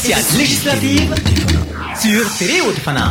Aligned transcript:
spéciale 0.00 0.38
législative 0.38 1.14
sur 2.00 2.38
Télé 2.38 2.62
Haute-Fana. 2.62 3.10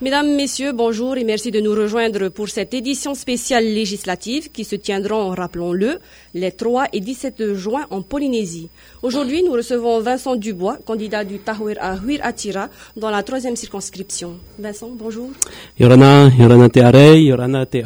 Mesdames, 0.00 0.34
Messieurs, 0.34 0.72
bonjour 0.72 1.16
et 1.16 1.22
merci 1.22 1.52
de 1.52 1.60
nous 1.60 1.70
rejoindre 1.70 2.30
pour 2.30 2.48
cette 2.48 2.74
édition 2.74 3.14
spéciale 3.14 3.62
législative 3.62 4.50
qui 4.50 4.64
se 4.64 4.74
tiendra, 4.74 5.36
rappelons-le, 5.36 6.00
les 6.34 6.50
3 6.50 6.86
et 6.92 6.98
17 6.98 7.54
juin 7.54 7.86
en 7.90 8.02
Polynésie. 8.02 8.70
Aujourd'hui, 9.04 9.44
nous 9.44 9.52
recevons 9.52 10.00
Vincent 10.00 10.34
Dubois, 10.34 10.78
candidat 10.84 11.22
du 11.22 11.38
Tahouir 11.38 11.76
à 11.80 11.96
Huir 11.98 12.18
Atira 12.24 12.68
dans 12.96 13.10
la 13.10 13.22
troisième 13.22 13.54
circonscription. 13.54 14.34
Vincent, 14.58 14.90
bonjour. 14.92 15.30
Yorana, 15.78 16.28
Yorana 16.36 16.68
te 16.68 16.80
arei, 16.80 17.22
Yorana 17.22 17.66
te 17.66 17.78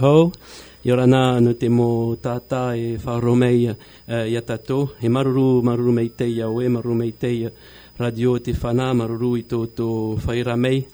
te 1.59 1.68
mo 1.68 2.16
tata 2.21 2.77
e 2.77 2.96
wharomei 2.96 3.68
uh, 3.68 3.75
yatato, 4.29 4.95
e 5.00 5.09
maruru, 5.09 5.61
maruru 5.62 5.93
mei 5.93 6.14
te 6.14 6.25
iaue, 6.25 6.68
maruru 6.68 6.95
mei 6.95 7.12
te 7.12 7.50
radio 7.98 8.39
te 8.39 8.53
whana, 8.53 8.95
maruru 8.95 9.36
i 9.36 9.43
tō 9.43 9.67
tō 9.75 10.18
whaira 10.25 10.57
mei, 10.57 10.86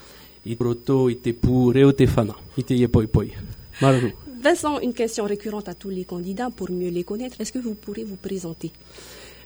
Vincent, 4.43 4.81
une 4.81 4.93
question 4.93 5.25
récurrente 5.25 5.69
à 5.69 5.75
tous 5.75 5.91
les 5.91 6.05
candidats 6.05 6.51
pour 6.51 6.71
mieux 6.71 6.89
les 6.89 7.05
connaître. 7.05 7.41
Est-ce 7.41 7.53
que 7.53 7.61
vous 7.61 7.75
pourrez 7.75 8.03
vous 8.03 8.17
présenter? 8.17 8.73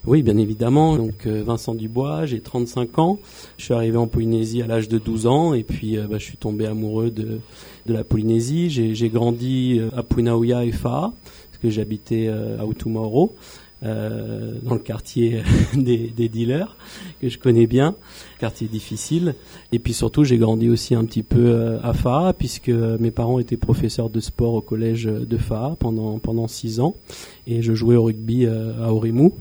Oui, 0.07 0.23
bien 0.23 0.39
évidemment. 0.39 0.97
Donc 0.97 1.27
euh, 1.27 1.43
Vincent 1.43 1.75
Dubois, 1.75 2.25
j'ai 2.27 2.41
35 2.41 2.99
ans. 2.99 3.19
Je 3.59 3.65
suis 3.65 3.75
arrivé 3.75 3.97
en 3.99 4.07
Polynésie 4.07 4.63
à 4.63 4.67
l'âge 4.67 4.89
de 4.89 4.99
12 4.99 5.27
ans 5.27 5.53
et 5.53 5.65
puis 5.65 5.99
euh, 5.99 6.07
bah, 6.09 6.17
je 6.19 6.25
suis 6.25 6.37
tombé 6.39 6.65
amoureux 6.67 7.11
de, 7.11 7.41
de 7.87 7.95
la 7.95 8.05
Polynésie. 8.05 8.71
J'ai 8.71 9.09
grandi 9.09 9.79
euh, 9.79 9.89
à 9.97 10.03
Punaouia 10.03 10.65
et 10.65 10.73
Faa, 10.73 11.13
parce 11.51 11.63
que 11.63 11.71
j'habitais 11.71 12.29
à 12.29 12.65
Utumoro. 12.67 13.35
Euh, 13.83 14.55
dans 14.63 14.73
le 14.73 14.81
quartier 14.81 15.43
des, 15.75 16.09
dealers 16.31 16.75
que 17.21 17.29
je 17.29 17.39
connais 17.39 17.67
bien, 17.67 17.95
quartier 18.39 18.69
difficile. 18.69 19.35
Et 19.71 19.79
puis 19.79 19.93
surtout, 19.93 20.25
j'ai 20.25 20.39
grandi 20.39 20.71
aussi 20.71 20.95
un 20.95 21.05
petit 21.05 21.23
peu 21.23 21.51
euh, 21.51 21.79
à 21.83 21.93
Fa, 21.93 22.33
puisque 22.37 22.71
mes 22.71 23.11
parents 23.11 23.39
étaient 23.39 23.59
professeurs 23.59 24.09
de 24.09 24.19
sport 24.19 24.55
au 24.55 24.63
collège 24.63 25.05
de 25.05 25.37
Fa 25.37 25.77
pendant 25.79 26.19
pendant 26.19 26.49
six 26.49 26.81
ans, 26.81 26.97
et 27.47 27.61
je 27.61 27.75
jouais 27.75 27.97
au 27.97 28.05
rugby 28.05 28.47
euh, 28.47 28.83
à 28.83 28.95
Orimou. 28.95 29.35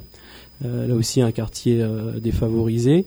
là 0.61 0.93
aussi 0.93 1.21
un 1.21 1.31
quartier 1.31 1.85
défavorisé. 2.21 3.05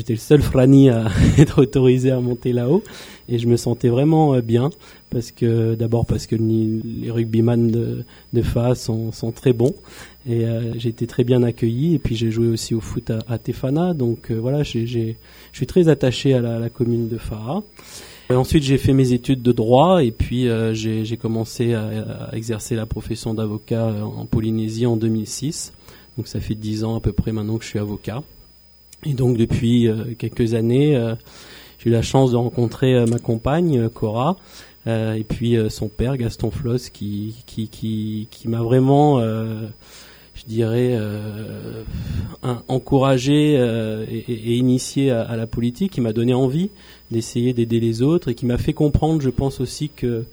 J'étais 0.00 0.14
le 0.14 0.18
seul 0.18 0.40
frani 0.40 0.88
à 0.88 1.08
être 1.38 1.60
autorisé 1.60 2.10
à 2.10 2.20
monter 2.20 2.54
là-haut. 2.54 2.82
Et 3.28 3.38
je 3.38 3.46
me 3.46 3.58
sentais 3.58 3.90
vraiment 3.90 4.38
bien. 4.38 4.70
Parce 5.10 5.30
que 5.30 5.74
d'abord 5.74 6.06
parce 6.06 6.26
que 6.26 6.36
les 6.36 7.10
rugbyman 7.10 7.70
de, 7.70 8.04
de 8.32 8.40
FA 8.42 8.74
sont, 8.74 9.12
sont, 9.12 9.30
très 9.30 9.52
bons. 9.52 9.74
Et 10.26 10.46
euh, 10.46 10.72
j'ai 10.78 10.88
été 10.88 11.06
très 11.06 11.22
bien 11.22 11.42
accueilli. 11.42 11.96
Et 11.96 11.98
puis 11.98 12.16
j'ai 12.16 12.30
joué 12.30 12.46
aussi 12.46 12.74
au 12.74 12.80
foot 12.80 13.12
à, 13.28 13.36
Tefana. 13.36 13.92
Donc 13.92 14.30
euh, 14.30 14.36
voilà 14.36 14.62
je 14.62 14.78
suis 15.52 15.66
très 15.66 15.88
attaché 15.90 16.32
à 16.32 16.40
la, 16.40 16.70
commune 16.70 17.08
de 17.10 17.18
Fa. 17.18 17.62
ensuite 18.30 18.62
j'ai 18.62 18.78
fait 18.78 18.94
mes 18.94 19.12
études 19.12 19.42
de 19.42 19.52
droit. 19.52 20.02
Et 20.02 20.12
puis 20.12 20.48
euh, 20.48 20.72
j'ai 20.72 21.16
commencé 21.18 21.74
à, 21.74 22.30
à, 22.30 22.34
exercer 22.34 22.74
la 22.74 22.86
profession 22.86 23.34
d'avocat 23.34 23.92
en 24.02 24.24
Polynésie 24.24 24.86
en 24.86 24.96
2006 24.96 25.74
donc 26.16 26.26
ça 26.26 26.40
fait 26.40 26.54
dix 26.54 26.84
ans 26.84 26.96
à 26.96 27.00
peu 27.00 27.12
près 27.12 27.32
maintenant 27.32 27.56
que 27.56 27.64
je 27.64 27.68
suis 27.70 27.78
avocat 27.78 28.22
et 29.04 29.14
donc 29.14 29.36
depuis 29.36 29.88
quelques 30.18 30.54
années 30.54 30.98
j'ai 31.78 31.90
eu 31.90 31.92
la 31.92 32.02
chance 32.02 32.32
de 32.32 32.36
rencontrer 32.36 33.04
ma 33.06 33.18
compagne 33.18 33.88
Cora 33.88 34.36
euh, 34.86 35.12
et 35.12 35.24
puis 35.24 35.56
euh, 35.56 35.68
son 35.68 35.88
père 35.88 36.16
Gaston 36.16 36.50
Floss 36.50 36.88
qui 36.88 37.34
qui 37.44 37.68
qui, 37.68 38.48
m'a 38.48 38.62
vraiment 38.62 39.20
euh, 39.20 39.66
je 40.34 40.44
dirais 40.46 40.98
encouragé 42.68 43.54
et, 44.10 44.32
et, 44.32 44.56
initié 44.56 45.10
à, 45.10 45.36
la 45.36 45.46
politique. 45.46 45.92
Qui 45.92 46.00
m'a 46.00 46.14
donné 46.14 46.32
envie 46.32 46.70
d'essayer 47.10 47.52
d'aider 47.52 47.78
les 47.78 48.00
autres 48.00 48.28
et 48.28 48.34
qui 48.34 48.46
m'a 48.46 48.56
fait 48.56 48.72
comprendre 48.72 49.20
je 49.20 49.28
pense 49.28 49.60
aussi 49.60 49.90
que 49.90 50.24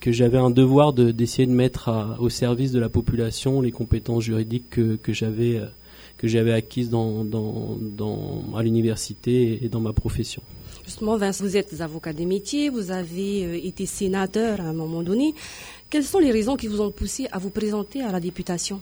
que 0.00 0.10
j'avais 0.10 0.38
un 0.38 0.50
devoir 0.50 0.92
d'essayer 0.92 1.46
de, 1.46 1.52
mettre 1.52 2.16
au 2.18 2.28
service 2.28 2.72
de 2.72 2.80
la 2.80 2.88
population 2.88 3.60
les 3.60 3.70
compétences 3.70 4.24
juridiques 4.24 4.68
que, 4.68 4.96
que 4.96 5.12
j'avais 5.12 5.60
que 6.22 6.28
j'avais 6.28 6.52
acquises 6.52 6.88
dans, 6.88 7.24
dans, 7.24 7.76
dans, 7.80 8.44
à 8.56 8.62
l'université 8.62 9.58
et 9.62 9.68
dans 9.68 9.80
ma 9.80 9.92
profession. 9.92 10.40
Justement, 10.84 11.16
Vincent, 11.16 11.44
vous 11.44 11.56
êtes 11.56 11.80
avocat 11.80 12.12
des 12.12 12.26
métiers, 12.26 12.68
vous 12.68 12.90
avez 12.90 13.44
euh, 13.44 13.66
été 13.66 13.86
sénateur 13.86 14.60
à 14.60 14.64
un 14.64 14.72
moment 14.72 15.02
donné. 15.02 15.34
Quelles 15.90 16.04
sont 16.04 16.20
les 16.20 16.30
raisons 16.30 16.56
qui 16.56 16.68
vous 16.68 16.80
ont 16.80 16.90
poussé 16.90 17.26
à 17.32 17.38
vous 17.38 17.50
présenter 17.50 18.02
à 18.02 18.10
la 18.12 18.20
députation? 18.20 18.80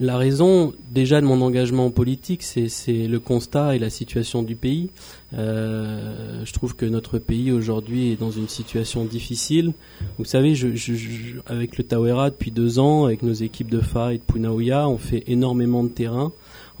La 0.00 0.16
raison 0.16 0.72
déjà 0.90 1.20
de 1.20 1.26
mon 1.26 1.42
engagement 1.42 1.90
politique, 1.90 2.42
c'est 2.42 3.06
le 3.06 3.20
constat 3.20 3.76
et 3.76 3.78
la 3.78 3.90
situation 3.90 4.42
du 4.42 4.56
pays. 4.56 4.88
Euh, 5.34 6.42
je 6.44 6.52
trouve 6.52 6.74
que 6.74 6.86
notre 6.86 7.18
pays 7.18 7.52
aujourd'hui 7.52 8.12
est 8.12 8.16
dans 8.16 8.30
une 8.30 8.48
situation 8.48 9.04
difficile. 9.04 9.72
Vous 10.18 10.24
savez, 10.24 10.54
je, 10.54 10.68
avec 11.46 11.76
le 11.76 11.84
Tawera 11.84 12.30
depuis 12.30 12.50
deux 12.50 12.78
ans, 12.78 13.04
avec 13.04 13.22
nos 13.22 13.34
équipes 13.34 13.70
de 13.70 13.80
FA 13.80 14.14
et 14.14 14.18
de 14.18 14.22
Punaouia, 14.22 14.88
on 14.88 14.98
fait 14.98 15.24
énormément 15.26 15.84
de 15.84 15.90
terrain. 15.90 16.32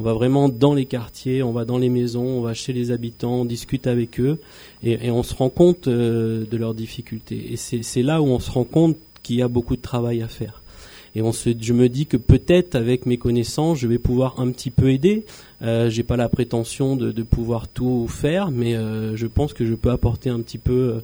On 0.02 0.04
va 0.04 0.14
vraiment 0.14 0.48
dans 0.48 0.74
les 0.74 0.84
quartiers, 0.84 1.44
on 1.44 1.52
va 1.52 1.64
dans 1.64 1.78
les 1.78 1.88
maisons, 1.88 2.26
on 2.26 2.40
va 2.40 2.54
chez 2.54 2.72
les 2.72 2.90
habitants, 2.90 3.42
on 3.42 3.44
discute 3.44 3.86
avec 3.86 4.18
eux 4.18 4.40
et, 4.82 5.12
on 5.12 5.22
se 5.22 5.32
rend 5.32 5.48
compte 5.48 5.86
euh, 5.86 6.44
de 6.44 6.56
leurs 6.56 6.74
difficultés. 6.74 7.52
Et 7.52 7.56
c'est 7.56 8.02
là 8.02 8.20
où 8.20 8.26
on 8.26 8.40
se 8.40 8.50
rend 8.50 8.64
compte 8.64 8.96
qu'il 9.22 9.36
y 9.36 9.42
a 9.42 9.46
beaucoup 9.46 9.76
de 9.76 9.80
travail 9.80 10.20
à 10.20 10.26
faire. 10.26 10.60
Et 11.14 11.20
je 11.20 11.72
me 11.72 11.88
dis 11.88 12.06
que 12.06 12.16
peut-être 12.16 12.74
avec 12.74 13.06
mes 13.06 13.16
connaissances, 13.16 13.78
je 13.78 13.86
vais 13.86 14.00
pouvoir 14.00 14.40
un 14.40 14.50
petit 14.50 14.70
peu 14.70 14.90
aider. 14.90 15.24
Euh, 15.62 15.88
J'ai 15.88 16.02
pas 16.02 16.16
la 16.16 16.28
prétention 16.28 16.96
de, 16.96 17.22
pouvoir 17.22 17.68
tout 17.68 18.08
faire, 18.08 18.50
mais 18.50 18.74
euh, 18.74 19.14
je 19.14 19.28
pense 19.28 19.52
que 19.52 19.64
je 19.64 19.74
peux 19.74 19.92
apporter 19.92 20.30
un 20.30 20.40
petit 20.40 20.58
peu 20.58 21.00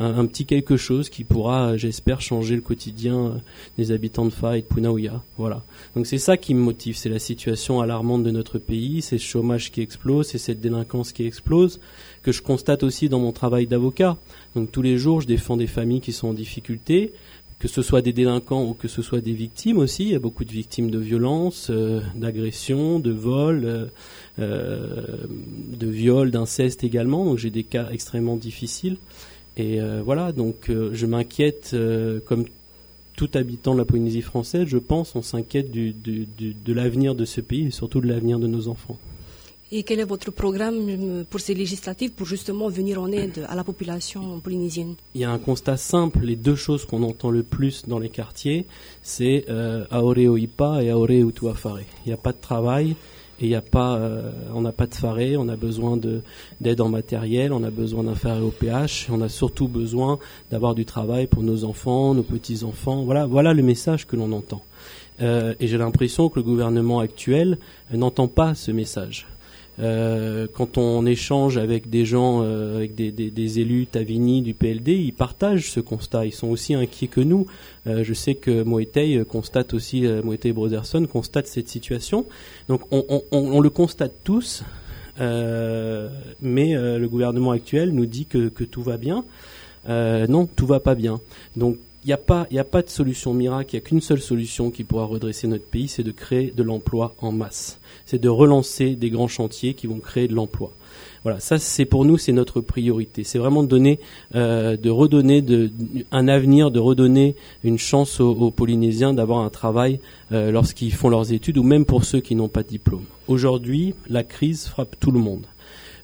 un, 0.00 0.26
petit 0.26 0.46
quelque 0.46 0.78
chose 0.78 1.10
qui 1.10 1.24
pourra, 1.24 1.76
j'espère, 1.76 2.22
changer 2.22 2.56
le 2.56 2.62
quotidien 2.62 3.26
euh, 3.26 3.30
des 3.76 3.92
habitants 3.92 4.24
de 4.24 4.30
Fa 4.30 4.56
et 4.56 4.62
de 4.62 4.66
Punaouia. 4.66 5.22
Voilà. 5.36 5.62
Donc 5.94 6.06
c'est 6.06 6.18
ça 6.18 6.38
qui 6.38 6.54
me 6.54 6.60
motive, 6.60 6.96
c'est 6.96 7.10
la 7.10 7.18
situation 7.18 7.80
alarmante 7.80 8.24
de 8.24 8.30
notre 8.30 8.58
pays, 8.58 9.02
c'est 9.02 9.18
ce 9.18 9.24
chômage 9.24 9.70
qui 9.70 9.82
explose, 9.82 10.28
c'est 10.28 10.38
cette 10.38 10.60
délinquance 10.60 11.12
qui 11.12 11.24
explose, 11.26 11.80
que 12.22 12.32
je 12.32 12.40
constate 12.40 12.82
aussi 12.82 13.10
dans 13.10 13.20
mon 13.20 13.32
travail 13.32 13.66
d'avocat. 13.66 14.16
Donc 14.54 14.72
tous 14.72 14.82
les 14.82 14.96
jours, 14.96 15.20
je 15.20 15.26
défends 15.26 15.58
des 15.58 15.66
familles 15.66 16.00
qui 16.00 16.12
sont 16.12 16.28
en 16.28 16.34
difficulté, 16.34 17.12
que 17.58 17.68
ce 17.68 17.82
soit 17.82 18.00
des 18.00 18.14
délinquants 18.14 18.64
ou 18.64 18.72
que 18.72 18.88
ce 18.88 19.02
soit 19.02 19.20
des 19.20 19.34
victimes 19.34 19.78
aussi. 19.78 20.04
Il 20.04 20.12
y 20.12 20.14
a 20.14 20.18
beaucoup 20.18 20.46
de 20.46 20.50
victimes 20.50 20.90
de 20.90 20.98
violences, 20.98 21.68
euh, 21.68 22.00
d'agressions, 22.14 23.00
de 23.00 23.12
vols, 23.12 23.90
euh, 24.38 25.26
de 25.76 25.86
viols, 25.86 26.30
d'inceste 26.30 26.84
également. 26.84 27.26
Donc 27.26 27.36
j'ai 27.36 27.50
des 27.50 27.64
cas 27.64 27.90
extrêmement 27.90 28.36
difficiles. 28.36 28.96
Et 29.60 29.78
voilà, 30.04 30.32
donc 30.32 30.70
je 30.70 31.06
m'inquiète, 31.06 31.76
comme 32.26 32.46
tout 33.14 33.28
habitant 33.34 33.74
de 33.74 33.78
la 33.78 33.84
Polynésie 33.84 34.22
française, 34.22 34.66
je 34.66 34.78
pense, 34.78 35.14
on 35.14 35.22
s'inquiète 35.22 35.70
de 35.70 36.72
l'avenir 36.72 37.14
de 37.14 37.26
ce 37.26 37.42
pays 37.42 37.66
et 37.66 37.70
surtout 37.70 38.00
de 38.00 38.08
l'avenir 38.08 38.38
de 38.38 38.46
nos 38.46 38.68
enfants. 38.68 38.98
Et 39.72 39.84
quel 39.84 40.00
est 40.00 40.04
votre 40.04 40.32
programme 40.32 40.88
euh, 40.88 41.24
pour 41.28 41.38
ces 41.38 41.54
législatives 41.54 42.10
pour 42.10 42.26
justement 42.26 42.68
venir 42.68 43.00
en 43.00 43.12
aide 43.12 43.46
à 43.48 43.54
la 43.54 43.62
population 43.62 44.40
polynésienne? 44.40 44.94
Il 45.14 45.20
y 45.20 45.24
a 45.24 45.30
un 45.30 45.38
constat 45.38 45.76
simple. 45.76 46.20
Les 46.24 46.34
deux 46.34 46.56
choses 46.56 46.84
qu'on 46.84 47.04
entend 47.04 47.30
le 47.30 47.44
plus 47.44 47.86
dans 47.86 48.00
les 48.00 48.08
quartiers, 48.08 48.66
c'est 49.02 49.44
euh, 49.48 49.84
Aoreo 49.92 50.36
Ipa 50.36 50.82
et 50.82 50.90
Aoreo 50.90 51.28
Utuafare. 51.28 51.82
Il 52.04 52.08
n'y 52.08 52.12
a 52.12 52.16
pas 52.16 52.32
de 52.32 52.40
travail 52.40 52.96
et 53.40 53.46
il 53.46 53.54
a 53.54 53.62
pas, 53.62 53.96
euh, 53.96 54.30
on 54.54 54.60
n'a 54.60 54.72
pas 54.72 54.86
de 54.86 54.94
faré, 54.94 55.36
on 55.36 55.48
a 55.48 55.56
besoin 55.56 55.98
d'aide 56.60 56.80
en 56.80 56.90
matériel, 56.90 57.52
on 57.52 57.62
a 57.62 57.70
besoin 57.70 58.04
d'un 58.04 58.14
faré 58.14 58.40
au 58.40 58.50
PH, 58.50 59.08
on 59.10 59.22
a 59.22 59.28
surtout 59.28 59.66
besoin 59.66 60.18
d'avoir 60.50 60.74
du 60.74 60.84
travail 60.84 61.26
pour 61.26 61.42
nos 61.42 61.64
enfants, 61.64 62.14
nos 62.14 62.22
petits-enfants. 62.22 63.02
Voilà, 63.04 63.26
voilà 63.26 63.54
le 63.54 63.62
message 63.62 64.06
que 64.06 64.16
l'on 64.16 64.32
entend. 64.32 64.62
Euh, 65.22 65.54
et 65.58 65.68
j'ai 65.68 65.78
l'impression 65.78 66.28
que 66.28 66.38
le 66.38 66.42
gouvernement 66.42 67.00
actuel 67.00 67.58
n'entend 67.92 68.28
pas 68.28 68.54
ce 68.54 68.72
message. 68.72 69.26
Euh, 69.80 70.46
quand 70.52 70.78
on 70.78 71.06
échange 71.06 71.56
avec 71.56 71.88
des 71.88 72.04
gens, 72.04 72.42
euh, 72.42 72.76
avec 72.76 72.94
des, 72.94 73.60
élus 73.60 73.86
Tavini 73.86 74.42
du 74.42 74.52
PLD, 74.52 74.92
ils 74.92 75.12
partagent 75.12 75.70
ce 75.70 75.80
constat. 75.80 76.26
Ils 76.26 76.32
sont 76.32 76.48
aussi 76.48 76.74
inquiets 76.74 77.06
que 77.06 77.20
nous. 77.20 77.46
Euh, 77.86 78.04
je 78.04 78.12
sais 78.12 78.34
que 78.34 78.62
Moetei 78.62 79.24
constate 79.24 79.72
aussi, 79.72 80.06
Moetei 80.24 80.52
Brotherson 80.52 81.06
constate 81.06 81.46
cette 81.46 81.68
situation. 81.68 82.26
Donc 82.68 82.82
on, 82.90 83.60
le 83.60 83.70
constate 83.70 84.12
tous, 84.24 84.64
mais 85.18 86.74
le 86.74 87.06
gouvernement 87.06 87.52
actuel 87.52 87.92
nous 87.92 88.06
dit 88.06 88.26
que, 88.26 88.48
tout 88.48 88.82
va 88.82 88.96
bien. 88.98 89.24
non, 89.88 90.46
tout 90.46 90.66
va 90.66 90.80
pas 90.80 90.94
bien. 90.94 91.20
Donc 91.56 91.78
il 92.04 92.08
n'y 92.08 92.12
a, 92.12 92.60
a 92.60 92.64
pas 92.64 92.82
de 92.82 92.88
solution 92.88 93.34
miracle, 93.34 93.74
il 93.74 93.76
n'y 93.78 93.84
a 93.84 93.86
qu'une 93.86 94.00
seule 94.00 94.20
solution 94.20 94.70
qui 94.70 94.84
pourra 94.84 95.04
redresser 95.04 95.46
notre 95.48 95.66
pays, 95.66 95.88
c'est 95.88 96.02
de 96.02 96.12
créer 96.12 96.52
de 96.54 96.62
l'emploi 96.62 97.14
en 97.18 97.32
masse. 97.32 97.79
C'est 98.10 98.18
de 98.18 98.28
relancer 98.28 98.96
des 98.96 99.08
grands 99.08 99.28
chantiers 99.28 99.74
qui 99.74 99.86
vont 99.86 100.00
créer 100.00 100.26
de 100.26 100.34
l'emploi. 100.34 100.72
Voilà, 101.22 101.38
ça 101.38 101.60
c'est 101.60 101.84
pour 101.84 102.04
nous 102.04 102.18
c'est 102.18 102.32
notre 102.32 102.60
priorité. 102.60 103.22
C'est 103.22 103.38
vraiment 103.38 103.62
de 103.62 103.68
donner, 103.68 104.00
euh, 104.34 104.76
de 104.76 104.90
redonner 104.90 105.44
un 106.10 106.26
avenir, 106.26 106.72
de 106.72 106.80
redonner 106.80 107.36
une 107.62 107.78
chance 107.78 108.18
aux, 108.18 108.50
Polynésiens 108.50 109.14
d'avoir 109.14 109.44
un 109.44 109.48
travail 109.48 110.00
euh, 110.32 110.50
lorsqu'ils 110.50 110.92
font 110.92 111.08
leurs 111.08 111.32
études 111.32 111.56
ou 111.56 111.62
même 111.62 111.84
pour 111.84 112.02
ceux 112.02 112.18
qui 112.18 112.34
n'ont 112.34 112.48
pas 112.48 112.64
de 112.64 112.68
diplôme. 112.68 113.04
Aujourd'hui, 113.28 113.94
la 114.08 114.24
crise 114.24 114.66
frappe 114.66 114.96
tout 114.98 115.12
le 115.12 115.20
monde. 115.20 115.46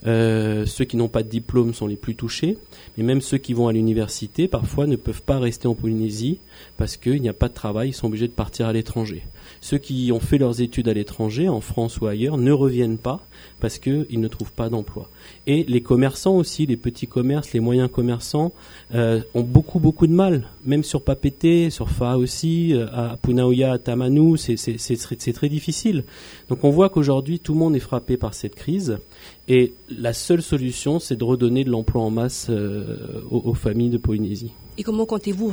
Euh, 0.07 0.67
ceux 0.67 0.85
qui 0.85 0.97
n'ont 0.97 1.09
pas 1.09 1.23
de 1.23 1.29
diplôme 1.29 1.75
sont 1.75 1.87
les 1.87 1.97
plus 1.97 2.15
touchés, 2.15 2.59
mais 2.97 3.05
même 3.05 3.21
ceux 3.21 3.39
qui 3.39 3.55
vont 3.55 3.69
à 3.69 3.73
l'université 3.73 4.47
parfois 4.49 4.87
ne 4.87 4.97
peuvent 4.97 5.23
pas 5.23 5.39
rester 5.39 5.67
en 5.67 5.75
Polynésie 5.75 6.39
parce 6.77 6.97
qu'il 6.97 7.21
n'y 7.21 7.29
a 7.29 7.33
pas 7.35 7.49
de 7.49 7.55
travail, 7.55 7.91
ils 7.91 7.93
sont 7.93 8.07
obligés 8.07 8.29
de 8.29 8.33
partir 8.33 8.67
à 8.67 8.73
l'étranger. 8.73 9.25
Ceux 9.61 9.79
qui 9.79 10.11
ont 10.13 10.21
fait 10.21 10.39
leurs 10.39 10.61
études 10.61 10.89
à 10.89 10.95
l'étranger, 10.95 11.49
en 11.49 11.61
France 11.61 12.01
ou 12.01 12.07
ailleurs, 12.07 12.37
ne 12.37 12.53
reviennent 12.53 12.99
pas 12.99 13.21
parce 13.61 13.79
qu'ils 13.79 14.21
ne 14.21 14.29
trouvent 14.29 14.53
pas 14.53 14.69
d'emploi. 14.69 15.09
Et 15.47 15.65
les 15.65 15.81
commerçants 15.81 16.37
aussi, 16.37 16.67
les 16.67 16.77
petits 16.77 17.07
commerces, 17.07 17.53
les 17.53 17.61
moyens 17.61 17.91
commerçants, 17.91 18.53
euh, 18.95 19.21
ont 19.35 19.43
beaucoup 19.43 19.81
beaucoup 19.81 20.07
de 20.07 20.13
mal, 20.13 20.49
même 20.65 20.85
sur 20.85 21.03
Papété, 21.03 21.71
sur 21.71 21.91
Fa 21.91 22.17
aussi, 22.17 22.75
euh, 22.75 22.87
à 22.93 23.17
Punaoya, 23.17 23.73
à 23.73 23.79
Tamanu, 23.79 24.37
c'est 24.37 25.33
très 25.33 25.49
difficile. 25.49 26.05
Donc 26.49 26.65
on 26.65 26.71
voit 26.71 26.91
qu'aujourd'hui 26.91 27.41
tout 27.41 27.53
le 27.53 27.59
monde 27.59 27.77
est 27.77 27.81
frappé 27.81 28.17
par 28.17 28.35
cette 28.35 28.55
crise 28.55 28.99
et 29.49 29.75
la 29.89 30.13
seule 30.13 30.43
solution 30.43 30.99
c'est 30.99 31.17
de 31.17 31.25
redonner 31.25 31.65
de 31.65 31.71
l'emploi 31.71 32.03
en 32.03 32.11
masse 32.11 32.49
euh, 32.51 33.23
aux, 33.31 33.43
aux, 33.51 33.55
familles 33.55 33.91
de 33.91 33.99
Polynésie. 33.99 34.53
Et 34.79 34.83
comment 34.83 35.07
comptez-vous 35.07 35.49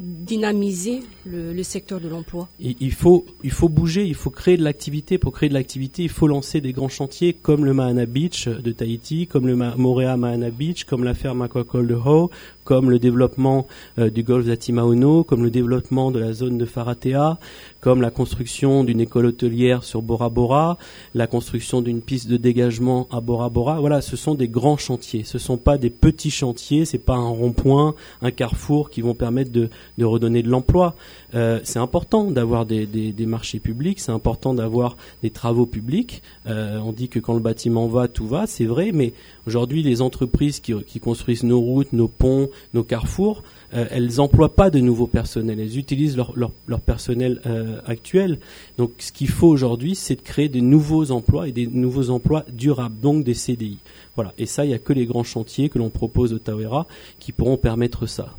dynamiser 0.00 1.00
le, 1.26 1.62
secteur 1.62 2.00
de 2.00 2.08
l'emploi? 2.08 2.48
Il, 2.58 2.92
faut, 2.92 3.26
il 3.44 3.50
faut 3.50 3.68
bouger, 3.68 4.06
il 4.06 4.14
faut 4.14 4.30
créer 4.30 4.56
de 4.56 4.64
l'activité. 4.64 5.18
Pour 5.18 5.32
créer 5.32 5.48
de 5.48 5.54
l'activité, 5.54 6.02
il 6.02 6.08
faut 6.08 6.26
lancer 6.26 6.60
des 6.60 6.72
grands 6.72 6.88
chantiers 6.88 7.34
comme 7.34 7.64
le 7.64 7.74
Mahana 7.74 8.06
Beach 8.06 8.48
de 8.48 8.72
Tahiti, 8.72 9.26
comme 9.26 9.46
le 9.46 9.56
Morea 9.56 10.16
Mahana 10.16 10.50
Beach, 10.50 10.84
comme 10.84 11.04
la 11.04 11.14
ferme 11.14 11.42
aquacole 11.42 11.86
de 11.86 11.94
Ho, 11.94 12.30
comme 12.70 12.88
le 12.88 13.00
développement 13.00 13.66
euh, 13.98 14.10
du 14.10 14.22
golfe 14.22 14.46
d'Atimaono, 14.46 15.24
comme 15.24 15.42
le 15.42 15.50
développement 15.50 16.12
de 16.12 16.20
la 16.20 16.32
zone 16.32 16.56
de 16.56 16.64
Faratea, 16.64 17.36
comme 17.80 18.00
la 18.00 18.12
construction 18.12 18.84
d'une 18.84 19.00
école 19.00 19.26
hôtelière 19.26 19.82
sur 19.82 20.02
Bora 20.02 20.28
Bora, 20.28 20.78
la 21.16 21.26
construction 21.26 21.82
d'une 21.82 22.00
piste 22.00 22.28
de 22.28 22.36
dégagement 22.36 23.08
à 23.10 23.20
Bora 23.20 23.48
Bora. 23.48 23.80
Voilà, 23.80 24.00
ce 24.00 24.16
sont 24.16 24.36
des 24.36 24.46
grands 24.46 24.76
chantiers. 24.76 25.24
Ce 25.24 25.38
ne 25.38 25.40
sont 25.40 25.56
pas 25.56 25.78
des 25.78 25.90
petits 25.90 26.30
chantiers, 26.30 26.84
c'est 26.84 26.98
pas 26.98 27.16
un 27.16 27.28
rond-point, 27.28 27.96
un 28.22 28.30
carrefour 28.30 28.90
qui 28.90 29.00
vont 29.00 29.14
permettre 29.14 29.50
de, 29.50 29.68
redonner 30.00 30.44
de 30.44 30.48
l'emploi. 30.48 30.94
Euh, 31.34 31.58
c'est 31.64 31.80
important 31.80 32.30
d'avoir 32.30 32.66
des, 32.66 32.86
marchés 33.26 33.58
publics, 33.58 33.98
c'est 33.98 34.12
important 34.12 34.54
d'avoir 34.54 34.96
des 35.24 35.30
travaux 35.30 35.66
publics. 35.66 36.22
Euh, 36.46 36.78
on 36.78 36.92
dit 36.92 37.08
que 37.08 37.18
quand 37.18 37.34
le 37.34 37.40
bâtiment 37.40 37.88
va, 37.88 38.06
tout 38.06 38.28
va, 38.28 38.46
c'est 38.46 38.66
vrai, 38.66 38.92
mais 38.94 39.12
aujourd'hui, 39.50 39.82
les 39.82 40.00
entreprises 40.00 40.60
qui, 40.60 41.00
construisent 41.00 41.42
nos 41.42 41.60
routes, 41.60 41.92
nos 41.92 42.06
ponts, 42.06 42.48
nos 42.72 42.84
carrefours, 42.84 43.42
euh, 43.74 43.84
elles 43.90 44.14
n'emploient 44.18 44.54
pas 44.54 44.70
de 44.70 44.78
nouveaux 44.78 45.08
personnels, 45.08 45.58
elles 45.58 45.76
utilisent 45.76 46.16
leur, 46.16 46.80
personnel 46.80 47.40
euh, 47.46 47.80
actuel. 47.84 48.38
Donc 48.78 48.92
ce 48.98 49.10
qu'il 49.10 49.28
faut 49.28 49.48
aujourd'hui, 49.48 49.96
c'est 49.96 50.14
de 50.14 50.20
créer 50.22 50.48
des 50.48 50.60
nouveaux 50.60 51.10
emplois 51.10 51.48
et 51.48 51.52
des 51.52 51.66
nouveaux 51.66 52.10
emplois 52.10 52.44
durables, 52.52 53.00
donc 53.00 53.24
des 53.24 53.34
CDI. 53.34 53.78
Voilà. 54.14 54.32
Et 54.38 54.46
ça, 54.46 54.64
il 54.64 54.68
n'y 54.68 54.74
a 54.74 54.78
que 54.78 54.92
les 54.92 55.06
grands 55.06 55.24
chantiers 55.24 55.68
que 55.68 55.78
l'on 55.80 55.90
propose 55.90 56.32
au 56.32 56.38
Tawera 56.38 56.86
qui 57.18 57.32
pourront 57.32 57.56
permettre 57.56 58.06
ça. 58.06 58.36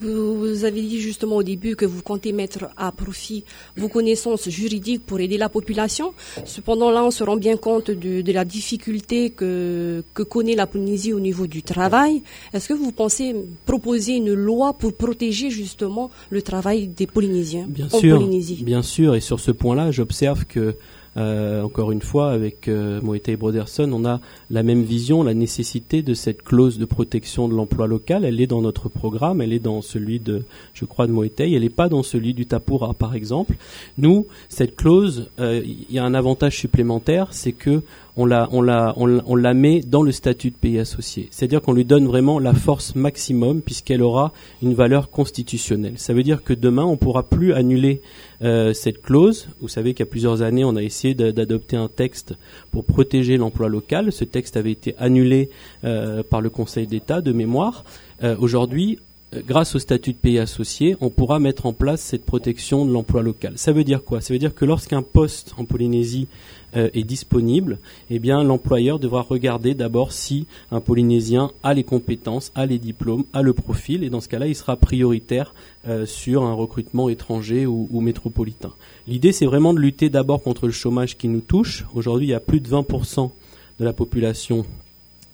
Vous 0.00 0.64
avez 0.64 0.80
dit 0.80 1.00
justement 1.00 1.36
au 1.36 1.42
début 1.42 1.76
que 1.76 1.84
vous 1.84 2.02
comptez 2.02 2.32
mettre 2.32 2.70
à 2.76 2.90
profit 2.90 3.44
vos 3.76 3.88
connaissances 3.88 4.48
juridiques 4.48 5.04
pour 5.04 5.20
aider 5.20 5.36
la 5.36 5.48
population. 5.48 6.14
Cependant, 6.46 6.90
là, 6.90 7.04
on 7.04 7.10
se 7.10 7.22
rend 7.22 7.36
bien 7.36 7.56
compte 7.56 7.90
de, 7.90 8.32
la 8.32 8.44
difficulté 8.44 9.30
que, 9.30 10.02
que 10.14 10.22
connaît 10.22 10.54
la 10.54 10.66
Polynésie 10.66 11.12
au 11.12 11.20
niveau 11.20 11.46
du 11.46 11.62
travail. 11.62 12.22
Est-ce 12.54 12.68
que 12.68 12.74
vous 12.74 12.92
pensez 12.92 13.34
proposer 13.66 14.16
une 14.16 14.32
loi 14.32 14.72
pour 14.72 14.94
protéger 14.94 15.50
justement 15.50 16.10
le 16.30 16.40
travail 16.40 16.88
des 16.88 17.06
Polynésiens 17.06 17.66
bien 17.68 17.88
en 17.92 17.98
sûr, 17.98 18.16
Polynésie? 18.16 18.62
Bien 18.62 18.82
sûr, 18.82 19.14
et 19.14 19.20
sur 19.20 19.38
ce 19.40 19.50
point-là, 19.50 19.90
j'observe 19.90 20.44
que 20.46 20.76
euh, 21.16 21.62
encore 21.62 21.92
une 21.92 22.02
fois, 22.02 22.30
avec 22.30 22.68
euh, 22.68 23.00
et 23.26 23.36
Broderson, 23.36 23.90
on 23.92 24.04
a 24.04 24.20
la 24.48 24.62
même 24.62 24.82
vision, 24.82 25.22
la 25.22 25.34
nécessité 25.34 26.02
de 26.02 26.14
cette 26.14 26.42
clause 26.42 26.78
de 26.78 26.84
protection 26.84 27.48
de 27.48 27.54
l'emploi 27.54 27.86
local. 27.86 28.24
Elle 28.24 28.40
est 28.40 28.46
dans 28.46 28.62
notre 28.62 28.88
programme, 28.88 29.40
elle 29.40 29.52
est 29.52 29.58
dans 29.58 29.82
celui 29.82 30.20
de, 30.20 30.44
je 30.74 30.84
crois, 30.84 31.06
de 31.06 31.12
Moetei, 31.12 31.52
elle 31.52 31.62
n'est 31.62 31.68
pas 31.68 31.88
dans 31.88 32.02
celui 32.02 32.34
du 32.34 32.46
Tapura, 32.46 32.94
par 32.94 33.14
exemple. 33.14 33.56
Nous, 33.98 34.26
cette 34.48 34.76
clause, 34.76 35.30
euh, 35.38 35.62
il 35.64 35.94
y 35.94 35.98
a 35.98 36.04
un 36.04 36.14
avantage 36.14 36.56
supplémentaire, 36.58 37.28
c'est 37.30 37.52
que 37.52 37.82
on 38.16 38.26
la, 38.26 38.48
on 38.52 38.62
la, 38.62 38.92
on, 38.96 39.36
la 39.36 39.54
met 39.54 39.80
dans 39.80 40.02
le 40.02 40.12
statut 40.12 40.50
de 40.50 40.56
pays 40.56 40.78
associé. 40.78 41.28
C'est-à-dire 41.30 41.62
qu'on 41.62 41.72
lui 41.72 41.84
donne 41.84 42.06
vraiment 42.06 42.38
la 42.38 42.52
force 42.52 42.94
maximum 42.94 43.62
puisqu'elle 43.62 44.02
aura 44.02 44.32
une 44.62 44.74
valeur 44.74 45.10
constitutionnelle. 45.10 45.94
Ça 45.96 46.12
veut 46.12 46.22
dire 46.22 46.42
que 46.42 46.52
demain, 46.52 46.84
on 46.84 46.92
ne 46.92 46.96
pourra 46.96 47.22
plus 47.22 47.52
annuler 47.52 48.02
euh, 48.42 48.72
cette 48.72 49.02
clause. 49.02 49.48
Vous 49.60 49.68
savez 49.68 49.94
qu'il 49.94 50.04
y 50.04 50.08
a 50.08 50.10
plusieurs 50.10 50.42
années, 50.42 50.64
on 50.64 50.76
a 50.76 50.82
essayé 50.82 51.14
d'adopter 51.14 51.76
un 51.76 51.88
texte 51.88 52.34
pour 52.70 52.84
protéger 52.84 53.36
l'emploi 53.36 53.68
local. 53.68 54.12
Ce 54.12 54.24
texte 54.24 54.56
avait 54.56 54.72
été 54.72 54.94
annulé 54.98 55.50
euh, 55.84 56.22
par 56.22 56.40
le 56.40 56.50
Conseil 56.50 56.86
d'État 56.86 57.20
de 57.20 57.32
mémoire. 57.32 57.84
Euh, 58.22 58.36
aujourd'hui, 58.38 58.98
grâce 59.46 59.74
au 59.74 59.78
statut 59.78 60.12
de 60.12 60.18
pays 60.18 60.38
associé, 60.38 60.96
on 61.00 61.10
pourra 61.10 61.38
mettre 61.38 61.66
en 61.66 61.72
place 61.72 62.00
cette 62.00 62.24
protection 62.24 62.84
de 62.84 62.92
l'emploi 62.92 63.22
local. 63.22 63.52
Ça 63.56 63.72
veut 63.72 63.84
dire 63.84 64.02
quoi? 64.02 64.20
Ça 64.20 64.32
veut 64.32 64.38
dire 64.38 64.54
que 64.54 64.64
lorsqu'un 64.64 65.02
poste 65.02 65.54
en 65.56 65.64
Polynésie 65.64 66.26
est 66.74 67.04
disponible, 67.04 67.78
eh 68.10 68.18
bien 68.18 68.44
l'employeur 68.44 68.98
devra 68.98 69.22
regarder 69.22 69.74
d'abord 69.74 70.12
si 70.12 70.46
un 70.70 70.80
Polynésien 70.80 71.50
a 71.62 71.74
les 71.74 71.84
compétences, 71.84 72.52
a 72.54 72.66
les 72.66 72.78
diplômes, 72.78 73.24
a 73.32 73.42
le 73.42 73.52
profil, 73.52 74.04
et 74.04 74.10
dans 74.10 74.20
ce 74.20 74.28
cas-là, 74.28 74.46
il 74.46 74.54
sera 74.54 74.76
prioritaire 74.76 75.54
euh, 75.88 76.06
sur 76.06 76.42
un 76.44 76.52
recrutement 76.52 77.08
étranger 77.08 77.66
ou, 77.66 77.88
ou 77.90 78.00
métropolitain. 78.00 78.72
L'idée, 79.08 79.32
c'est 79.32 79.46
vraiment 79.46 79.72
de 79.72 79.78
lutter 79.78 80.10
d'abord 80.10 80.42
contre 80.42 80.66
le 80.66 80.72
chômage 80.72 81.16
qui 81.16 81.28
nous 81.28 81.40
touche. 81.40 81.86
Aujourd'hui, 81.94 82.26
il 82.26 82.30
y 82.30 82.34
a 82.34 82.40
plus 82.40 82.60
de 82.60 82.68
20% 82.68 83.30
de 83.78 83.84
la 83.84 83.92
population 83.92 84.66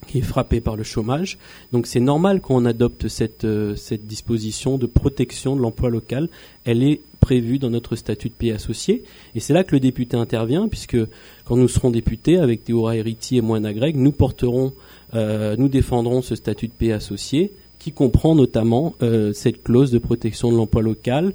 qui 0.06 0.19
est 0.19 0.23
frappée 0.23 0.61
par 0.61 0.77
le 0.77 0.85
chômage. 0.85 1.38
Donc 1.73 1.87
c'est 1.87 2.00
normal 2.00 2.41
qu'on 2.41 2.65
adopte 2.65 3.09
cette, 3.09 3.44
euh, 3.44 3.75
cette 3.75 4.06
disposition 4.06 4.79
de 4.79 4.87
protection 4.87 5.56
de 5.56 5.62
l'emploi 5.62 5.91
local. 5.91 6.29
Elle 6.65 6.83
est 6.83 7.00
prévu 7.26 7.58
dans 7.58 7.70
notre 7.70 7.96
statut 7.96 8.28
de 8.28 8.34
pays 8.34 8.52
associé. 8.52 9.02
Et 9.34 9.40
c'est 9.40 9.52
là 9.52 9.64
que 9.64 9.73
le 9.73 9.81
député 9.81 10.17
intervient, 10.17 10.69
puisque 10.69 10.96
quand 11.44 11.56
nous 11.56 11.67
serons 11.67 11.90
députés, 11.90 12.38
avec 12.38 12.62
Théora 12.62 12.96
Hériti 12.96 13.37
et 13.37 13.40
Moine 13.40 13.69
Greg, 13.73 13.96
nous 13.96 14.12
porterons, 14.12 14.73
euh, 15.12 15.56
nous 15.58 15.69
défendrons 15.69 16.23
ce 16.23 16.37
statut 16.37 16.69
de 16.69 16.73
pays 16.73 16.93
associé, 16.93 17.50
qui 17.81 17.90
comprend 17.90 18.37
notamment 18.37 18.94
euh, 19.02 19.32
cette 19.32 19.64
clause 19.64 19.90
de 19.90 19.99
protection 19.99 20.52
de 20.52 20.56
l'emploi 20.56 20.82
local, 20.82 21.32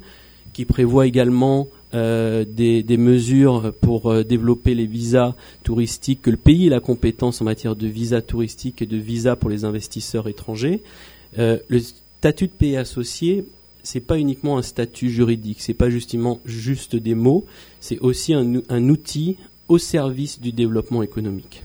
qui 0.53 0.63
prévoit 0.63 1.07
également 1.07 1.67
euh, 1.93 2.45
des, 2.47 2.83
des, 2.83 2.95
mesures 2.95 3.73
pour 3.81 4.23
développer 4.23 4.75
les 4.75 4.85
visas 4.85 5.35
touristiques, 5.63 6.21
que 6.21 6.31
le 6.31 6.38
pays 6.38 6.67
ait 6.67 6.69
la 6.69 6.79
compétence 6.79 7.41
en 7.41 7.43
matière 7.43 7.75
de 7.75 7.88
visas 7.88 8.21
touristiques 8.21 8.81
et 8.81 8.86
de 8.86 8.95
visas 8.95 9.36
pour 9.36 9.50
les 9.50 9.65
investisseurs 9.65 10.29
étrangers. 10.29 10.83
le 11.38 11.79
statut 11.79 12.48
de 12.48 12.53
pays 12.53 12.77
associé 12.77 13.43
c'est 13.83 14.00
pas 14.00 14.17
uniquement 14.17 14.57
un 14.57 14.61
statut 14.61 15.09
juridique, 15.09 15.61
c'est 15.61 15.73
pas 15.73 15.89
justement 15.89 16.39
juste 16.45 16.95
des 16.95 17.15
mots, 17.15 17.45
c'est 17.79 18.00
aussi 18.00 18.33
un, 18.33 18.61
un, 18.69 18.89
outil 18.89 19.38
au 19.67 19.77
service 19.77 20.39
du 20.39 20.51
développement 20.51 21.03
économique. 21.03 21.63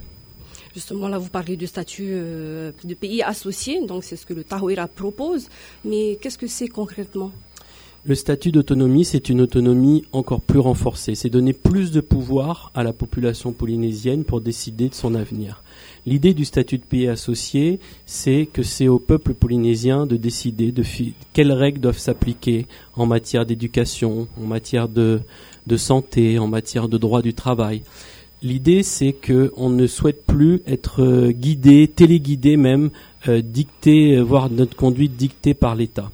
Justement, 0.74 1.08
là, 1.08 1.18
vous 1.18 1.30
parlez 1.30 1.56
du 1.56 1.66
statut 1.66 2.08
euh, 2.08 2.70
de 2.84 2.94
pays 2.94 3.22
associé, 3.22 3.84
donc 3.86 4.04
c'est 4.04 4.16
ce 4.16 4.26
que 4.26 4.34
le 4.34 4.44
Tahoira 4.44 4.86
propose, 4.88 5.48
mais 5.84 6.18
qu'est-ce 6.20 6.38
que 6.38 6.46
c'est 6.46 6.68
concrètement? 6.68 7.32
Le 8.08 8.14
statut 8.14 8.52
d'autonomie, 8.52 9.04
c'est 9.04 9.30
une 9.30 9.40
autonomie 9.40 10.04
encore 10.12 10.40
plus 10.40 10.60
renforcée. 10.60 11.16
C'est 11.16 11.28
donner 11.28 11.52
plus 11.52 11.90
de 11.90 12.00
pouvoir 12.00 12.70
à 12.72 12.84
la 12.84 12.92
population 12.92 13.52
polynésienne 13.52 14.22
pour 14.22 14.40
décider 14.40 14.88
de 14.88 14.94
son 14.94 15.16
avenir. 15.16 15.64
L'idée 16.06 16.34
du 16.34 16.44
statut 16.44 16.78
de 16.78 16.84
pays 16.84 17.08
associé, 17.08 17.80
c'est 18.06 18.48
que 18.52 18.62
c'est 18.62 18.86
au 18.86 19.00
peuple 19.00 19.34
polynésien 19.34 20.06
de 20.06 20.16
décider 20.16 20.70
de 20.70 20.84
quelles 21.32 21.50
règles 21.50 21.80
doivent 21.80 21.98
s'appliquer 21.98 22.66
en 22.94 23.06
matière 23.06 23.44
d'éducation, 23.44 24.28
en 24.40 24.46
matière 24.46 24.88
de, 24.88 25.20
santé, 25.76 26.38
en 26.38 26.46
matière 26.46 26.88
de 26.88 26.96
droit 26.96 27.22
du 27.22 27.34
travail. 27.34 27.82
L'idée, 28.40 28.84
c'est 28.84 29.14
qu'on 29.14 29.68
ne 29.68 29.86
souhaite 29.88 30.24
plus 30.24 30.62
être 30.66 31.02
euh, 31.02 31.32
guidé, 31.32 31.88
téléguidé 31.88 32.56
même, 32.56 32.90
euh, 33.26 33.40
dicté, 33.40 34.16
euh, 34.16 34.22
voire 34.22 34.48
notre 34.48 34.76
conduite 34.76 35.16
dictée 35.16 35.54
par 35.54 35.74
l'État. 35.74 36.12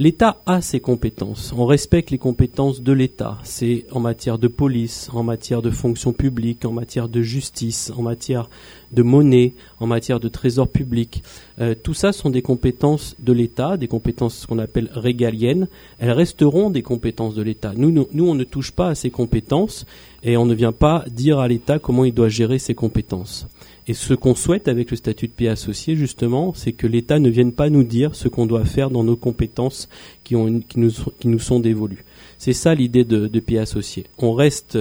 L'État 0.00 0.40
a 0.46 0.60
ses 0.60 0.78
compétences. 0.78 1.52
On 1.56 1.66
respecte 1.66 2.10
les 2.10 2.18
compétences 2.18 2.82
de 2.82 2.92
l'État. 2.92 3.36
C'est 3.42 3.84
en 3.90 3.98
matière 3.98 4.38
de 4.38 4.46
police, 4.46 5.10
en 5.12 5.24
matière 5.24 5.60
de 5.60 5.70
fonction 5.70 6.12
publique, 6.12 6.64
en 6.64 6.72
matière 6.72 7.08
de 7.08 7.20
justice, 7.20 7.92
en 7.96 8.02
matière 8.02 8.48
de 8.92 9.02
monnaie, 9.02 9.54
en 9.80 9.86
matière 9.86 10.20
de 10.20 10.28
trésor 10.28 10.68
public. 10.68 11.22
Euh, 11.60 11.74
tout 11.80 11.94
ça 11.94 12.12
sont 12.12 12.30
des 12.30 12.42
compétences 12.42 13.16
de 13.18 13.32
l'État, 13.32 13.76
des 13.76 13.88
compétences 13.88 14.46
qu'on 14.46 14.58
appelle 14.58 14.90
régaliennes. 14.94 15.68
Elles 15.98 16.12
resteront 16.12 16.70
des 16.70 16.82
compétences 16.82 17.34
de 17.34 17.42
l'État. 17.42 17.72
Nous, 17.76 17.90
nous, 17.90 18.28
on 18.28 18.34
ne 18.34 18.44
touche 18.44 18.72
pas 18.72 18.88
à 18.88 18.94
ces 18.94 19.10
compétences 19.10 19.86
et 20.22 20.36
on 20.36 20.46
ne 20.46 20.54
vient 20.54 20.72
pas 20.72 21.04
dire 21.10 21.38
à 21.38 21.48
l'État 21.48 21.78
comment 21.78 22.04
il 22.04 22.14
doit 22.14 22.28
gérer 22.28 22.58
ses 22.58 22.74
compétences. 22.74 23.46
Et 23.86 23.94
ce 23.94 24.12
qu'on 24.12 24.34
souhaite 24.34 24.68
avec 24.68 24.90
le 24.90 24.96
statut 24.96 25.28
de 25.28 25.32
pays 25.32 25.48
associé, 25.48 25.96
justement, 25.96 26.52
c'est 26.54 26.72
que 26.72 26.86
l'État 26.86 27.18
ne 27.18 27.30
vienne 27.30 27.52
pas 27.52 27.70
nous 27.70 27.84
dire 27.84 28.14
ce 28.14 28.28
qu'on 28.28 28.44
doit 28.46 28.66
faire 28.66 28.90
dans 28.90 29.02
nos 29.02 29.16
compétences 29.16 29.88
qui, 30.24 30.36
ont, 30.36 30.60
qui, 30.60 30.78
nous, 30.78 30.90
qui 31.18 31.28
nous 31.28 31.38
sont 31.38 31.58
dévolues. 31.58 32.04
C'est 32.36 32.52
ça 32.52 32.74
l'idée 32.74 33.04
de, 33.04 33.28
de 33.28 33.40
pays 33.40 33.58
associé. 33.58 34.04
On 34.18 34.34
reste 34.34 34.78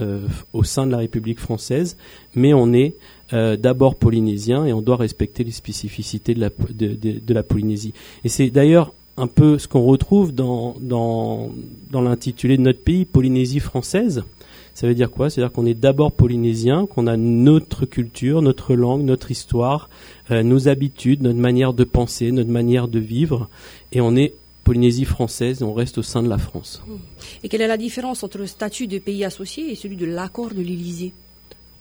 euh, 0.00 0.26
au 0.52 0.64
sein 0.64 0.86
de 0.86 0.92
la 0.92 0.98
République 0.98 1.38
française, 1.38 1.96
mais 2.34 2.52
on 2.52 2.72
est 2.72 2.96
euh, 3.32 3.56
d'abord 3.56 3.94
polynésien 3.94 4.66
et 4.66 4.72
on 4.72 4.82
doit 4.82 4.96
respecter 4.96 5.44
les 5.44 5.50
spécificités 5.50 6.34
de 6.34 6.40
la, 6.40 6.50
de, 6.70 7.34
la 7.34 7.42
Polynésie. 7.42 7.94
Et 8.24 8.28
c'est 8.28 8.50
d'ailleurs 8.50 8.92
un 9.16 9.28
peu 9.28 9.58
ce 9.58 9.68
qu'on 9.68 9.84
retrouve 9.84 10.34
dans, 10.34 10.76
dans, 10.80 11.50
dans 11.90 12.02
l'intitulé 12.02 12.56
de 12.56 12.62
notre 12.62 12.80
pays, 12.80 13.04
Polynésie 13.04 13.60
française. 13.60 14.24
Ça 14.74 14.88
veut 14.88 14.94
dire 14.94 15.10
quoi? 15.10 15.30
C'est-à-dire 15.30 15.52
qu'on 15.52 15.66
est 15.66 15.74
d'abord 15.74 16.10
polynésien, 16.10 16.86
qu'on 16.86 17.06
a 17.06 17.16
notre 17.16 17.86
culture, 17.86 18.42
notre 18.42 18.74
langue, 18.74 19.02
notre 19.02 19.30
histoire, 19.30 19.88
euh, 20.32 20.42
nos 20.42 20.66
habitudes, 20.68 21.22
notre 21.22 21.38
manière 21.38 21.72
de 21.72 21.84
penser, 21.84 22.32
notre 22.32 22.50
manière 22.50 22.88
de 22.88 22.98
vivre, 22.98 23.48
et 23.92 24.00
on 24.00 24.16
est 24.16 24.34
Polynésie 24.64 25.04
française, 25.04 25.62
on 25.62 25.74
reste 25.74 25.98
au 25.98 26.02
sein 26.02 26.22
de 26.22 26.28
la 26.28 26.38
France. 26.38 26.82
Et 27.42 27.48
quelle 27.48 27.60
est 27.60 27.68
la 27.68 27.76
différence 27.76 28.24
entre 28.24 28.38
le 28.38 28.46
statut 28.46 28.86
de 28.86 28.98
pays 28.98 29.22
associé 29.22 29.70
et 29.70 29.74
celui 29.74 29.96
de 29.96 30.06
l'accord 30.06 30.48
de 30.48 30.62
l'Élysée? 30.62 31.12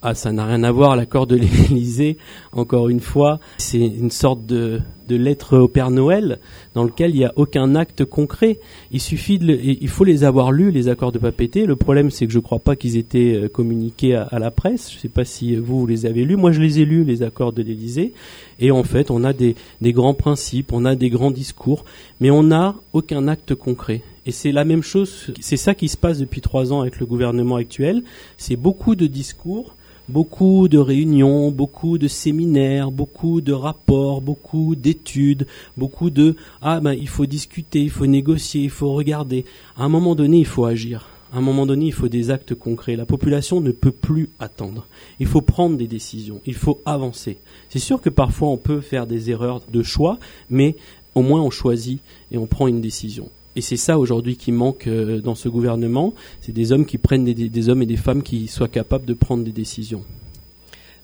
Ah, 0.05 0.15
ça 0.15 0.33
n'a 0.33 0.45
rien 0.45 0.63
à 0.63 0.71
voir, 0.71 0.97
l'accord 0.97 1.27
de 1.27 1.35
l'Élysée, 1.69 2.17
encore 2.51 2.89
une 2.89 2.99
fois, 2.99 3.39
c'est 3.57 3.79
une 3.79 4.11
sorte 4.11 4.45
de, 4.45 4.81
de 5.07 5.15
lettre 5.15 5.57
au 5.57 5.69
Père 5.69 5.91
Noël 5.91 6.39
dans 6.73 6.83
lequel 6.83 7.11
il 7.11 7.19
n'y 7.19 7.25
a 7.25 7.31
aucun 7.37 7.73
acte 7.75 8.03
concret. 8.03 8.59
Il 8.91 8.99
suffit 8.99 9.39
de, 9.39 9.57
il 9.63 9.87
faut 9.87 10.03
les 10.03 10.25
avoir 10.25 10.51
lus, 10.51 10.71
les 10.71 10.89
accords 10.89 11.13
de 11.13 11.19
papeté. 11.19 11.65
Le 11.65 11.77
problème, 11.77 12.11
c'est 12.11 12.25
que 12.25 12.33
je 12.33 12.39
ne 12.39 12.43
crois 12.43 12.59
pas 12.59 12.75
qu'ils 12.75 12.97
étaient 12.97 13.33
euh, 13.43 13.47
communiqués 13.47 14.15
à, 14.15 14.39
la 14.39 14.51
presse. 14.51 14.91
Je 14.91 14.97
ne 14.97 14.99
sais 14.99 15.09
pas 15.09 15.23
si 15.23 15.55
vous, 15.55 15.79
vous 15.79 15.87
les 15.87 16.05
avez 16.05 16.25
lus. 16.25 16.35
Moi, 16.35 16.51
je 16.51 16.61
les 16.61 16.81
ai 16.81 16.85
lus, 16.85 17.05
les 17.05 17.23
accords 17.23 17.53
de 17.53 17.61
l'Élysée. 17.61 18.13
Et 18.59 18.71
en 18.71 18.83
fait, 18.83 19.09
on 19.09 19.23
a 19.23 19.31
des, 19.31 19.55
des 19.79 19.93
grands 19.93 20.13
principes, 20.13 20.73
on 20.73 20.83
a 20.83 20.95
des 20.95 21.09
grands 21.09 21.31
discours, 21.31 21.85
mais 22.19 22.29
on 22.29 22.43
n'a 22.43 22.75
aucun 22.91 23.29
acte 23.29 23.55
concret. 23.55 24.01
Et 24.25 24.31
c'est 24.31 24.51
la 24.51 24.63
même 24.63 24.83
chose, 24.83 25.31
c'est 25.41 25.57
ça 25.57 25.75
qui 25.75 25.89
se 25.89 25.97
passe 25.97 26.17
depuis 26.17 26.39
trois 26.39 26.71
ans 26.71 26.81
avec 26.81 26.99
le 26.99 27.05
gouvernement 27.05 27.57
actuel. 27.57 28.03
C'est 28.37 28.55
beaucoup 28.55 28.95
de 28.95 29.05
discours, 29.05 29.75
beaucoup 30.09 30.67
de 30.67 30.77
réunions, 30.77 31.51
beaucoup 31.51 31.97
de 31.97 32.07
séminaires, 32.07 32.91
beaucoup 32.91 33.41
de 33.41 33.53
rapports, 33.53 34.21
beaucoup 34.21 34.75
d'études, 34.75 35.47
beaucoup 35.77 36.09
de 36.09 36.35
ah 36.61 36.79
ben 36.79 36.93
il 36.93 37.07
faut 37.07 37.25
discuter, 37.25 37.81
il 37.81 37.89
faut 37.89 38.05
négocier, 38.05 38.63
il 38.63 38.69
faut 38.69 38.93
regarder. 38.93 39.45
À 39.77 39.83
un 39.83 39.89
moment 39.89 40.15
donné, 40.15 40.39
il 40.39 40.45
faut 40.45 40.65
agir. 40.65 41.09
À 41.33 41.37
un 41.37 41.41
moment 41.41 41.65
donné, 41.65 41.87
il 41.87 41.93
faut 41.93 42.09
des 42.09 42.29
actes 42.29 42.53
concrets. 42.53 42.95
La 42.95 43.07
population 43.07 43.59
ne 43.59 43.71
peut 43.71 43.91
plus 43.91 44.29
attendre. 44.39 44.85
Il 45.19 45.25
faut 45.25 45.41
prendre 45.41 45.77
des 45.77 45.87
décisions. 45.87 46.41
Il 46.45 46.53
faut 46.53 46.79
avancer. 46.85 47.37
C'est 47.69 47.79
sûr 47.79 48.01
que 48.01 48.11
parfois 48.11 48.49
on 48.49 48.57
peut 48.57 48.81
faire 48.81 49.07
des 49.07 49.31
erreurs 49.31 49.61
de 49.71 49.81
choix, 49.81 50.19
mais 50.51 50.75
au 51.15 51.23
moins 51.23 51.41
on 51.41 51.49
choisit 51.49 52.01
et 52.31 52.37
on 52.37 52.45
prend 52.45 52.67
une 52.67 52.81
décision. 52.81 53.29
Et 53.55 53.61
c'est 53.61 53.77
ça 53.77 53.99
aujourd'hui 53.99 54.35
qui 54.35 54.51
manque 54.51 54.87
euh, 54.87 55.21
dans 55.21 55.35
ce 55.35 55.49
gouvernement, 55.49 56.13
c'est 56.41 56.51
des 56.51 56.71
hommes 56.71 56.85
qui 56.85 56.97
prennent 56.97 57.23
des, 57.23 57.33
des, 57.33 57.69
hommes 57.69 57.81
et 57.81 57.85
des 57.85 57.97
femmes 57.97 58.23
qui 58.23 58.47
soient 58.47 58.67
capables 58.67 59.05
de 59.05 59.13
prendre 59.13 59.43
des 59.43 59.51
décisions. 59.51 60.03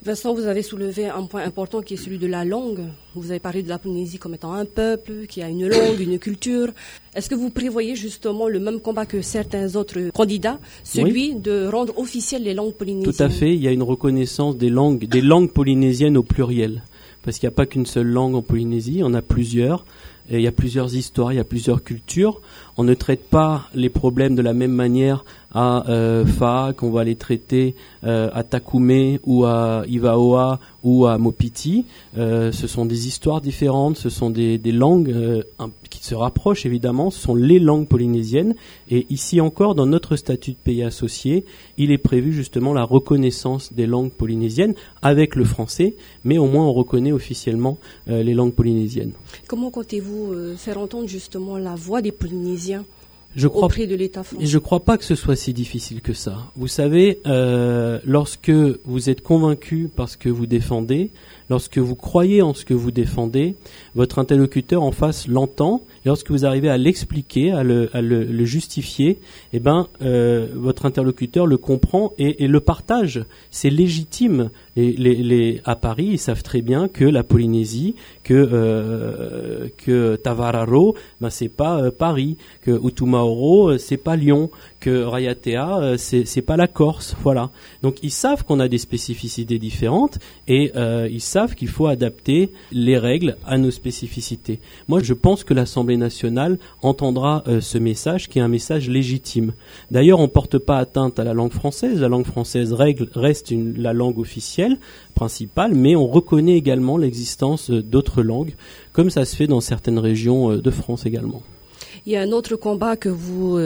Vincent, 0.02 0.34
vous 0.34 0.46
avez 0.46 0.62
soulevé 0.62 1.08
un 1.08 1.24
point 1.24 1.44
important 1.44 1.82
qui 1.82 1.96
est 1.96 1.98
celui 1.98 2.18
de 2.18 2.26
la 2.26 2.46
langue. 2.46 2.86
Vous 3.16 3.32
avez 3.32 3.42
parlé 3.42 3.64
de 3.64 3.68
la 3.68 3.78
Polynésie 3.78 4.18
comme 4.18 4.34
étant 4.34 4.54
un 4.54 4.64
peuple 4.64 5.26
qui 5.28 5.42
a 5.42 5.50
une 5.50 5.68
langue, 5.68 6.00
une 6.00 6.18
culture. 6.20 6.70
Est-ce 7.14 7.30
que 7.30 7.36
vous 7.36 7.50
prévoyez 7.50 7.96
justement 7.96 8.48
le 8.48 8.62
même 8.62 8.80
combat 8.80 9.06
que 9.06 9.22
certains 9.22 9.76
autres 9.76 10.10
candidats, 10.14 10.58
celui 10.86 11.36
de 11.36 11.68
rendre 11.68 11.98
officielles 12.00 12.44
les 12.44 12.54
langues 12.54 12.76
polynésiennes? 12.76 13.14
Tout 13.14 13.22
à 13.24 13.28
fait. 13.28 13.54
Il 13.54 13.62
y 13.62 13.68
a 13.68 13.72
une 13.72 13.84
reconnaissance 13.84 14.56
des 14.58 14.70
langues, 14.70 15.06
des 15.06 15.22
langues 15.22 15.52
polynésiennes 15.52 16.16
au 16.16 16.24
pluriel, 16.24 16.82
parce 17.24 17.38
qu'il 17.38 17.48
n'y 17.48 17.54
a 17.54 17.58
pas 17.58 17.66
qu'une 17.66 17.86
seule 17.86 18.08
langue 18.08 18.36
en 18.36 18.42
Polynésie, 18.42 19.02
on 19.04 19.14
a 19.14 19.22
plusieurs 19.22 19.84
il 20.38 20.42
y 20.42 20.48
a 20.48 20.52
plusieurs 20.52 20.96
histoires, 20.96 21.34
il 21.34 21.38
y 21.38 21.40
a 21.40 21.44
plusieurs 21.44 21.84
cultures. 21.84 22.42
On 22.78 22.84
ne 22.84 22.94
traite 22.94 23.30
pas 23.30 23.68
les 23.74 23.90
problèmes 23.90 24.36
de 24.36 24.42
la 24.42 24.54
même 24.54 24.72
manière 24.72 25.26
à 25.54 25.90
euh, 25.90 26.26
Fa 26.26 26.74
qu'on 26.76 26.92
va 26.92 27.04
les 27.04 27.16
traiter 27.16 27.76
euh, 28.04 28.30
à 28.34 28.44
Takume 28.44 29.18
ou 29.26 29.46
à 29.46 29.84
Ivaoa 29.88 30.60
ou 30.84 31.08
à 31.08 31.18
Mopiti. 31.18 31.86
Euh, 32.18 32.52
ce 32.52 32.68
sont 32.68 32.86
des 32.86 33.08
histoires 33.08 33.42
différentes, 33.42 33.98
ce 33.98 34.10
sont 34.10 34.30
des, 34.30 34.60
langues 34.72 35.12
euh, 35.12 35.42
qui 35.90 36.06
se 36.06 36.16
rapprochent 36.16 36.66
évidemment, 36.66 37.10
ce 37.10 37.20
sont 37.20 37.36
les 37.36 37.60
langues 37.60 37.88
polynésiennes. 37.88 38.56
Et 38.90 39.06
ici 39.10 39.42
encore, 39.42 39.76
dans 39.76 39.86
notre 39.86 40.16
statut 40.16 40.52
de 40.52 40.58
pays 40.58 40.84
associé, 40.84 41.46
il 41.78 41.92
est 41.92 41.98
prévu 41.98 42.32
justement 42.32 42.74
la 42.74 42.84
reconnaissance 42.84 43.74
des 43.74 43.88
langues 43.88 44.12
polynésiennes 44.12 44.76
avec 45.02 45.36
le 45.36 45.46
français, 45.46 45.96
mais 46.24 46.38
au 46.38 46.48
moins 46.48 46.66
on 46.66 46.74
reconnaît 46.74 47.12
officiellement 47.12 47.78
les 48.08 48.34
langues 48.34 48.54
polynésiennes. 48.54 49.12
Comment 49.48 49.72
comptez-vous 49.72 50.56
faire 50.58 50.80
entendre 50.80 51.08
justement 51.08 51.58
la 51.58 51.76
voix 51.76 52.02
des 52.02 52.12
Polynésiens? 52.12 52.84
Je 53.36 53.48
crois, 53.48 53.66
auprès 53.66 53.88
de 53.88 53.96
l'État 53.96 54.24
français. 54.24 54.46
Je 54.46 54.58
ne 54.58 54.62
crois 54.62 54.80
pas 54.82 54.98
que 54.98 55.06
ce 55.06 55.16
soit 55.16 55.36
si 55.36 55.54
difficile 55.54 56.02
que 56.02 56.14
ça. 56.14 56.38
Vous 56.56 56.68
savez, 56.68 57.20
euh, 57.26 58.00
lorsque 58.06 58.52
vous 58.86 59.10
êtes 59.10 59.22
convaincu 59.22 59.90
parce 59.96 60.16
que 60.16 60.30
vous 60.30 60.46
défendez, 60.46 61.12
lorsque 61.50 61.78
vous 61.78 61.96
croyez 61.96 62.42
en 62.42 62.54
ce 62.54 62.66
que 62.66 62.74
vous 62.74 62.92
défendez, 62.92 63.56
votre 63.96 64.20
interlocuteur 64.20 64.84
en 64.84 64.92
face 64.92 65.28
l'entend. 65.28 65.82
Lorsque 66.06 66.32
vous 66.32 66.46
arrivez 66.46 66.70
à 66.70 66.78
l'expliquer, 66.78 67.52
à, 67.52 67.64
le, 67.64 68.46
justifier, 68.46 69.20
eh 69.54 69.60
ben, 69.60 69.88
euh, 70.02 70.48
votre 70.56 70.86
interlocuteur 70.86 71.46
le 71.48 71.58
comprend 71.58 72.14
et, 72.18 72.48
le 72.48 72.60
partage. 72.60 73.26
C'est 73.52 73.70
légitime. 73.70 74.50
Les, 74.76 75.62
à 75.66 75.76
Paris, 75.76 76.10
ils 76.12 76.20
savent 76.20 76.44
très 76.44 76.62
bien 76.62 76.88
que 76.88 77.04
la 77.04 77.24
Polynésie, 77.24 77.96
que, 78.24 78.34
euh, 78.52 80.18
Tavararo, 80.18 80.96
ben, 81.20 81.30
c'est 81.30 81.50
pas 81.50 81.82
euh, 81.82 81.92
Paris, 81.92 82.38
que 82.62 82.72
Utumaoro, 82.72 83.78
c'est 83.78 83.98
pas 83.98 84.16
Lyon, 84.16 84.50
que 84.80 85.04
Rayatea, 85.04 85.98
c'est, 85.98 86.26
c'est 86.26 86.42
pas 86.42 86.58
la 86.58 86.68
Corse. 86.68 87.16
Voilà. 87.22 87.50
Donc 87.84 87.98
ils 88.04 88.12
savent 88.12 88.46
qu'on 88.46 88.60
a 88.60 88.68
des 88.68 88.78
spécificités 88.78 89.60
différentes 89.60 90.20
et 90.48 90.72
ils 91.10 91.22
savent 91.22 91.39
qu'il 91.48 91.68
faut 91.68 91.88
adapter 91.88 92.52
les 92.72 92.98
règles 92.98 93.38
à 93.46 93.58
nos 93.58 93.72
spécificités. 93.72 94.60
Moi, 94.88 95.02
je 95.02 95.14
pense 95.14 95.44
que 95.44 95.54
l'Assemblée 95.54 95.98
nationale 95.98 96.58
entendra 96.82 97.44
euh, 97.48 97.62
ce 97.62 97.78
message 97.78 98.28
qui 98.28 98.40
est 98.40 98.42
un 98.42 98.48
message 98.48 98.90
légitime. 98.90 99.54
D'ailleurs, 99.92 100.20
on 100.20 100.24
ne 100.24 100.28
porte 100.28 100.58
pas 100.58 100.78
atteinte 100.78 101.20
à 101.20 101.24
la 101.24 101.34
langue 101.34 101.52
française. 101.52 102.02
La 102.02 102.08
langue 102.08 102.26
française 102.26 102.74
règle, 102.74 103.10
reste 103.14 103.52
la 103.52 103.94
langue 103.94 104.20
officielle 104.20 104.78
principale, 105.16 105.74
mais 105.74 105.96
on 105.96 106.08
reconnaît 106.08 106.58
également 106.58 106.98
l'existence 106.98 107.72
euh, 107.72 107.82
d'autres 107.82 108.22
langues, 108.22 108.56
comme 108.94 109.10
ça 109.10 109.26
se 109.26 109.36
fait 109.36 109.48
dans 109.48 109.62
certaines 109.62 110.00
régions 110.00 110.52
euh, 110.52 110.62
de 110.62 110.72
France 110.72 111.06
également. 111.06 111.42
Il 112.06 112.14
y 112.14 112.16
a 112.16 112.22
un 112.22 112.32
autre 112.32 112.56
combat 112.56 112.96
que 112.96 113.10
vous, 113.10 113.60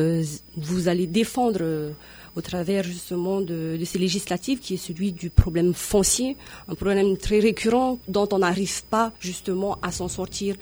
vous 0.57 0.87
allez 0.87 1.05
défendre 1.05 1.93
au 2.35 2.41
travers 2.41 2.83
justement 2.83 3.41
de, 3.41 3.79
ces 3.85 3.99
législatives, 3.99 4.59
qui 4.59 4.75
est 4.75 4.77
celui 4.77 5.11
du 5.11 5.29
problème 5.29 5.73
foncier, 5.73 6.35
un 6.67 6.75
problème 6.75 7.17
très 7.17 7.39
récurrent 7.39 7.99
dont 8.07 8.27
on 8.31 8.39
n'arrive 8.39 8.83
pas 8.85 9.11
justement 9.19 9.77
à 9.81 9.91
s'en 9.91 10.07
sortir. 10.07 10.55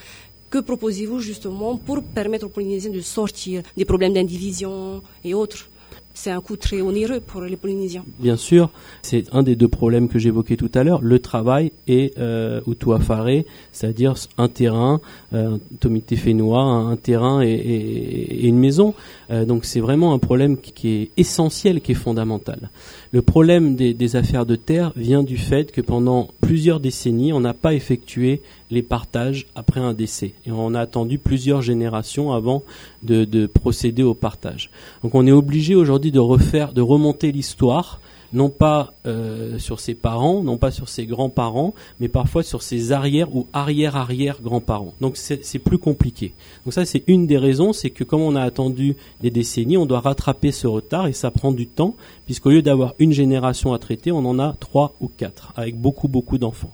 Que 0.50 0.60
proposez-vous 0.60 1.20
justement 1.20 1.78
pour 1.78 2.04
permettre 2.04 2.46
aux 2.46 2.50
Polynésiens 2.50 2.92
de 2.92 3.02
sortir 3.02 3.64
des 3.78 3.86
problèmes 3.86 4.14
d'indivision 4.14 5.02
et 5.24 5.34
autres 5.34 5.71
c'est 6.14 6.32
un 6.32 6.42
coût 6.42 6.58
très 6.58 6.82
onéreux 6.82 7.20
pour 7.20 7.42
les 7.42 7.56
Polynésiens. 7.56 8.04
Bien 8.20 8.36
sûr, 8.36 8.70
c'est 9.02 9.26
un 9.32 9.44
des 9.44 9.56
deux 9.56 9.68
problèmes 9.68 10.08
que 10.08 10.20
j'évoquais 10.20 10.58
tout 10.58 10.72
à 10.74 10.84
l'heure, 10.84 11.02
le 11.02 11.20
travail 11.20 11.72
et 11.88 12.14
euh, 12.18 12.62
Utuafare, 12.68 13.44
c'est-à-dire 13.72 14.14
un 14.38 14.48
terrain, 14.48 15.02
euh, 15.34 15.58
Tomite 15.80 16.16
Fénois, 16.16 16.62
un, 16.62 16.96
terrain 16.96 17.42
et, 17.42 18.48
une 18.48 18.58
maison. 18.58 18.94
Euh, 19.30 19.46
donc 19.46 19.66
c'est 19.66 19.80
vraiment 19.80 20.14
un 20.14 20.20
problème 20.20 20.58
qui, 20.58 20.90
est 20.90 21.12
essentiel, 21.18 21.82
qui 21.82 21.94
est 21.94 21.96
fondamental. 21.96 22.70
Le 23.14 23.22
problème 23.22 23.76
des, 23.76 24.16
affaires 24.16 24.46
de 24.46 24.56
terre 24.56 24.94
vient 24.96 25.22
du 25.22 25.38
fait 25.38 25.74
que 25.74 25.82
pendant 25.82 26.30
plusieurs 26.40 26.80
décennies, 26.80 27.34
on 27.34 27.42
n'a 27.42 27.54
pas 27.54 27.74
effectué 27.74 28.42
les 28.70 28.82
partages 28.82 29.48
après 29.54 29.82
un 29.82 29.94
décès. 29.94 30.34
Et 30.46 30.52
on 30.52 30.74
a 30.74 30.80
attendu 30.80 31.18
plusieurs 31.18 31.62
générations 31.62 32.32
avant 32.32 32.64
de, 33.04 33.26
de 33.26 33.48
procéder 33.48 34.02
au 34.02 34.14
partage. 34.14 34.70
Donc 35.04 35.14
on 35.14 35.28
est 35.28 35.32
obligé 35.34 35.76
aujourd'hui 35.76 36.12
de 36.12 36.20
refaire, 36.20 36.72
de 36.72 36.82
remonter 36.82 37.34
l'histoire 37.34 38.00
non 38.34 38.50
pas 38.50 38.94
euh, 39.06 39.60
sur 39.60 39.80
ses 39.80 39.94
parents, 39.94 40.44
non 40.44 40.58
pas 40.58 40.72
sur 40.72 40.90
ses 40.90 41.06
grands-parents, 41.06 41.74
mais 42.00 42.08
parfois 42.08 42.44
sur 42.44 42.62
ses 42.62 42.92
arrière 42.92 43.36
ou 43.36 43.48
arrière-arrière-grands-parents. 43.54 44.94
Donc 45.02 45.18
c'est 45.18 45.60
plus 45.60 45.78
compliqué. 45.78 46.34
Donc 46.66 46.74
ça 46.74 46.86
c'est 46.86 47.04
une 47.08 47.28
des 47.28 47.38
raisons, 47.38 47.74
c'est 47.74 47.90
que 47.90 48.04
comme 48.04 48.22
on 48.22 48.36
a 48.36 48.42
attendu 48.42 48.96
des 49.22 49.30
décennies, 49.30 49.78
on 49.78 49.86
doit 49.86 50.00
rattraper 50.00 50.52
ce 50.52 50.68
retard 50.68 51.08
et 51.08 51.14
ça 51.14 51.32
prend 51.32 51.52
du 51.52 51.68
temps, 51.68 51.96
puisqu'au 52.26 52.50
lieu 52.50 52.62
d'avoir 52.62 52.94
une 53.00 53.12
génération 53.12 53.74
à 53.74 53.80
traiter, 53.80 54.12
on 54.12 54.26
en 54.26 54.40
a 54.40 54.54
trois 54.60 54.96
ou 55.02 55.08
quatre, 55.08 55.54
avec 55.56 55.80
beaucoup 55.80 56.08
beaucoup 56.08 56.38
d'enfants. 56.38 56.74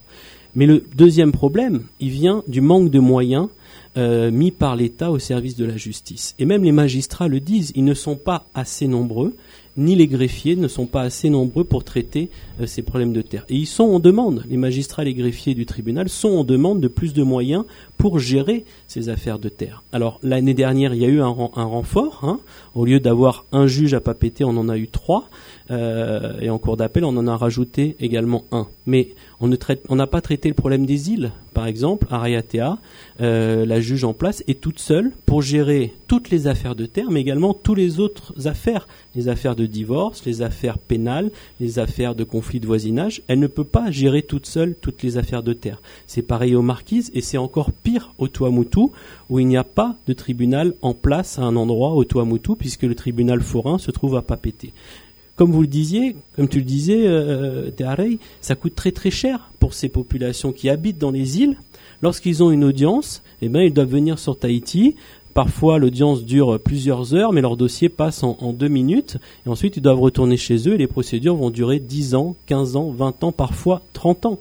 Mais 0.56 0.66
le 0.66 0.84
deuxième 0.96 1.32
problème, 1.32 1.84
il 2.00 2.10
vient 2.10 2.44
du 2.48 2.62
manque 2.62 2.90
de 2.90 3.00
moyens 3.00 3.48
euh, 3.98 4.32
mis 4.32 4.52
par 4.52 4.76
l'État 4.76 5.12
au 5.12 5.20
service 5.20 5.56
de 5.56 5.66
la 5.66 5.78
justice. 5.78 6.36
Et 6.40 6.46
même 6.46 6.64
les 6.64 6.72
magistrats 6.72 7.28
le 7.28 7.40
disent, 7.40 7.72
ils 7.76 7.84
ne 7.84 7.94
sont 7.94 8.16
pas 8.16 8.46
assez 8.54 8.88
nombreux, 8.88 9.36
ni 9.78 9.96
les 9.96 10.08
greffiers 10.08 10.56
ne 10.56 10.68
sont 10.68 10.88
pas 10.88 11.02
assez 11.02 11.30
nombreux 11.30 11.64
pour 11.64 11.84
traiter 11.84 12.30
euh, 12.60 12.66
ces 12.66 12.82
problèmes 12.82 13.14
de 13.14 13.22
terre. 13.22 13.46
Et 13.50 13.56
ils 13.56 13.68
sont 13.68 13.84
en 13.84 14.00
demande, 14.00 14.44
les 14.50 14.58
magistrats 14.58 15.04
et 15.04 15.06
les 15.06 15.14
greffiers 15.14 15.54
du 15.54 15.66
tribunal 15.66 16.10
sont 16.10 16.30
en 16.30 16.44
demande 16.44 16.82
de 16.82 16.88
plus 16.88 17.14
de 17.14 17.24
moyens 17.24 17.64
pour 17.98 18.20
gérer 18.20 18.66
ces 18.88 19.10
affaires 19.10 19.40
de 19.40 19.50
terre. 19.50 19.84
Alors 19.92 20.20
l'année 20.24 20.54
dernière, 20.54 20.94
il 20.94 21.02
y 21.02 21.06
a 21.06 21.10
eu 21.10 21.22
un, 21.22 21.28
renfort. 21.28 22.20
Hein. 22.24 22.40
Au 22.76 22.86
lieu 22.86 23.00
d'avoir 23.00 23.46
un 23.52 23.68
juge 23.68 23.94
à 23.94 24.00
papeter, 24.00 24.44
on 24.44 24.58
en 24.58 24.70
a 24.70 24.78
eu 24.78 24.88
trois. 24.88 25.30
Euh, 25.70 26.40
et 26.40 26.50
en 26.50 26.58
cours 26.58 26.78
d'appel, 26.78 27.04
on 27.04 27.16
en 27.18 27.28
a 27.28 27.36
rajouté 27.36 27.96
également 28.00 28.46
un. 28.52 28.68
Mais 28.86 29.10
on 29.40 29.48
n'a 29.96 30.08
pas 30.08 30.22
traité 30.22 30.50
le 30.50 30.56
problème 30.56 30.86
des 30.86 31.12
îles, 31.12 31.32
par 31.58 31.66
exemple, 31.66 32.06
Ariatea, 32.12 32.78
euh, 33.20 33.66
la 33.66 33.80
juge 33.80 34.04
en 34.04 34.14
place 34.14 34.44
est 34.48 34.62
toute 34.62 34.78
seule 34.78 35.12
pour 35.26 35.42
gérer 35.42 35.92
toutes 36.08 36.30
les 36.30 36.48
affaires 36.48 36.76
de 36.76 36.86
terre, 36.86 37.12
mais 37.12 37.22
également 37.22 37.54
toutes 37.54 37.78
les 37.78 38.00
autres 38.00 38.48
affaires, 38.48 38.88
les 39.16 39.28
affaires 39.28 39.56
de 39.56 39.66
divorce, 39.66 40.26
les 40.26 40.42
affaires 40.42 40.78
pénales, 40.78 41.32
les 41.60 41.80
affaires 41.80 42.16
de 42.16 42.24
conflit 42.24 42.60
de 42.60 42.68
voisinage. 42.68 43.22
Elle 43.28 43.40
ne 43.40 43.48
peut 43.48 43.64
pas 43.64 43.92
gérer 43.92 44.24
toute 44.24 44.46
seule 44.46 44.76
toutes 44.80 45.04
les 45.04 45.18
affaires 45.18 45.44
de 45.44 45.54
terre. 45.54 45.82
C'est 46.08 46.22
pareil 46.22 46.56
aux 46.56 46.62
marquises 46.62 47.12
et 47.14 47.22
c'est 47.22 47.38
encore 47.38 47.72
pire 47.72 48.14
au 48.18 48.28
Tuamutu 48.28 48.88
où 49.30 49.40
il 49.40 49.48
n'y 49.48 49.58
a 49.58 49.64
pas 49.64 49.96
de 50.08 50.14
tribunal 50.14 50.74
en 50.82 50.94
place 50.94 51.40
à 51.40 51.44
un 51.44 51.56
endroit 51.56 51.92
au 51.92 52.06
Tuamutu 52.06 52.56
puisque 52.56 52.84
le 52.84 52.96
tribunal 52.96 53.42
forain 53.42 53.78
se 53.78 53.92
trouve 53.92 54.16
à 54.16 54.22
Papété 54.22 54.72
comme 55.38 55.52
vous 55.52 55.62
le 55.62 55.68
disiez, 55.68 56.16
comme 56.36 56.50
tu 56.50 56.58
le 56.58 56.66
disais, 56.66 57.06
euh, 57.06 57.70
ça 58.42 58.56
coûte 58.56 58.74
très 58.74 58.92
très 58.92 59.12
cher 59.12 59.52
pour 59.60 59.76
ces 59.76 59.88
populations 59.88 60.52
qui 60.52 60.68
habitent 60.68 60.98
dans 60.98 61.12
les 61.12 61.40
îles. 61.40 61.58
Lorsqu'ils 62.02 62.44
ont 62.44 62.52
une 62.52 62.64
audience, 62.64 63.24
eh 63.42 63.50
ben, 63.50 63.62
ils 63.62 63.74
doivent 63.74 63.90
venir 63.90 64.20
sur 64.20 64.38
Tahiti. 64.38 64.96
Parfois, 65.38 65.78
l'audience 65.78 66.24
dure 66.24 66.60
plusieurs 66.60 67.14
heures, 67.14 67.32
mais 67.32 67.42
leur 67.42 67.58
dossier 67.58 67.90
passe 67.90 68.24
en, 68.24 68.54
deux 68.54 68.70
minutes. 68.70 69.20
Et 69.46 69.50
ensuite, 69.50 69.78
ils 69.78 69.84
doivent 69.84 70.00
retourner 70.00 70.36
chez 70.36 70.68
eux 70.68 70.74
et 70.74 70.80
les 70.80 70.88
procédures 70.88 71.36
vont 71.36 71.52
durer 71.52 71.78
10 71.78 72.16
ans, 72.16 72.36
15 72.48 72.76
ans, 72.76 72.90
20 72.90 73.24
ans, 73.24 73.32
parfois 73.32 73.84
30 73.94 74.26
ans. 74.26 74.40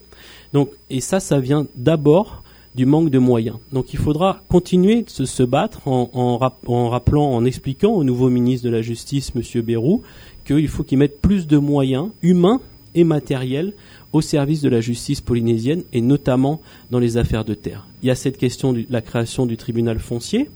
Donc, 0.54 0.70
et 0.88 1.02
ça, 1.02 1.20
ça 1.20 1.38
vient 1.38 1.66
d'abord 1.76 2.42
du 2.74 2.86
manque 2.86 3.10
de 3.10 3.18
moyens. 3.18 3.58
Donc 3.72 3.92
il 3.92 3.98
faudra 3.98 4.40
continuer 4.48 5.02
de 5.02 5.26
se, 5.26 5.42
battre 5.42 5.86
en, 5.86 6.08
en, 6.14 6.88
rappelant, 6.88 7.30
en 7.30 7.44
expliquant 7.44 7.92
au 7.92 8.02
nouveau 8.02 8.30
ministre 8.30 8.64
de 8.66 8.72
la 8.72 8.80
Justice, 8.80 9.32
M. 9.36 9.60
Bérou, 9.60 10.00
qu'il 10.46 10.66
faut 10.66 10.82
qu'il 10.82 10.96
mette 10.96 11.20
plus 11.20 11.46
de 11.46 11.58
moyens 11.58 12.08
humains 12.22 12.62
et 12.94 13.04
matériels 13.04 13.74
au 14.14 14.22
service 14.22 14.62
de 14.62 14.70
la 14.70 14.80
justice 14.80 15.20
polynésienne 15.20 15.82
et 15.92 16.00
notamment 16.00 16.62
dans 16.90 16.98
les 16.98 17.18
affaires 17.18 17.44
de 17.44 17.52
terre. 17.52 17.86
Il 18.02 18.08
y 18.08 18.10
a 18.10 18.14
cette 18.14 18.38
question 18.38 18.72
de 18.72 18.86
la 18.88 19.02
création 19.02 19.44
du 19.44 19.58
tribunal 19.58 19.98
foncier. 19.98 20.48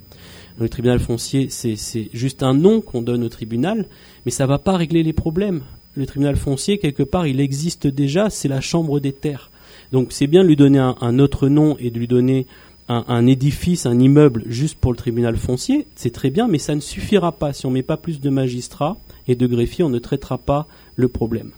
Le 0.59 0.69
tribunal 0.69 0.99
foncier, 0.99 1.49
c'est 1.51 2.11
juste 2.13 2.43
un 2.43 2.55
nom 2.55 2.81
qu'on 2.81 3.03
donne 3.03 3.25
au 3.25 3.29
tribunal, 3.29 3.87
mais 4.25 4.31
ça 4.31 4.45
ne 4.45 4.49
va 4.49 4.59
pas 4.59 4.77
régler 4.77 5.03
les 5.03 5.13
problèmes. 5.13 5.63
Le 5.95 6.07
tribunal 6.07 6.37
foncier, 6.37 6.79
quelque 6.79 7.03
part, 7.03 7.27
il 7.27 7.41
existe 7.41 7.87
déjà, 7.87 8.31
c'est 8.31 8.49
la 8.49 8.61
chambre 8.61 9.01
des 9.01 9.13
terres. 9.13 9.51
Donc 9.93 10.09
c'est 10.13 10.27
bien 10.27 10.43
de 10.43 10.49
lui 10.49 10.57
donner 10.57 10.79
un, 10.79 11.19
autre 11.19 11.49
nom 11.49 11.77
et 11.79 11.91
de 11.91 11.99
lui 11.99 12.07
donner 12.07 12.47
un, 12.89 13.27
édifice, 13.27 13.87
un 13.87 13.99
immeuble 13.99 14.45
juste 14.47 14.79
pour 14.79 14.93
le 14.93 14.97
tribunal 14.97 15.37
foncier, 15.37 15.87
c'est 15.95 16.13
très 16.13 16.31
bien, 16.31 16.49
mais 16.49 16.59
ça 16.59 16.75
ne 16.75 16.81
suffira 16.81 17.33
pas. 17.33 17.53
Si 17.53 17.67
on 17.67 17.71
ne 17.71 17.75
met 17.75 17.83
pas 17.83 17.97
plus 17.97 18.21
de 18.21 18.31
magistrats 18.31 18.97
et 19.29 19.35
de 19.35 19.47
greffiers, 19.47 19.85
on 19.85 19.91
ne 19.91 19.99
traitera 19.99 20.39
pas 20.39 20.67
le 20.97 21.09
problème. 21.09 21.51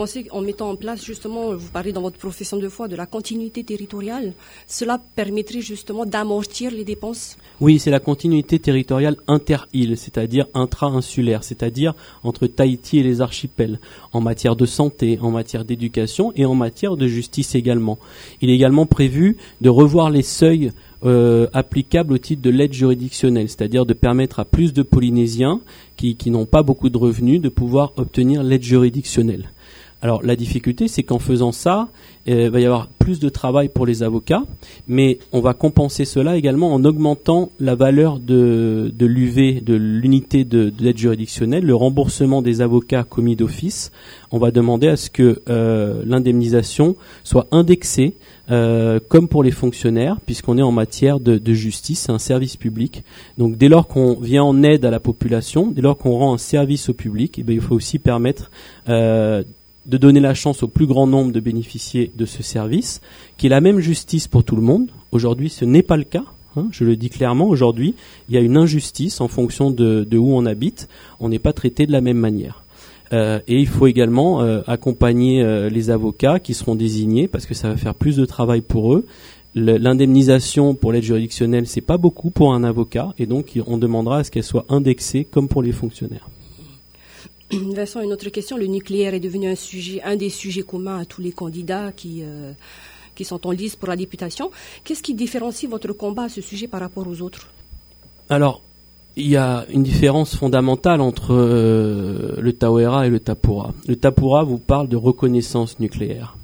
Pensez 0.00 0.24
qu'en 0.24 0.40
mettant 0.40 0.70
en 0.70 0.76
place, 0.76 1.04
justement, 1.04 1.54
vous 1.54 1.68
parlez 1.70 1.92
dans 1.92 2.00
votre 2.00 2.16
profession 2.16 2.56
de 2.56 2.68
foi 2.70 2.88
de 2.88 2.96
la 2.96 3.04
continuité 3.04 3.64
territoriale, 3.64 4.32
cela 4.66 4.98
permettrait 5.14 5.60
justement 5.60 6.06
d'amortir 6.06 6.70
les 6.70 6.84
dépenses? 6.84 7.36
Oui, 7.60 7.78
c'est 7.78 7.90
la 7.90 8.00
continuité 8.00 8.58
territoriale 8.58 9.16
inter-île, 9.26 9.98
c'est-à-dire 9.98 10.46
intra-insulaire, 10.54 11.44
c'est-à-dire 11.44 11.94
entre 12.24 12.46
Tahiti 12.46 12.98
et 12.98 13.02
les 13.02 13.20
archipels, 13.20 13.78
en 14.12 14.22
matière 14.22 14.56
de 14.56 14.64
santé, 14.64 15.18
en 15.20 15.30
matière 15.30 15.66
d'éducation 15.66 16.32
et 16.34 16.46
en 16.46 16.54
matière 16.54 16.96
de 16.96 17.06
justice 17.06 17.54
également. 17.54 17.98
Il 18.40 18.48
est 18.48 18.54
également 18.54 18.86
prévu 18.86 19.36
de 19.60 19.68
revoir 19.68 20.08
les 20.08 20.22
seuils 20.22 20.72
euh, 21.04 21.46
applicable 21.52 22.12
au 22.12 22.18
titre 22.18 22.42
de 22.42 22.50
l'aide 22.50 22.72
juridictionnelle, 22.72 23.48
c'est-à-dire 23.48 23.86
de 23.86 23.94
permettre 23.94 24.40
à 24.40 24.44
plus 24.44 24.72
de 24.72 24.82
Polynésiens 24.82 25.60
qui, 25.96 26.16
qui 26.16 26.30
n'ont 26.30 26.46
pas 26.46 26.62
beaucoup 26.62 26.90
de 26.90 26.98
revenus 26.98 27.40
de 27.40 27.48
pouvoir 27.48 27.92
obtenir 27.96 28.42
l'aide 28.42 28.62
juridictionnelle. 28.62 29.50
Alors 30.02 30.22
la 30.22 30.34
difficulté, 30.34 30.88
c'est 30.88 31.02
qu'en 31.02 31.18
faisant 31.18 31.52
ça, 31.52 31.88
euh, 32.28 32.44
il 32.44 32.50
va 32.50 32.60
y 32.60 32.64
avoir 32.64 32.88
plus 32.88 33.20
de 33.20 33.28
travail 33.28 33.68
pour 33.68 33.86
les 33.86 34.02
avocats, 34.02 34.42
mais 34.88 35.18
on 35.32 35.40
va 35.40 35.52
compenser 35.52 36.04
cela 36.04 36.36
également 36.36 36.72
en 36.72 36.84
augmentant 36.84 37.50
la 37.60 37.74
valeur 37.74 38.18
de, 38.18 38.92
de 38.94 39.06
l'UV, 39.06 39.60
de 39.60 39.74
l'unité 39.74 40.44
de, 40.44 40.72
l'aide 40.80 40.96
juridictionnelle, 40.96 41.64
le 41.64 41.74
remboursement 41.74 42.40
des 42.40 42.62
avocats 42.62 43.04
commis 43.04 43.36
d'office. 43.36 43.92
On 44.30 44.38
va 44.38 44.50
demander 44.50 44.88
à 44.88 44.96
ce 44.96 45.10
que 45.10 45.42
euh, 45.48 46.02
l'indemnisation 46.06 46.96
soit 47.24 47.46
indexée 47.50 48.14
euh, 48.50 49.00
comme 49.08 49.28
pour 49.28 49.42
les 49.42 49.50
fonctionnaires, 49.50 50.16
puisqu'on 50.24 50.56
est 50.56 50.62
en 50.62 50.72
matière 50.72 51.20
de, 51.20 51.52
justice, 51.52 52.00
c'est 52.00 52.12
un 52.12 52.18
service 52.18 52.56
public. 52.56 53.04
Donc 53.38 53.56
dès 53.56 53.68
lors 53.68 53.86
qu'on 53.86 54.14
vient 54.14 54.44
en 54.44 54.62
aide 54.62 54.84
à 54.84 54.90
la 54.90 55.00
population, 55.00 55.70
dès 55.70 55.82
lors 55.82 55.96
qu'on 55.98 56.16
rend 56.16 56.34
un 56.34 56.38
service 56.38 56.88
au 56.88 56.94
public, 56.94 57.38
eh 57.38 57.52
il 57.52 57.60
faut 57.60 57.74
aussi 57.74 57.98
permettre 57.98 58.50
de 59.90 59.98
donner 59.98 60.20
la 60.20 60.34
chance 60.34 60.62
au 60.62 60.68
plus 60.68 60.86
grand 60.86 61.08
nombre 61.08 61.32
de 61.32 61.40
bénéficier 61.40 62.12
de 62.16 62.24
ce 62.24 62.44
service, 62.44 63.00
qui 63.36 63.46
est 63.46 63.50
la 63.50 63.60
même 63.60 63.80
justice 63.80 64.28
pour 64.28 64.44
tout 64.44 64.54
le 64.54 64.62
monde. 64.62 64.88
Aujourd'hui, 65.10 65.50
ce 65.50 65.64
n'est 65.64 65.82
pas 65.82 65.96
le 65.96 66.04
cas. 66.04 66.24
Hein, 66.56 66.68
je 66.70 66.84
le 66.84 66.96
dis 66.96 67.10
clairement, 67.10 67.48
aujourd'hui, 67.48 67.94
il 68.28 68.34
y 68.34 68.38
a 68.38 68.40
une 68.40 68.56
injustice 68.56 69.20
en 69.20 69.26
fonction 69.26 69.70
de, 69.70 70.06
où 70.16 70.32
on 70.32 70.46
habite. 70.46 70.88
On 71.18 71.28
n'est 71.28 71.40
pas 71.40 71.52
traité 71.52 71.86
de 71.86 71.92
la 71.92 72.00
même 72.00 72.18
manière. 72.18 72.62
Euh, 73.12 73.40
et 73.48 73.58
il 73.58 73.66
faut 73.66 73.88
également 73.88 74.42
euh, 74.42 74.60
accompagner 74.68 75.42
euh, 75.42 75.68
les 75.68 75.90
avocats 75.90 76.38
qui 76.38 76.54
seront 76.54 76.76
désignés 76.76 77.26
parce 77.26 77.44
que 77.44 77.54
ça 77.54 77.68
va 77.68 77.76
faire 77.76 77.96
plus 77.96 78.16
de 78.16 78.24
travail 78.24 78.60
pour 78.60 78.94
eux. 78.94 79.04
L'indemnisation 79.56 80.76
pour 80.76 80.92
l'aide 80.92 81.02
juridictionnelle, 81.02 81.66
c'est 81.66 81.80
pas 81.80 81.98
beaucoup 81.98 82.30
pour 82.30 82.54
un 82.54 82.62
avocat, 82.62 83.12
et 83.18 83.26
donc 83.26 83.58
on 83.66 83.78
demandera 83.78 84.18
à 84.18 84.24
ce 84.24 84.30
qu'elle 84.30 84.44
soit 84.44 84.64
indexée 84.68 85.24
comme 85.24 85.48
pour 85.48 85.60
les 85.60 85.72
fonctionnaires. 85.72 86.28
Vincent, 87.74 88.00
une 88.00 88.12
autre 88.12 88.28
question. 88.28 88.56
Le 88.56 88.66
nucléaire 88.66 89.14
est 89.14 89.20
devenu 89.20 89.48
un 89.48 89.54
sujet, 89.54 90.00
un 90.02 90.16
des 90.16 90.30
sujets 90.30 90.62
communs 90.62 90.98
à 90.98 91.04
tous 91.04 91.20
les 91.20 91.32
candidats 91.32 91.92
qui, 91.92 92.22
euh, 92.22 92.52
sont 93.22 93.46
en 93.46 93.50
liste 93.50 93.78
pour 93.78 93.88
la 93.88 93.96
députation. 93.96 94.50
Qu'est-ce 94.82 95.02
qui 95.02 95.12
différencie 95.12 95.70
votre 95.70 95.92
combat 95.92 96.22
à 96.22 96.28
ce 96.30 96.40
sujet 96.40 96.68
par 96.68 96.80
rapport 96.80 97.06
aux 97.06 97.20
autres? 97.20 97.48
Alors, 98.30 98.62
il 99.14 99.28
y 99.28 99.36
a 99.36 99.66
une 99.68 99.82
différence 99.82 100.34
fondamentale 100.34 101.02
entre 101.02 101.34
euh, 101.34 102.36
le 102.40 102.52
Tawera 102.54 103.06
et 103.06 103.10
le 103.10 103.20
Tapura. 103.20 103.74
Le 103.86 103.96
Tapura 103.96 104.44
vous 104.44 104.56
parle 104.56 104.88
de 104.88 104.96
reconnaissance 104.96 105.78
nucléaire. 105.80 106.36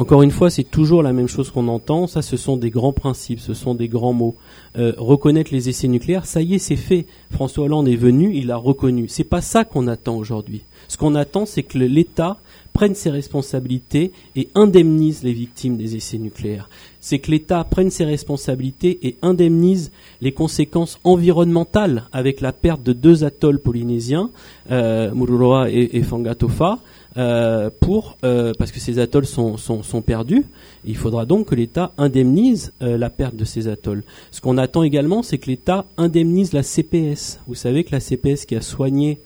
Encore 0.00 0.22
une 0.22 0.30
fois, 0.30 0.48
c'est 0.48 0.64
toujours 0.64 1.02
la 1.02 1.12
même 1.12 1.28
chose 1.28 1.50
qu'on 1.50 1.68
entend. 1.68 2.06
Ça, 2.06 2.22
ce 2.22 2.38
sont 2.38 2.56
des 2.56 2.70
grands 2.70 2.94
principes, 2.94 3.38
ce 3.38 3.52
sont 3.52 3.74
des 3.74 3.86
grands 3.86 4.14
mots. 4.14 4.34
Euh, 4.78 4.94
reconnaître 4.96 5.52
les 5.52 5.68
essais 5.68 5.88
nucléaires, 5.88 6.24
ça 6.24 6.40
y 6.40 6.54
est, 6.54 6.58
c'est 6.58 6.76
fait. 6.76 7.04
François 7.30 7.64
Hollande 7.64 7.86
est 7.86 7.96
venu, 7.96 8.34
il 8.34 8.46
l'a 8.46 8.56
reconnu. 8.56 9.08
C'est 9.08 9.24
pas 9.24 9.42
ça 9.42 9.66
qu'on 9.66 9.86
attend 9.88 10.16
aujourd'hui. 10.16 10.62
Ce 10.88 10.96
qu'on 10.96 11.14
attend, 11.14 11.44
c'est 11.44 11.64
que 11.64 11.76
l'État 11.76 12.38
prenne 12.72 12.94
ses 12.94 13.10
responsabilités 13.10 14.12
et 14.36 14.48
indemnise 14.54 15.22
les 15.22 15.34
victimes 15.34 15.76
des 15.76 15.96
essais 15.96 16.16
nucléaires. 16.16 16.70
C'est 17.00 17.18
que 17.18 17.30
l'État 17.30 17.62
prenne 17.64 17.90
ses 17.90 18.06
responsabilités 18.06 19.06
et 19.06 19.18
indemnise 19.20 19.92
les 20.22 20.32
conséquences 20.32 20.98
environnementales 21.04 22.04
avec 22.10 22.40
la 22.40 22.54
perte 22.54 22.82
de 22.82 22.94
deux 22.94 23.22
atolls 23.22 23.60
polynésiens, 23.60 24.30
euh, 24.70 25.12
Mururoa 25.12 25.70
et, 25.70 25.90
et 25.92 26.02
Fangatofa, 26.02 26.78
euh, 27.16 27.70
pour 27.80 28.18
euh, 28.22 28.52
parce 28.56 28.70
que 28.70 28.78
ces 28.78 29.00
atolls 29.00 29.26
sont, 29.26 30.02
perdus. 30.06 30.44
Il 30.84 30.96
faudra 30.96 31.26
donc 31.26 31.48
que 31.48 31.54
l'État 31.56 31.92
indemnise 31.98 32.72
euh, 32.82 32.96
la 32.96 33.10
perte 33.10 33.34
de 33.34 33.44
ces 33.44 33.66
atolls. 33.66 34.04
Ce 34.30 34.40
qu'on 34.40 34.58
attend 34.58 34.84
également, 34.84 35.22
c'est 35.22 35.38
que 35.38 35.46
l'État 35.46 35.86
indemnise 35.96 36.52
la 36.52 36.62
CPS. 36.62 37.40
Vous 37.48 37.56
savez 37.56 37.82
que 37.82 37.90
la 37.92 38.00
CPS 38.00 38.46
qui 38.46 38.56
a 38.56 38.60
soigné 38.60 39.20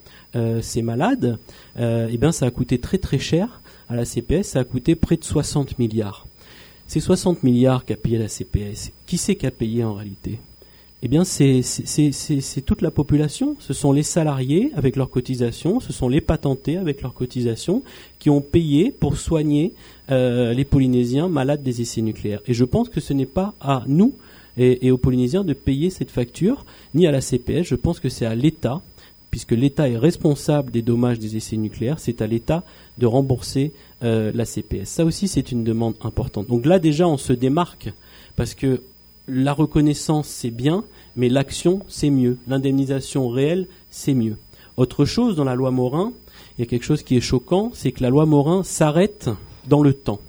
ces 0.62 0.82
malades, 0.82 1.38
eh 1.78 2.16
bien, 2.18 2.32
ça 2.32 2.46
a 2.46 2.50
coûté 2.50 2.80
très 2.80 2.98
très 2.98 3.20
cher 3.20 3.60
à 3.88 3.94
la 3.94 4.04
CPS. 4.04 4.48
Ça 4.48 4.58
a 4.58 4.64
coûté 4.64 4.96
près 4.96 5.16
de 5.16 5.22
60 5.22 5.78
milliards. 5.78 6.26
Ces 6.88 6.98
60 6.98 7.44
milliards 7.44 7.84
qu'a 7.84 7.94
payé 7.94 8.18
la 8.18 8.26
CPS, 8.26 8.90
qui 9.06 9.16
c'est 9.16 9.36
qui 9.36 9.46
a 9.46 9.52
payé 9.52 9.84
en 9.84 9.94
réalité? 9.94 10.40
Eh 11.04 11.08
bien, 11.08 11.22
c'est 11.22 11.60
toute 12.64 12.80
la 12.80 12.90
population. 12.90 13.56
Ce 13.60 13.74
sont 13.74 13.92
les 13.92 14.02
salariés 14.02 14.70
avec 14.74 14.96
leurs 14.96 15.10
cotisations, 15.10 15.78
ce 15.78 15.92
sont 15.92 16.08
les 16.08 16.22
patentés 16.22 16.78
avec 16.78 17.02
leurs 17.02 17.12
cotisations 17.12 17.82
qui 18.18 18.30
ont 18.30 18.40
payé 18.40 18.90
pour 18.90 19.18
soigner 19.18 19.74
euh, 20.10 20.54
les 20.54 20.64
Polynésiens 20.64 21.28
malades 21.28 21.62
des 21.62 21.82
essais 21.82 22.00
nucléaires. 22.00 22.40
Et 22.46 22.54
je 22.54 22.64
pense 22.64 22.88
que 22.88 23.00
ce 23.00 23.12
n'est 23.12 23.26
pas 23.26 23.52
à 23.60 23.84
nous 23.86 24.14
et, 24.56 24.90
aux 24.90 24.96
Polynésiens 24.96 25.44
de 25.44 25.52
payer 25.52 25.90
cette 25.90 26.10
facture, 26.10 26.64
ni 26.94 27.06
à 27.06 27.12
la 27.12 27.20
CPS. 27.20 27.64
Je 27.64 27.74
pense 27.74 28.00
que 28.00 28.08
c'est 28.08 28.24
à 28.24 28.34
l'État, 28.34 28.80
puisque 29.30 29.52
l'État 29.52 29.90
est 29.90 29.98
responsable 29.98 30.70
des 30.70 30.80
dommages 30.80 31.18
des 31.18 31.36
essais 31.36 31.58
nucléaires, 31.58 31.98
c'est 31.98 32.22
à 32.22 32.26
l'État 32.26 32.62
de 32.96 33.04
rembourser 33.04 33.72
euh, 34.04 34.32
la 34.34 34.46
CPS. 34.46 34.88
Ça 34.88 35.04
aussi, 35.04 35.28
c'est 35.28 35.52
une 35.52 35.64
demande 35.64 35.96
importante. 36.00 36.46
Donc 36.46 36.64
là, 36.64 36.78
déjà, 36.78 37.06
on 37.06 37.18
se 37.18 37.34
démarque, 37.34 37.92
parce 38.36 38.54
que 38.54 38.80
la 39.26 39.52
reconnaissance, 39.52 40.28
c'est 40.28 40.50
bien, 40.50 40.84
mais 41.16 41.28
l'action, 41.28 41.80
c'est 41.88 42.10
mieux. 42.10 42.38
L'indemnisation 42.46 43.28
réelle, 43.28 43.66
c'est 43.90 44.14
mieux. 44.14 44.36
Autre 44.76 45.04
chose, 45.04 45.36
dans 45.36 45.44
la 45.44 45.54
loi 45.54 45.70
Morin, 45.70 46.12
il 46.56 46.62
y 46.62 46.64
a 46.64 46.66
quelque 46.66 46.84
chose 46.84 47.02
qui 47.02 47.16
est 47.16 47.20
choquant, 47.20 47.70
c'est 47.74 47.92
que 47.92 48.02
la 48.02 48.10
loi 48.10 48.26
Morin 48.26 48.62
s'arrête 48.62 49.30
dans 49.68 49.82
le 49.82 49.94
temps. 49.94 50.20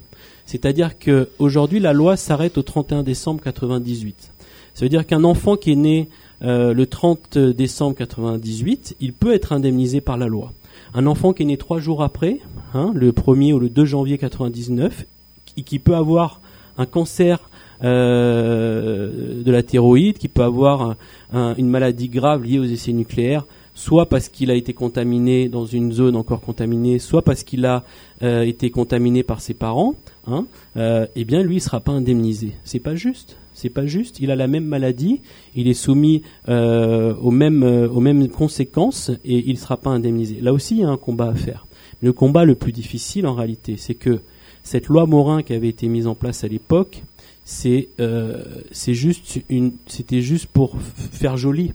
C'est-à-dire 0.45 0.97
qu'aujourd'hui, 0.99 1.79
la 1.79 1.93
loi 1.93 2.17
s'arrête 2.17 2.57
au 2.57 2.61
31 2.61 3.03
décembre 3.03 3.41
98. 3.41 4.31
Ça 4.73 4.85
veut 4.85 4.89
dire 4.89 5.07
qu'un 5.07 5.23
enfant 5.23 5.55
qui 5.55 5.71
est 5.71 5.75
né 5.75 6.09
euh, 6.43 6.73
le 6.73 6.85
30 6.85 7.37
décembre 7.37 7.95
98, 7.95 8.95
il 8.99 9.13
peut 9.13 9.33
être 9.33 9.53
indemnisé 9.53 10.01
par 10.01 10.17
la 10.17 10.27
loi. 10.27 10.53
Un 10.93 11.07
enfant 11.07 11.33
qui 11.33 11.43
est 11.43 11.45
né 11.45 11.57
trois 11.57 11.79
jours 11.79 12.03
après, 12.03 12.39
hein, 12.73 12.91
le 12.93 13.11
1er 13.11 13.53
ou 13.53 13.59
le 13.59 13.69
2 13.69 13.85
janvier 13.85 14.17
99, 14.17 15.05
qui, 15.45 15.63
qui 15.63 15.79
peut 15.79 15.95
avoir 15.95 16.41
un 16.77 16.85
cancer 16.85 17.49
euh, 17.83 19.43
de 19.43 19.51
la 19.51 19.63
thyroïde, 19.63 20.17
qui 20.17 20.27
peut 20.27 20.43
avoir 20.43 20.95
une 21.33 21.69
maladie 21.69 22.09
grave 22.09 22.43
liée 22.43 22.59
aux 22.59 22.65
essais 22.65 22.93
nucléaires, 22.93 23.45
soit 23.73 24.07
parce 24.07 24.29
qu'il 24.29 24.49
a 24.51 24.55
été 24.55 24.73
contaminé 24.73 25.49
dans 25.49 25.65
une 25.65 25.91
zone 25.91 26.15
encore 26.15 26.41
contaminée, 26.41 26.97
soit 26.99 27.21
parce 27.21 27.43
qu'il 27.43 27.65
a 27.65 27.83
euh, 28.23 28.43
été 28.43 28.69
contaminé 28.69 29.23
par 29.23 29.41
ses 29.41 29.53
parents, 29.53 29.95
hein, 30.27 30.45
euh, 30.77 31.07
eh 31.15 31.25
bien 31.25 31.43
lui 31.43 31.57
il 31.57 31.61
sera 31.61 31.81
pas 31.81 31.91
indemnisé. 31.91 32.53
C'est 32.63 32.79
pas 32.79 32.95
juste. 32.95 33.37
C'est 33.53 33.69
pas 33.69 33.85
juste. 33.85 34.19
Il 34.19 34.31
a 34.31 34.35
la 34.35 34.47
même 34.47 34.65
maladie, 34.65 35.21
il 35.55 35.69
est 35.69 35.73
soumis 35.73 36.23
aux 36.47 37.31
mêmes 37.31 38.27
conséquences 38.29 39.11
et 39.23 39.43
il 39.47 39.57
sera 39.57 39.77
pas 39.77 39.91
indemnisé. 39.91 40.39
Là 40.41 40.51
aussi 40.53 40.75
il 40.75 40.81
y 40.81 40.83
a 40.83 40.89
un 40.89 40.97
combat 40.97 41.29
à 41.29 41.35
faire. 41.35 41.65
Le 42.01 42.11
combat 42.13 42.45
le 42.45 42.55
plus 42.55 42.71
difficile 42.71 43.27
en 43.27 43.33
réalité, 43.33 43.75
c'est 43.77 43.95
que 43.95 44.19
cette 44.63 44.87
loi 44.87 45.05
Morin 45.05 45.43
qui 45.43 45.53
avait 45.53 45.69
été 45.69 45.87
mise 45.87 46.07
en 46.07 46.15
place 46.15 46.43
à 46.43 46.47
l'époque, 46.47 47.03
c'est 47.45 47.89
euh, 47.99 48.43
c'était 48.71 50.21
juste 50.21 50.47
pour 50.47 50.75
faire 50.81 51.37
joli. 51.37 51.71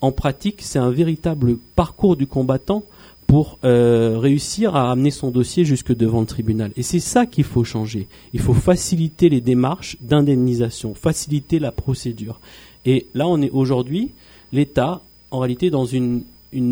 En 0.00 0.12
pratique, 0.12 0.60
c'est 0.60 0.78
un 0.78 0.90
véritable 0.90 1.56
parcours 1.76 2.16
du 2.16 2.26
combattant 2.26 2.84
pour 3.26 3.58
euh, 3.64 4.18
réussir 4.18 4.76
à 4.76 4.90
amener 4.90 5.10
son 5.10 5.30
dossier 5.30 5.64
jusque 5.64 5.94
devant 5.94 6.20
le 6.20 6.26
tribunal. 6.26 6.72
Et 6.76 6.82
c'est 6.82 7.00
ça 7.00 7.24
qu'il 7.24 7.44
faut 7.44 7.64
changer. 7.64 8.06
Il 8.34 8.40
faut 8.40 8.54
faciliter 8.54 9.28
les 9.28 9.40
démarches 9.40 9.96
d'indemnisation, 10.00 10.94
faciliter 10.94 11.58
la 11.58 11.72
procédure. 11.72 12.38
Et 12.84 13.06
là, 13.14 13.26
on 13.26 13.40
est 13.40 13.50
aujourd'hui, 13.50 14.10
l'État, 14.52 15.00
en 15.30 15.38
réalité, 15.38 15.70
dans 15.70 15.86
une, 15.86 16.24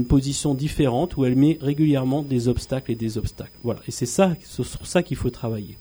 position 0.08 0.54
différente 0.54 1.16
où 1.16 1.24
elle 1.24 1.34
met 1.34 1.58
régulièrement 1.60 2.22
des 2.22 2.46
obstacles 2.46 2.92
et 2.92 2.94
des 2.94 3.18
obstacles. 3.18 3.50
Voilà. 3.64 3.80
Et 3.88 3.90
c'est 3.90 4.06
ça, 4.06 4.32
sur 4.44 4.86
ça 4.86 5.02
qu'il 5.02 5.16
faut 5.16 5.30
travailler. 5.30 5.76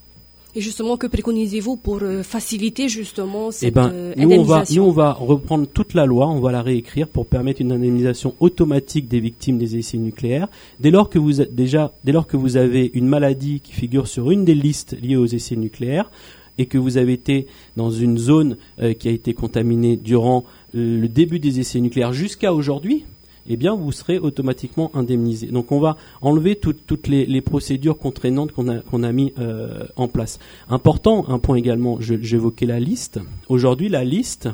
Et 0.54 0.62
justement, 0.62 0.98
que 0.98 1.08
préconisez-vous 1.08 1.78
pour 1.78 2.00
euh, 2.02 2.24
faciliter 2.24 2.90
justement 2.90 3.50
eh 3.50 3.52
cette 3.54 3.74
ben, 3.74 3.90
euh, 3.94 4.14
nous, 4.18 4.32
on 4.32 4.44
va, 4.44 4.64
nous, 4.70 4.84
on 4.84 4.92
va 4.92 5.14
reprendre 5.14 5.66
toute 5.66 5.94
la 5.94 6.06
loi, 6.06 6.28
on 6.28 6.42
va 6.42 6.52
la 6.52 6.62
réécrire 6.62 7.08
pour 7.08 7.26
permettre 7.26 7.62
une 7.62 7.72
indemnisation 7.72 8.36
automatique 8.40 9.08
des 9.08 9.22
victimes 9.22 9.58
des 9.58 9.78
essais 9.78 9.98
nucléaires. 9.98 10.50
Dès 10.80 10.92
lors 10.92 11.10
que 11.10 11.20
vous 11.20 11.44
déjà, 11.46 11.94
dès 12.04 12.12
lors 12.12 12.28
que 12.28 12.36
vous 12.36 12.58
avez 12.58 12.92
une 12.94 13.08
maladie 13.08 13.62
qui 13.62 13.72
figure 13.72 14.08
sur 14.08 14.30
une 14.30 14.44
des 14.44 14.56
listes 14.56 14.98
liées 15.02 15.16
aux 15.16 15.26
essais 15.26 15.56
nucléaires, 15.56 16.12
et 16.58 16.66
que 16.66 16.78
vous 16.78 16.98
avez 16.98 17.14
été 17.14 17.48
dans 17.78 17.90
une 17.90 18.18
zone 18.18 18.58
euh, 18.82 18.94
qui 18.94 19.08
a 19.08 19.12
été 19.12 19.34
contaminée 19.34 19.96
durant 19.96 20.44
le 20.74 21.08
début 21.08 21.40
des 21.40 21.60
essais 21.60 21.80
nucléaires 21.80 22.14
jusqu'à 22.14 22.54
aujourd'hui, 22.54 23.06
eh 23.48 23.58
bien, 23.58 23.76
vous 23.76 23.92
serez 23.92 24.18
automatiquement 24.20 24.92
indemnisé. 24.94 25.48
Donc, 25.48 25.72
on 25.72 25.80
va 25.80 25.98
enlever 26.22 26.56
toutes 26.56 27.08
les, 27.08 27.42
procédures 27.42 27.98
contraignantes 27.98 28.52
qu'on 28.52 28.68
a, 28.70 28.80
qu'on 28.80 29.04
a 29.04 29.12
mis 29.12 29.34
euh, 29.40 29.86
en 29.96 30.08
place. 30.08 30.40
Important, 30.70 31.26
un 31.30 31.40
point 31.40 31.56
également, 31.56 31.98
j'évoquais 32.00 32.66
la 32.66 32.80
liste. 32.80 33.20
Aujourd'hui, 33.50 33.90
la 33.90 34.04
liste, 34.04 34.50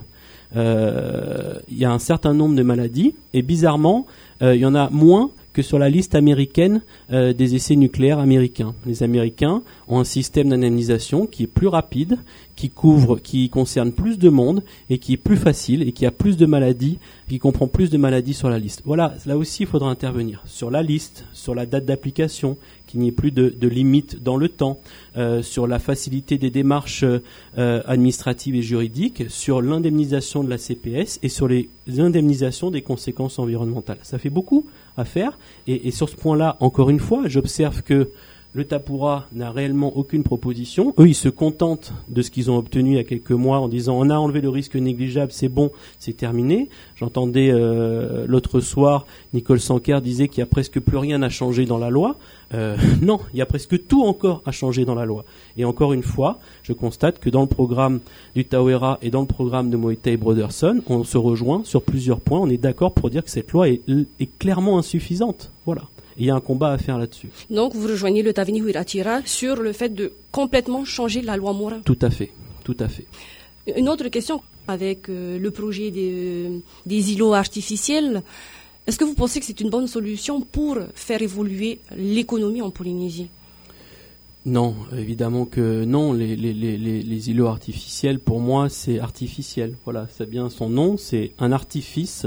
euh, 0.55 1.59
il 1.69 1.77
y 1.77 1.85
a 1.85 1.91
un 1.91 1.99
certain 1.99 2.33
nombre 2.33 2.55
de 2.55 2.63
maladies, 2.63 3.15
et 3.33 3.41
bizarrement, 3.41 4.05
euh, 4.41 4.55
il 4.55 4.61
y 4.61 4.65
en 4.65 4.75
a 4.75 4.89
moins 4.89 5.31
que 5.57 5.63
sur 5.63 5.79
la 5.79 5.89
liste 5.89 6.13
américaine 6.13 6.83
euh, 7.11 7.33
des 7.33 7.55
essais 7.55 7.75
nucléaires 7.75 8.19
américains. 8.19 8.75
Les 8.85 9.01
Américains 9.01 9.63
ont 9.87 9.99
un 9.99 10.03
système 10.03 10.49
d'indemnisation 10.49 11.25
qui 11.25 11.41
est 11.41 11.47
plus 11.47 11.67
rapide, 11.67 12.19
qui 12.55 12.69
couvre, 12.69 13.17
qui 13.17 13.49
concerne 13.49 13.91
plus 13.91 14.19
de 14.19 14.29
monde 14.29 14.63
et 14.91 14.99
qui 14.99 15.13
est 15.13 15.17
plus 15.17 15.35
facile 15.35 15.81
et 15.81 15.93
qui 15.93 16.05
a 16.05 16.11
plus 16.11 16.37
de 16.37 16.45
maladies, 16.45 16.99
qui 17.27 17.39
comprend 17.39 17.67
plus 17.67 17.89
de 17.89 17.97
maladies 17.97 18.35
sur 18.35 18.51
la 18.51 18.59
liste. 18.59 18.83
Voilà, 18.85 19.15
là 19.25 19.35
aussi 19.35 19.63
il 19.63 19.67
faudra 19.67 19.89
intervenir 19.89 20.43
sur 20.45 20.69
la 20.69 20.83
liste, 20.83 21.25
sur 21.33 21.55
la 21.55 21.65
date 21.65 21.85
d'application, 21.85 22.57
qu'il 22.85 22.99
n'y 22.99 23.07
ait 23.07 23.11
plus 23.11 23.31
de, 23.31 23.67
limite 23.67 24.21
dans 24.21 24.37
le 24.37 24.49
temps, 24.49 24.79
euh, 25.17 25.41
sur 25.41 25.65
la 25.65 25.79
facilité 25.79 26.37
des 26.37 26.51
démarches 26.51 27.03
euh, 27.03 27.81
administratives 27.85 28.55
et 28.55 28.61
juridiques, 28.61 29.23
sur 29.27 29.61
l'indemnisation 29.61 30.43
de 30.43 30.49
la 30.49 30.57
CPS 30.57 31.19
et 31.23 31.29
sur 31.29 31.47
les 31.47 31.69
indemnisations 31.97 32.69
des 32.69 32.81
conséquences 32.81 33.39
environnementales. 33.39 33.99
Ça 34.03 34.19
fait 34.19 34.29
beaucoup 34.29 34.65
à 34.97 35.05
faire. 35.05 35.37
Et, 35.67 35.91
sur 35.91 36.09
ce 36.09 36.15
point-là, 36.15 36.57
encore 36.59 36.89
une 36.89 36.99
fois, 36.99 37.23
j'observe 37.25 37.83
que 37.83 38.11
le 38.57 38.65
Tapura 38.65 39.27
n'a 39.33 39.51
réellement 39.51 39.95
aucune 39.95 40.23
proposition. 40.23 40.95
Eux, 40.97 41.07
ils 41.07 41.13
se 41.13 41.29
contentent 41.29 41.93
de 42.09 42.23
ce 42.23 42.31
qu'ils 42.31 42.49
ont 42.49 42.57
obtenu 42.57 42.93
il 42.93 42.95
y 42.95 42.99
a 42.99 43.03
quelques 43.03 43.29
mois 43.29 43.59
en 43.59 43.67
disant 43.67 43.95
on 43.99 44.09
a 44.09 44.15
enlevé 44.15 44.41
le 44.41 44.49
risque 44.49 44.75
négligeable, 44.75 45.31
c'est 45.31 45.47
bon, 45.47 45.69
c'est 45.99 46.17
terminé. 46.17 46.67
J'entendais 46.95 47.51
euh, 47.51 48.25
l'autre 48.27 48.59
soir, 48.59 49.05
Nicole 49.35 49.59
Sanker 49.59 49.99
disait 50.01 50.27
qu'il 50.27 50.39
n'y 50.41 50.47
a 50.47 50.49
presque 50.49 50.79
plus 50.79 50.97
rien 50.97 51.21
à 51.21 51.29
changer 51.29 51.67
dans 51.67 51.77
la 51.77 51.91
loi. 51.91 52.15
Euh, 52.55 52.75
non, 53.03 53.19
il 53.31 53.37
y 53.37 53.43
a 53.43 53.45
presque 53.45 53.85
tout 53.85 54.03
encore 54.03 54.41
à 54.47 54.51
changer 54.51 54.85
dans 54.85 54.95
la 54.95 55.05
loi. 55.05 55.23
Et 55.55 55.63
encore 55.63 55.93
une 55.93 56.01
fois, 56.01 56.39
je 56.63 56.73
constate 56.73 57.19
que 57.19 57.29
dans 57.29 57.41
le 57.41 57.47
programme 57.47 57.99
du 58.35 58.43
Tawera 58.43 58.97
et 59.03 59.11
dans 59.11 59.21
le 59.21 59.27
programme 59.27 59.69
de 59.69 59.77
Moïtei 59.77 60.17
Brotherson, 60.17 60.81
on 60.87 61.03
se 61.03 61.19
rejoint 61.19 61.61
sur 61.63 61.83
plusieurs 61.83 62.21
points. 62.21 62.39
On 62.39 62.49
est 62.49 62.57
d'accord 62.57 62.93
pour 62.93 63.11
dire 63.11 63.23
que 63.23 63.29
cette 63.29 63.51
loi 63.51 63.69
est, 63.69 63.81
clairement 64.39 64.79
insuffisante. 64.79 65.51
Voilà. 65.67 65.83
Il 66.17 66.25
y 66.25 66.29
a 66.29 66.35
un 66.35 66.41
combat 66.41 66.71
à 66.71 66.77
faire 66.77 66.97
là-dessus. 66.97 67.29
Donc 67.49 67.75
vous 67.75 67.87
rejoignez 67.87 68.23
le 68.23 68.33
Tavini 68.33 68.59
Huiratira 68.59 69.21
sur 69.25 69.55
le 69.57 69.71
fait 69.73 69.93
de 69.93 70.13
complètement 70.31 70.85
changer 70.85 71.21
la 71.21 71.37
loi 71.37 71.53
Morin. 71.53 71.81
Tout 71.85 71.99
à 72.01 72.09
fait, 72.09 72.31
tout 72.63 72.77
à 72.79 72.87
fait. 72.87 73.05
Une 73.75 73.89
autre 73.89 74.07
question 74.07 74.41
avec 74.67 75.09
euh, 75.09 75.37
le 75.39 75.51
projet 75.51 75.91
des, 75.91 76.49
des 76.85 77.13
îlots 77.13 77.33
artificiels. 77.33 78.23
Est-ce 78.85 78.97
que 78.97 79.03
vous 79.03 79.15
pensez 79.15 79.39
que 79.39 79.45
c'est 79.45 79.59
une 79.59 79.69
bonne 79.69 79.87
solution 79.87 80.41
pour 80.41 80.77
faire 80.95 81.21
évoluer 81.21 81.79
l'économie 81.97 82.61
en 82.61 82.69
Polynésie? 82.69 83.27
Non, 84.45 84.75
évidemment 84.97 85.43
que 85.43 85.83
non. 85.83 86.13
Les, 86.13 86.37
les, 86.37 86.53
les, 86.53 86.77
les 86.77 87.29
îlots 87.29 87.47
artificiels, 87.47 88.19
pour 88.19 88.39
moi, 88.39 88.69
c'est 88.69 88.99
artificiel. 88.99 89.75
Voilà, 89.83 90.07
c'est 90.09 90.29
bien 90.29 90.49
son 90.49 90.69
nom. 90.69 90.95
C'est 90.95 91.33
un 91.37 91.51
artifice 91.51 92.25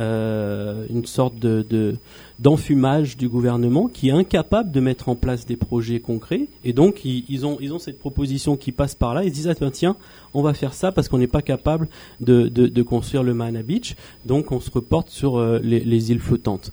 euh, 0.00 0.86
une 0.90 1.06
sorte 1.06 1.38
de, 1.38 1.96
d'enfumage 2.42 3.16
du 3.16 3.28
gouvernement 3.28 3.86
qui 3.86 4.08
est 4.08 4.12
incapable 4.12 4.72
de 4.72 4.80
mettre 4.80 5.08
en 5.08 5.14
place 5.14 5.46
des 5.46 5.56
projets 5.56 6.00
concrets. 6.00 6.48
Et 6.64 6.72
donc, 6.72 7.04
ils, 7.04 7.46
ont, 7.46 7.56
ils 7.60 7.72
ont 7.72 7.78
cette 7.78 7.98
proposition 7.98 8.56
qui 8.56 8.72
passe 8.72 8.94
par 8.94 9.14
là. 9.14 9.24
Ils 9.24 9.30
disent, 9.30 9.48
ah, 9.48 9.70
tiens, 9.70 9.96
on 10.34 10.42
va 10.42 10.52
faire 10.52 10.74
ça 10.74 10.90
parce 10.90 11.08
qu'on 11.08 11.18
n'est 11.18 11.28
pas 11.28 11.42
capable 11.42 11.88
de, 12.20 12.82
construire 12.82 13.22
le 13.22 13.32
Mana 13.32 13.62
Beach. 13.62 13.94
Donc, 14.26 14.50
on 14.50 14.60
se 14.60 14.70
reporte 14.70 15.08
sur 15.08 15.36
euh, 15.38 15.60
les, 15.62 15.80
les, 15.80 16.10
îles 16.10 16.20
flottantes. 16.20 16.72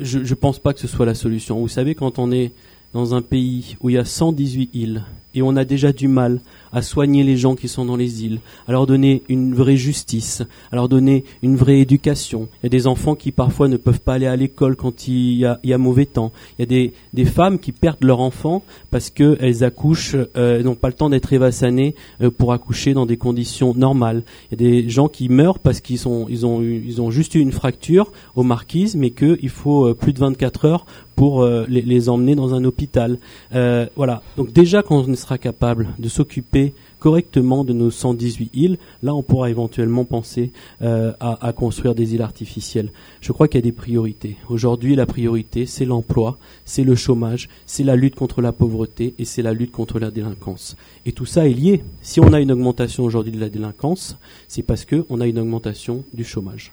Je 0.00 0.18
ne 0.18 0.34
pense 0.34 0.58
pas 0.58 0.74
que 0.74 0.80
ce 0.80 0.88
soit 0.88 1.06
la 1.06 1.14
solution. 1.14 1.58
Vous 1.58 1.68
savez, 1.68 1.94
quand 1.94 2.18
on 2.18 2.30
est 2.30 2.52
dans 2.92 3.14
un 3.14 3.22
pays 3.22 3.76
où 3.80 3.88
il 3.88 3.94
y 3.94 3.98
a 3.98 4.04
118 4.04 4.70
îles 4.74 5.02
et 5.36 5.42
on 5.42 5.54
a 5.54 5.64
déjà 5.64 5.92
du 5.92 6.08
mal 6.08 6.40
à 6.72 6.82
soigner 6.82 7.24
les 7.24 7.36
gens 7.36 7.54
qui 7.54 7.68
sont 7.68 7.84
dans 7.84 7.96
les 7.96 8.24
îles, 8.24 8.40
à 8.66 8.72
leur 8.72 8.86
donner 8.86 9.22
une 9.28 9.54
vraie 9.54 9.76
justice, 9.76 10.42
à 10.72 10.76
leur 10.76 10.88
donner 10.88 11.24
une 11.42 11.56
vraie 11.56 11.78
éducation. 11.78 12.48
Il 12.62 12.64
y 12.64 12.66
a 12.66 12.70
des 12.70 12.86
enfants 12.86 13.14
qui 13.14 13.32
parfois 13.32 13.68
ne 13.68 13.76
peuvent 13.76 14.00
pas 14.00 14.14
aller 14.14 14.26
à 14.26 14.36
l'école 14.36 14.76
quand 14.76 15.08
il 15.08 15.38
y, 15.38 15.44
a, 15.44 15.78
mauvais 15.78 16.06
temps. 16.06 16.32
Il 16.58 16.70
y 16.70 16.88
a 16.88 16.90
des, 17.14 17.24
femmes 17.26 17.58
qui 17.58 17.72
perdent 17.72 18.04
leur 18.04 18.20
enfant 18.20 18.62
parce 18.90 19.10
qu'elles 19.10 19.64
accouchent, 19.64 20.16
euh, 20.16 20.58
elles 20.58 20.64
n'ont 20.64 20.74
pas 20.74 20.88
le 20.88 20.94
temps 20.94 21.10
d'être 21.10 21.32
évassanées 21.32 21.94
euh, 22.22 22.30
pour 22.30 22.52
accoucher 22.52 22.94
dans 22.94 23.04
des 23.04 23.16
conditions 23.16 23.74
normales. 23.74 24.22
Il 24.50 24.60
y 24.60 24.66
a 24.66 24.70
des 24.70 24.88
gens 24.88 25.08
qui 25.08 25.28
meurent 25.28 25.58
parce 25.58 25.80
qu'ils 25.80 26.06
ont, 26.06 27.10
juste 27.10 27.34
eu 27.34 27.40
une 27.40 27.52
fracture 27.52 28.12
aux 28.34 28.42
marquises, 28.42 28.96
mais 28.96 29.10
qu'il 29.10 29.50
faut 29.50 29.88
euh, 29.88 29.94
plus 29.94 30.12
de 30.12 30.18
24 30.18 30.64
heures 30.64 30.86
pour 31.14 31.46
les, 31.46 31.80
les, 31.80 32.08
emmener 32.10 32.34
dans 32.34 32.54
un 32.54 32.62
hôpital. 32.64 33.18
voilà. 33.50 34.22
Donc 34.36 34.52
déjà, 34.52 34.82
quand 34.82 35.08
on 35.08 35.14
sera 35.26 35.38
capable 35.38 35.88
de 35.98 36.08
s'occuper 36.08 36.72
correctement 37.00 37.64
de 37.64 37.72
nos 37.72 37.90
118 37.90 38.50
îles, 38.54 38.78
là 39.02 39.12
on 39.12 39.24
pourra 39.24 39.50
éventuellement 39.50 40.04
penser 40.04 40.52
euh, 40.82 41.12
à, 41.18 41.52
construire 41.52 41.96
des 41.96 42.14
îles 42.14 42.22
artificielles. 42.22 42.90
Je 43.20 43.32
crois 43.32 43.48
qu'il 43.48 43.58
y 43.58 43.64
a 43.64 43.70
des 43.70 43.72
priorités. 43.72 44.36
Aujourd'hui, 44.48 44.94
la 44.94 45.04
priorité, 45.04 45.66
c'est 45.66 45.84
l'emploi, 45.84 46.38
c'est 46.64 46.84
le 46.84 46.94
chômage, 46.94 47.48
c'est 47.66 47.82
la 47.82 47.96
lutte 47.96 48.14
contre 48.14 48.40
la 48.40 48.52
pauvreté 48.52 49.14
et 49.18 49.24
c'est 49.24 49.42
la 49.42 49.52
lutte 49.52 49.72
contre 49.72 49.98
la 49.98 50.12
délinquance. 50.12 50.76
Et 51.04 51.12
tout 51.12 51.26
ça 51.26 51.48
est 51.48 51.54
lié. 51.54 51.82
Si 52.02 52.20
on 52.20 52.32
a 52.32 52.40
une 52.40 52.52
augmentation 52.52 53.02
aujourd'hui 53.02 53.32
de 53.32 53.40
la 53.40 53.48
délinquance, 53.48 54.16
c'est 54.46 54.62
parce 54.62 54.84
qu'on 54.84 55.20
a 55.20 55.26
une 55.26 55.40
augmentation 55.40 56.04
du 56.14 56.22
chômage. 56.22 56.72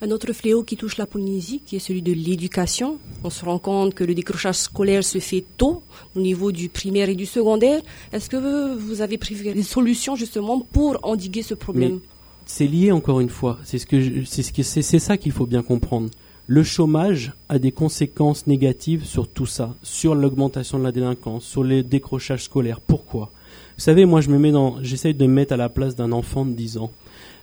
Un 0.00 0.10
autre 0.10 0.32
fléau 0.32 0.62
qui 0.62 0.76
touche 0.76 0.96
la 0.96 1.06
Polynésie, 1.06 1.62
qui 1.64 1.76
est 1.76 1.78
celui 1.78 2.02
de 2.02 2.12
l'éducation. 2.12 2.98
On 3.24 3.30
se 3.30 3.44
rend 3.44 3.58
compte 3.58 3.94
que 3.94 4.04
le 4.04 4.14
décrochage 4.14 4.56
scolaire 4.56 5.04
se 5.04 5.18
fait 5.18 5.44
tôt, 5.56 5.82
au 6.16 6.20
niveau 6.20 6.52
du 6.52 6.68
primaire 6.68 7.08
et 7.08 7.14
du 7.14 7.26
secondaire. 7.26 7.80
Est-ce 8.12 8.28
que 8.28 8.76
vous 8.76 9.00
avez 9.00 9.18
prévu 9.18 9.52
des 9.52 9.62
solutions 9.62 10.16
justement 10.16 10.60
pour 10.60 10.98
endiguer 11.02 11.42
ce 11.42 11.54
problème? 11.54 12.00
C'est 12.46 12.66
lié 12.66 12.90
encore 12.92 13.20
une 13.20 13.30
fois. 13.30 13.58
C'est 13.64 13.78
ce 13.78 13.86
que 13.86 14.24
c'est 14.24 14.42
ce 14.42 14.82
c'est 14.82 14.98
ça 14.98 15.16
qu'il 15.16 15.32
faut 15.32 15.46
bien 15.46 15.62
comprendre. 15.62 16.10
Le 16.48 16.64
chômage 16.64 17.32
a 17.48 17.60
des 17.60 17.70
conséquences 17.70 18.48
négatives 18.48 19.04
sur 19.04 19.28
tout 19.28 19.46
ça, 19.46 19.76
sur 19.82 20.14
l'augmentation 20.14 20.78
de 20.78 20.84
la 20.84 20.90
délinquance, 20.90 21.44
sur 21.44 21.62
les 21.62 21.84
décrochages 21.84 22.44
scolaires. 22.44 22.80
Pourquoi? 22.80 23.30
Vous 23.76 23.82
savez, 23.82 24.04
moi, 24.06 24.20
je 24.20 24.28
me 24.28 24.38
mets 24.38 24.50
dans, 24.50 24.82
j'essaye 24.82 25.14
de 25.14 25.26
me 25.26 25.32
mettre 25.32 25.52
à 25.52 25.56
la 25.56 25.68
place 25.68 25.94
d'un 25.94 26.10
enfant 26.10 26.44
de 26.44 26.52
10 26.52 26.78
ans. 26.78 26.90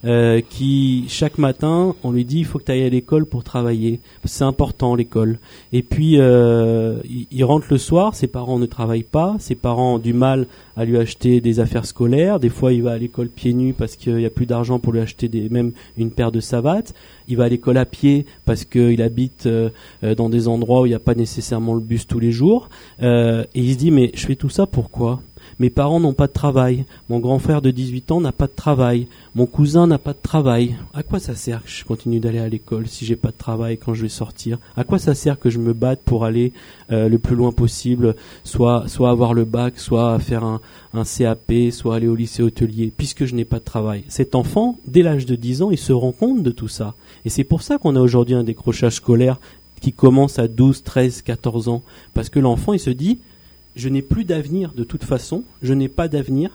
Euh, 0.06 0.40
qui 0.50 1.04
chaque 1.10 1.38
matin 1.38 1.94
on 2.06 2.12
lui 2.14 2.24
dit 2.24 2.40
il 2.40 2.46
faut 2.46 2.58
que 2.58 2.64
tu 2.64 2.72
ailles 2.72 2.86
à 2.86 2.90
l'école 2.90 3.26
pour 3.26 3.44
travailler. 3.44 4.00
C'est 4.24 4.46
important 4.46 4.96
l'école. 4.96 5.40
Et 5.74 5.84
puis 5.84 6.16
euh, 6.20 7.02
il, 7.32 7.44
rentre 7.44 7.68
le 7.70 7.78
soir 7.78 8.16
ses 8.16 8.28
parents 8.28 8.60
ne 8.60 8.66
travaillent 8.66 9.04
pas 9.04 9.36
ses 9.40 9.56
parents 9.56 9.96
ont 9.96 10.00
du 10.00 10.14
mal 10.14 10.48
à 10.78 10.86
lui 10.86 10.98
acheter 10.98 11.42
des 11.42 11.60
affaires 11.60 11.86
scolaires. 11.86 12.40
Des 12.40 12.48
fois 12.48 12.72
il 12.72 12.82
va 12.82 12.92
à 12.92 12.98
l'école 12.98 13.28
pieds 13.28 13.54
nus 13.54 13.74
parce 13.74 13.98
qu'il 13.98 14.16
n'y 14.16 14.26
a 14.26 14.30
plus 14.30 14.46
d'argent 14.46 14.80
pour 14.80 14.94
lui 14.94 15.02
acheter 15.02 15.28
des, 15.28 15.50
même 15.50 15.74
une 15.98 16.12
paire 16.12 16.32
de 16.32 16.40
savates. 16.40 16.94
Il 17.28 17.36
va 17.36 17.44
à 17.44 17.50
l'école 17.50 17.78
à 17.78 17.86
pied 17.86 18.26
parce 18.46 18.64
qu'il 18.64 19.02
habite 19.02 19.48
euh, 19.48 19.70
dans 20.16 20.30
des 20.30 20.48
endroits 20.48 20.82
où 20.82 20.86
il 20.86 20.90
n'y 20.90 20.96
a 20.96 21.00
pas 21.00 21.16
nécessairement 21.16 21.74
le 21.74 21.82
bus 21.82 22.08
tous 22.08 22.20
les 22.20 22.32
jours. 22.32 22.70
Et 23.02 23.46
il 23.54 23.74
se 23.74 23.78
dit 23.78 23.92
mais 23.92 24.12
je 24.14 24.26
fais 24.26 24.36
tout 24.36 24.50
ça 24.50 24.66
pourquoi 24.66 25.20
mes 25.60 25.70
parents 25.70 26.00
n'ont 26.00 26.14
pas 26.14 26.28
de 26.28 26.34
travail. 26.34 26.86
Mon 27.10 27.20
grand 27.20 27.40
frère 27.40 27.62
de 27.62 27.72
18 27.72 28.12
ans 28.12 28.22
n'a 28.22 28.32
pas 28.32 28.48
de 28.48 28.56
travail. 28.56 29.08
Mon 29.36 29.46
cousin 29.46 29.88
n'a 29.88 29.98
pas 29.98 30.14
de 30.14 30.22
travail. 30.22 30.76
À 30.94 31.04
quoi 31.04 31.20
ça 31.20 31.36
sert 31.36 31.64
que 31.64 31.70
je 31.70 31.84
continue 31.84 32.20
d'aller 32.20 32.40
à 32.40 32.48
l'école 32.48 32.88
si 32.88 33.06
j'ai 33.06 33.16
pas 33.16 33.30
de 33.30 33.38
travail 33.38 33.78
quand 33.78 33.94
je 33.94 34.04
vais 34.04 34.10
sortir? 34.10 34.58
À 34.78 34.84
quoi 34.84 35.00
ça 35.00 35.14
sert 35.14 35.38
que 35.38 35.50
je 35.50 35.60
me 35.60 35.74
batte 35.74 36.02
pour 36.04 36.24
aller 36.24 36.54
euh, 36.92 37.10
le 37.10 37.20
plus 37.20 37.36
loin 37.36 37.52
possible, 37.52 38.16
soit 38.44 38.88
soit 38.88 39.10
avoir 39.10 39.34
le 39.34 39.46
bac, 39.46 39.78
soit 39.80 40.18
faire 40.20 40.44
un, 40.44 40.62
un 40.94 41.04
CAP, 41.04 41.52
soit 41.72 41.96
aller 41.96 42.08
au 42.08 42.16
lycée 42.16 42.42
hôtelier, 42.42 42.92
puisque 42.96 43.26
je 43.26 43.36
n'ai 43.36 43.46
pas 43.46 43.60
de 43.60 43.66
travail? 43.66 44.04
Cet 44.08 44.36
enfant, 44.36 44.78
dès 44.88 45.02
l'âge 45.02 45.26
de 45.26 45.36
10 45.36 45.62
ans, 45.64 45.72
il 45.72 45.78
se 45.78 45.94
rend 45.94 46.14
compte 46.14 46.42
de 46.42 46.52
tout 46.52 46.68
ça. 46.68 46.96
Et 47.26 47.30
c'est 47.30 47.44
pour 47.44 47.62
ça 47.64 47.78
qu'on 47.78 47.96
a 47.96 48.02
aujourd'hui 48.02 48.36
un 48.36 48.44
décrochage 48.44 48.96
scolaire 48.96 49.40
qui 49.82 49.94
commence 49.94 50.40
à 50.40 50.48
12, 50.48 50.84
13, 50.84 51.22
14 51.22 51.70
ans. 51.70 51.84
Parce 52.14 52.30
que 52.30 52.40
l'enfant, 52.40 52.74
il 52.74 52.80
se 52.80 52.90
dit, 52.90 53.20
je 53.80 53.90
n'ai 53.90 54.02
plus 54.02 54.26
d'avenir 54.26 54.74
de 54.76 54.84
toute 54.84 55.04
façon, 55.04 55.44
je 55.62 55.74
n'ai 55.74 55.88
pas 55.88 56.08
d'avenir, 56.08 56.52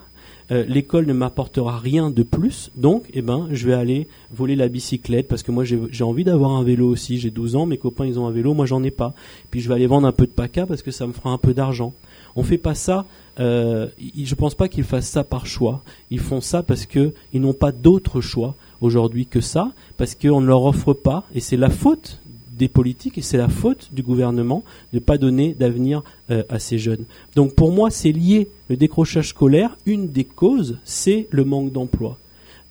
euh, 0.51 0.65
l'école 0.69 1.07
ne 1.07 1.15
m'apportera 1.15 1.79
rien 1.79 2.11
de 2.11 2.23
plus, 2.23 2.71
donc 2.77 3.05
eh 3.15 3.23
ben, 3.23 3.49
je 3.51 3.67
vais 3.67 3.73
aller 3.73 4.07
voler 4.31 4.57
la 4.57 4.69
bicyclette 4.69 5.27
parce 5.27 5.43
que 5.43 5.51
moi 5.51 5.65
j'ai 5.65 6.05
envie 6.05 6.25
d'avoir 6.25 6.53
un 6.53 6.63
vélo 6.63 6.87
aussi, 6.87 7.17
j'ai 7.17 7.31
12 7.31 7.57
ans, 7.57 7.67
mes 7.67 7.79
copains 7.79 8.05
ils 8.05 8.21
ont 8.21 8.27
un 8.27 8.31
vélo, 8.31 8.53
moi 8.53 8.67
j'en 8.67 8.83
ai 8.83 8.91
pas. 8.91 9.15
Puis 9.51 9.61
je 9.61 9.69
vais 9.69 9.75
aller 9.75 9.87
vendre 9.87 10.07
un 10.07 10.13
peu 10.13 10.27
de 10.27 10.33
paca 10.33 10.67
parce 10.67 10.83
que 10.83 10.91
ça 10.91 11.07
me 11.07 11.13
fera 11.13 11.31
un 11.31 11.39
peu 11.39 11.55
d'argent. 11.55 11.95
On 12.37 12.43
fait 12.43 12.59
pas 12.59 12.75
ça, 12.75 13.07
euh, 13.41 13.89
je 13.99 14.35
pense 14.35 14.55
pas 14.55 14.69
qu'ils 14.69 14.85
fassent 14.85 15.09
ça 15.09 15.25
par 15.25 15.47
choix, 15.47 15.83
ils 16.11 16.21
font 16.21 16.43
ça 16.43 16.63
parce 16.63 16.85
qu'ils 16.85 17.13
n'ont 17.35 17.55
pas 17.55 17.73
d'autre 17.73 18.21
choix 18.21 18.55
aujourd'hui 18.83 19.25
que 19.25 19.41
ça, 19.41 19.73
parce 19.97 20.15
qu'on 20.15 20.43
ne 20.43 20.47
leur 20.47 20.65
offre 20.65 20.93
pas, 20.93 21.25
et 21.35 21.41
c'est 21.41 21.57
la 21.57 21.71
faute 21.71 22.21
des 22.57 22.69
politiques 22.69 23.19
et 23.19 23.23
c'est 23.23 23.37
la 23.37 23.49
faute 23.49 23.91
du 23.93 24.03
gouvernement 24.03 24.63
de 24.93 24.99
ne 24.99 25.05
pas 25.05 25.19
donner 25.19 25.55
d'avenir 25.55 26.03
euh, 26.31 26.43
à 26.49 26.59
ces 26.59 26.79
jeunes. 26.79 27.05
Donc 27.35 27.55
pour 27.55 27.73
moi, 27.73 27.91
c'est 27.91 28.13
lié. 28.13 28.49
Le 28.69 28.77
décrochage 28.77 29.29
scolaire, 29.29 29.77
une 29.87 30.09
des 30.09 30.25
causes, 30.25 30.79
c'est 30.85 31.27
le 31.31 31.45
manque 31.45 31.73
d'emploi. 31.73 32.19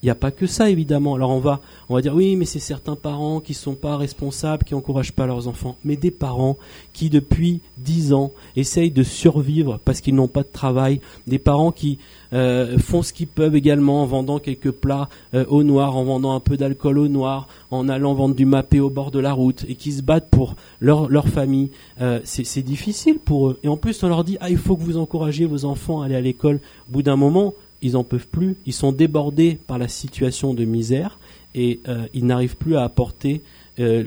Il 0.04 0.08
n'y 0.08 0.12
a 0.12 0.16
pas 0.16 0.32
que 0.32 0.48
ça, 0.48 0.70
évidemment. 0.70 1.16
Alors 1.16 1.30
on 1.30 1.40
va, 1.40 1.62
on 1.88 1.96
va 1.96 2.02
dire 2.02 2.14
oui, 2.14 2.36
mais 2.36 2.44
c'est 2.44 2.60
certains 2.60 2.98
parents 2.98 3.40
qui 3.40 3.54
ne 3.54 3.58
sont 3.58 3.76
pas 3.76 3.96
responsables, 3.96 4.66
qui 4.66 4.74
n'encouragent 4.74 5.14
pas 5.14 5.26
leurs 5.26 5.48
enfants. 5.48 5.78
Mais 5.86 5.96
des 5.96 6.12
parents 6.12 6.58
qui, 6.92 7.10
depuis 7.10 7.62
dix 7.78 8.12
ans, 8.12 8.34
essayent 8.58 8.92
de 8.92 9.04
survivre 9.04 9.80
parce 9.86 10.02
qu'ils 10.02 10.14
n'ont 10.14 10.28
pas 10.28 10.44
de 10.44 10.50
travail. 10.52 11.00
Des 11.26 11.40
parents 11.40 11.72
qui 11.72 12.00
euh, 12.34 12.78
font 12.80 13.02
ce 13.02 13.14
qu'ils 13.14 13.28
peuvent 13.28 13.56
également 13.56 14.04
en 14.04 14.06
vendant 14.06 14.40
quelques 14.40 14.72
plats 14.72 15.08
euh, 15.36 15.46
au 15.48 15.64
noir, 15.64 15.96
en 15.96 16.04
vendant 16.04 16.34
un 16.34 16.42
peu 16.42 16.58
d'alcool 16.58 16.98
au 16.98 17.08
noir, 17.08 17.48
en 17.72 17.88
allant 17.88 18.14
vendre 18.14 18.36
du 18.36 18.46
mappé 18.46 18.82
au 18.82 18.90
bord 18.90 19.10
de 19.10 19.20
la 19.20 19.32
route 19.32 19.64
et 19.70 19.76
qui 19.76 19.94
se 19.94 20.02
battent 20.02 20.30
pour 20.30 20.56
leur, 20.82 21.08
leur 21.08 21.30
famille. 21.30 21.70
Euh, 22.02 22.20
c'est 22.26 22.62
difficile 22.62 23.20
pour 23.20 23.52
eux. 23.52 23.60
Et 23.64 23.70
en 23.70 23.78
plus, 23.78 24.04
on 24.04 24.10
leur 24.10 24.26
dit 24.26 24.38
ah, 24.42 24.50
il 24.50 24.58
faut 24.58 24.76
que 24.76 24.84
vous 24.84 24.98
encouragiez 24.98 25.46
vos 25.46 25.64
enfants 25.64 26.02
à 26.02 26.06
aller 26.06 26.16
à 26.16 26.22
l'école. 26.22 26.60
Au 26.90 26.92
bout 26.92 27.04
d'un 27.04 27.16
moment, 27.16 27.54
ils 27.84 27.96
en 27.98 28.04
peuvent 28.04 28.28
plus, 28.28 28.56
ils 28.66 28.74
sont 28.74 28.92
débordés 28.92 29.60
par 29.68 29.78
la 29.78 29.88
situation 29.88 30.56
de 30.56 30.66
misère 30.66 31.20
et 31.54 31.82
euh, 31.88 32.08
ils 32.14 32.26
n'arrivent 32.26 32.58
plus 32.58 32.76
à 32.78 32.84
apporter 32.84 33.42
euh, 33.80 34.06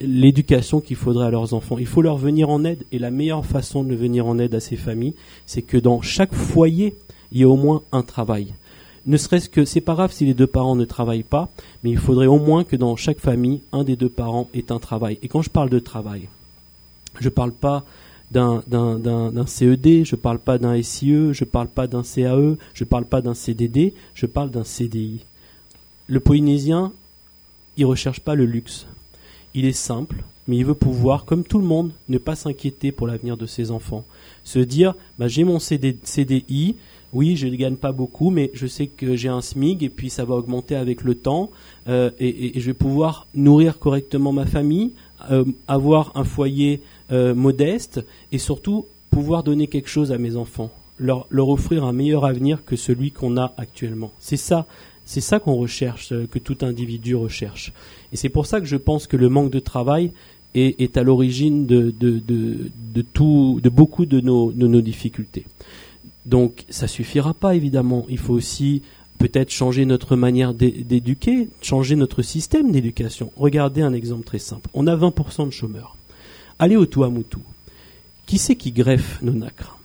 l'éducation 0.00 0.80
qu'il 0.80 0.96
faudrait 0.96 1.26
à 1.26 1.30
leurs 1.30 1.54
enfants. 1.54 1.78
Il 1.78 1.86
faut 1.86 2.02
leur 2.02 2.18
venir 2.18 2.50
en 2.50 2.64
aide 2.64 2.84
et 2.90 2.98
la 2.98 3.10
meilleure 3.10 3.46
façon 3.46 3.84
de 3.84 3.94
venir 3.94 4.26
en 4.26 4.38
aide 4.38 4.54
à 4.54 4.60
ces 4.60 4.76
familles, 4.76 5.14
c'est 5.46 5.62
que 5.62 5.76
dans 5.76 6.02
chaque 6.02 6.34
foyer, 6.34 6.94
il 7.32 7.38
y 7.38 7.42
ait 7.42 7.46
au 7.46 7.56
moins 7.56 7.82
un 7.92 8.02
travail. 8.02 8.54
Ne 9.06 9.16
serait-ce 9.16 9.48
que, 9.48 9.64
c'est 9.64 9.80
pas 9.80 9.94
grave 9.94 10.12
si 10.12 10.26
les 10.26 10.34
deux 10.34 10.46
parents 10.46 10.76
ne 10.76 10.84
travaillent 10.84 11.22
pas, 11.22 11.48
mais 11.82 11.90
il 11.90 11.98
faudrait 11.98 12.26
au 12.26 12.38
moins 12.38 12.64
que 12.64 12.76
dans 12.76 12.96
chaque 12.96 13.20
famille, 13.20 13.60
un 13.72 13.84
des 13.84 13.96
deux 13.96 14.10
parents 14.10 14.48
ait 14.54 14.72
un 14.72 14.78
travail. 14.78 15.18
Et 15.22 15.28
quand 15.28 15.40
je 15.42 15.50
parle 15.50 15.70
de 15.70 15.78
travail, 15.78 16.28
je 17.18 17.26
ne 17.26 17.30
parle 17.30 17.52
pas 17.52 17.84
d'un 18.30 19.46
CED, 19.46 20.04
je 20.04 20.14
ne 20.14 20.20
parle 20.20 20.38
pas 20.38 20.58
d'un 20.58 20.80
SIE, 20.82 21.32
je 21.32 21.44
ne 21.44 21.48
parle 21.50 21.68
pas 21.68 21.86
d'un 21.86 22.02
CAE, 22.02 22.56
je 22.74 22.84
ne 22.84 22.88
parle 22.88 23.04
pas 23.04 23.20
d'un 23.20 23.34
CDD, 23.34 23.94
je 24.14 24.26
parle 24.26 24.50
d'un 24.50 24.64
CDI. 24.64 25.20
Le 26.06 26.20
Polynésien, 26.20 26.92
il 27.76 27.86
recherche 27.86 28.20
pas 28.20 28.34
le 28.34 28.44
luxe. 28.44 28.86
Il 29.54 29.64
est 29.64 29.72
simple, 29.72 30.22
mais 30.46 30.56
il 30.56 30.64
veut 30.64 30.74
pouvoir, 30.74 31.24
comme 31.24 31.44
tout 31.44 31.58
le 31.58 31.66
monde, 31.66 31.92
ne 32.08 32.18
pas 32.18 32.36
s'inquiéter 32.36 32.92
pour 32.92 33.06
l'avenir 33.06 33.36
de 33.36 33.46
ses 33.46 33.70
enfants. 33.70 34.04
Se 34.44 34.58
dire, 34.58 34.94
bah, 35.18 35.28
j'ai 35.28 35.44
mon 35.44 35.58
CDI, 35.58 36.76
oui, 37.12 37.36
je 37.36 37.48
ne 37.48 37.56
gagne 37.56 37.76
pas 37.76 37.92
beaucoup, 37.92 38.30
mais 38.30 38.50
je 38.54 38.66
sais 38.66 38.86
que 38.86 39.16
j'ai 39.16 39.28
un 39.28 39.40
SMIG 39.40 39.82
et 39.82 39.88
puis 39.88 40.10
ça 40.10 40.24
va 40.24 40.34
augmenter 40.34 40.76
avec 40.76 41.02
le 41.02 41.14
temps 41.16 41.50
euh, 41.88 42.10
et, 42.20 42.58
je 42.60 42.66
vais 42.66 42.74
pouvoir 42.74 43.26
nourrir 43.34 43.78
correctement 43.78 44.32
ma 44.32 44.46
famille, 44.46 44.92
euh, 45.30 45.44
avoir 45.66 46.12
un 46.14 46.24
foyer 46.24 46.82
euh, 47.12 47.34
modeste 47.34 48.00
et 48.32 48.38
surtout 48.38 48.86
pouvoir 49.10 49.42
donner 49.42 49.66
quelque 49.66 49.88
chose 49.88 50.12
à 50.12 50.18
mes 50.18 50.36
enfants, 50.36 50.70
leur, 50.98 51.26
offrir 51.32 51.84
un 51.84 51.92
meilleur 51.92 52.24
avenir 52.24 52.64
que 52.64 52.76
celui 52.76 53.10
qu'on 53.10 53.36
a 53.36 53.52
actuellement. 53.56 54.12
C'est 54.18 54.36
ça, 54.36 54.66
c'est 55.04 55.20
ça 55.20 55.40
qu'on 55.40 55.56
recherche, 55.56 56.12
que 56.30 56.38
tout 56.38 56.58
individu 56.62 57.16
recherche. 57.16 57.72
Et 58.12 58.16
c'est 58.16 58.28
pour 58.28 58.46
ça 58.46 58.60
que 58.60 58.66
je 58.66 58.76
pense 58.76 59.06
que 59.06 59.16
le 59.16 59.28
manque 59.28 59.50
de 59.50 59.58
travail 59.58 60.12
est, 60.54 60.96
à 60.96 61.02
l'origine 61.02 61.66
de, 61.66 61.92
de, 61.98 62.18
de, 62.18 62.70
de, 62.94 63.04
de 63.60 63.68
beaucoup 63.68 64.06
de 64.06 64.20
nos, 64.20 64.52
de 64.52 64.66
nos 64.66 64.80
difficultés. 64.80 65.44
Donc 66.26 66.64
ça 66.68 66.86
suffira 66.86 67.34
pas 67.34 67.54
évidemment. 67.54 68.06
Il 68.08 68.18
faut 68.18 68.34
aussi 68.34 68.82
peut-être 69.18 69.50
changer 69.50 69.84
notre 69.84 70.16
manière 70.16 70.54
d'éduquer, 70.54 71.48
changer 71.60 71.94
notre 71.94 72.22
système 72.22 72.72
d'éducation. 72.72 73.32
Regardez 73.36 73.82
un 73.82 73.92
exemple 73.92 74.24
très 74.24 74.38
simple. 74.38 74.68
On 74.74 74.86
a 74.86 74.96
20% 74.96 75.46
de 75.46 75.50
chômeurs. 75.50 75.96
Allez 76.62 76.76
au 76.76 76.84
Tuamutu. 76.84 77.38
Qui 78.26 78.36
c'est 78.36 78.54
qui 78.54 78.70
greffe 78.70 79.22
nos 79.22 79.32
nacres? 79.32 79.78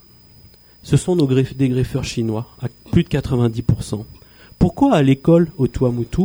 Ce 0.83 0.97
sont 0.97 1.15
nos 1.15 1.25
des 1.25 1.69
greffeurs 1.69 2.03
chinois, 2.03 2.47
à 2.61 2.67
plus 2.91 3.05
de 3.05 3.07
90%. 3.07 4.03
Pourquoi 4.59 4.95
à 4.95 5.01
l'école 5.01 5.47
au 5.57 5.69
Tuamutu, 5.69 6.23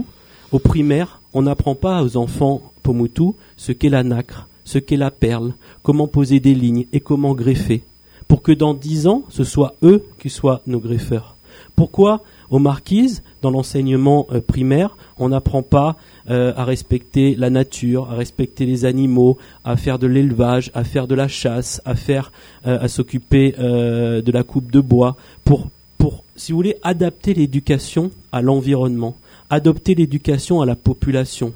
au 0.51 0.59
primaire, 0.59 1.21
on 1.35 1.43
n'apprend 1.43 1.77
pas 1.77 2.03
aux 2.03 2.17
enfants 2.17 2.73
Pomutu 2.83 3.31
ce 3.57 3.71
qu'est 3.71 3.91
la 3.91 4.03
nacre, 4.03 4.49
ce 4.65 4.79
qu'est 4.79 4.97
la 4.97 5.13
perle, 5.13 5.55
comment 5.85 6.09
poser 6.09 6.41
des 6.41 6.57
lignes 6.57 6.87
et 6.93 6.99
comment 6.99 7.37
greffer? 7.37 7.85
Pour 8.27 8.43
que 8.43 8.51
dans 8.51 8.75
dix 8.75 9.07
ans, 9.07 9.23
ce 9.29 9.45
soit 9.45 9.77
eux 9.85 10.05
qui 10.19 10.31
soient 10.31 10.63
nos 10.67 10.81
greffeurs. 10.81 11.37
Pourquoi 11.77 12.25
aux 12.51 12.59
marquises, 12.59 13.23
dans 13.43 13.51
l'enseignement 13.51 14.27
euh, 14.33 14.41
primaire, 14.41 14.97
on 15.19 15.29
n'apprend 15.29 15.63
pas 15.63 15.97
euh, 16.29 16.53
à 16.57 16.65
respecter 16.65 17.35
la 17.37 17.49
nature, 17.49 18.11
à 18.11 18.17
respecter 18.17 18.67
les 18.67 18.85
animaux, 18.85 19.39
à 19.65 19.77
faire 19.77 19.99
de 19.99 20.07
l'élevage, 20.07 20.71
à 20.75 20.85
faire 20.85 21.07
de 21.07 21.15
la 21.15 21.29
chasse, 21.29 21.81
à 21.85 21.95
faire, 21.95 22.33
euh, 22.67 22.79
à 22.81 22.89
s'occuper 22.89 23.53
de 23.53 24.33
la 24.33 24.43
coupe 24.43 24.71
de 24.71 24.81
bois, 24.81 25.17
pour, 25.45 25.69
pour, 25.99 26.25
si 26.37 26.53
vous 26.53 26.59
voulez, 26.59 26.77
adapter 26.83 27.35
l'éducation 27.35 28.11
à 28.33 28.43
l'environnement, 28.43 29.17
adopter 29.49 29.95
l'éducation 29.95 30.61
à 30.61 30.67
la 30.67 30.75
population 30.75 31.53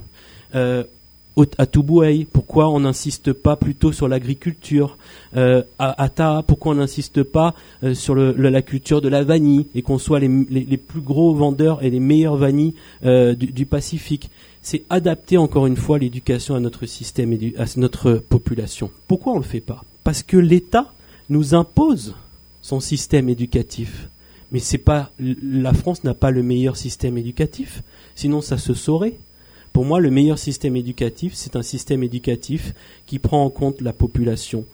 à 1.59 1.67
Toubouaï, 1.67 2.27
pourquoi 2.33 2.69
on 2.69 2.81
n'insiste 2.81 3.33
pas 3.33 3.57
plutôt 3.57 3.93
sur 3.93 4.07
l'agriculture 4.07 4.97
euh, 5.37 5.63
à, 5.79 6.05
à 6.05 6.43
pourquoi 6.43 6.73
on 6.73 6.77
n'insiste 6.77 7.23
pas 7.25 7.55
euh, 7.83 7.95
sur 7.95 8.15
la 8.15 8.63
culture 8.63 9.01
de 9.01 9.09
la 9.09 9.25
vanille 9.25 9.67
et 9.75 9.83
qu'on 9.83 9.99
soit 9.99 10.21
les, 10.21 10.77
plus 10.77 11.01
gros 11.01 11.35
vendeurs 11.35 11.83
et 11.83 11.91
les 11.91 12.01
meilleurs 12.01 12.37
vanilles 12.37 12.75
euh, 13.05 13.35
du, 13.35 13.67
Pacifique 13.67 14.31
C'est 14.63 14.85
adapter 14.91 15.37
encore 15.37 15.67
une 15.67 15.77
fois 15.77 15.99
l'éducation 15.99 16.55
à 16.55 16.61
notre 16.61 16.87
système 16.87 17.37
à 17.59 17.65
notre 17.77 18.15
population. 18.15 18.91
Pourquoi 19.09 19.33
on 19.33 19.39
le 19.39 19.43
fait 19.43 19.61
pas? 19.61 19.85
Parce 20.05 20.23
que 20.23 20.37
l'État 20.37 20.93
nous 21.31 21.55
impose 21.55 22.15
son 22.63 22.79
système 22.79 23.29
éducatif. 23.29 24.09
Mais 24.53 24.61
c'est 24.61 24.79
pas 24.79 25.11
la 25.19 25.73
France 25.73 26.05
n'a 26.05 26.15
pas 26.15 26.31
le 26.31 26.45
meilleur 26.45 26.77
système 26.77 27.19
éducatif, 27.19 27.83
sinon 28.15 28.41
ça 28.41 28.57
se 28.57 28.73
saurait. 28.75 29.17
Pour 29.75 29.85
moi, 29.85 29.99
le 29.99 30.13
meilleur 30.13 30.39
système 30.39 30.77
éducatif, 30.77 31.33
c'est 31.35 31.57
un 31.57 31.63
système 31.63 32.05
éducatif 32.05 32.75
qui 33.07 33.19
prend 33.19 33.45
en 33.45 33.51
compte 33.51 33.81
la 33.81 33.93
population. 33.93 34.65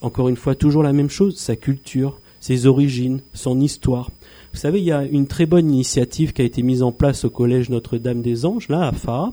Encore 0.00 0.28
une 0.28 0.36
fois, 0.36 0.54
toujours 0.54 0.84
la 0.84 0.92
même 0.92 1.10
chose, 1.10 1.36
sa 1.36 1.56
culture, 1.56 2.20
ses 2.38 2.66
origines, 2.66 3.20
son 3.34 3.60
histoire. 3.60 4.12
Vous 4.52 4.60
savez, 4.60 4.78
il 4.78 4.84
y 4.84 4.92
a 4.92 5.02
une 5.02 5.26
très 5.26 5.44
bonne 5.44 5.68
initiative 5.68 6.32
qui 6.32 6.42
a 6.42 6.44
été 6.44 6.62
mise 6.62 6.84
en 6.84 6.92
place 6.92 7.24
au 7.24 7.30
collège 7.30 7.68
Notre-Dame 7.68 8.22
des 8.22 8.46
Anges, 8.46 8.68
là, 8.68 8.86
à 8.86 8.92
Fa. 8.92 9.32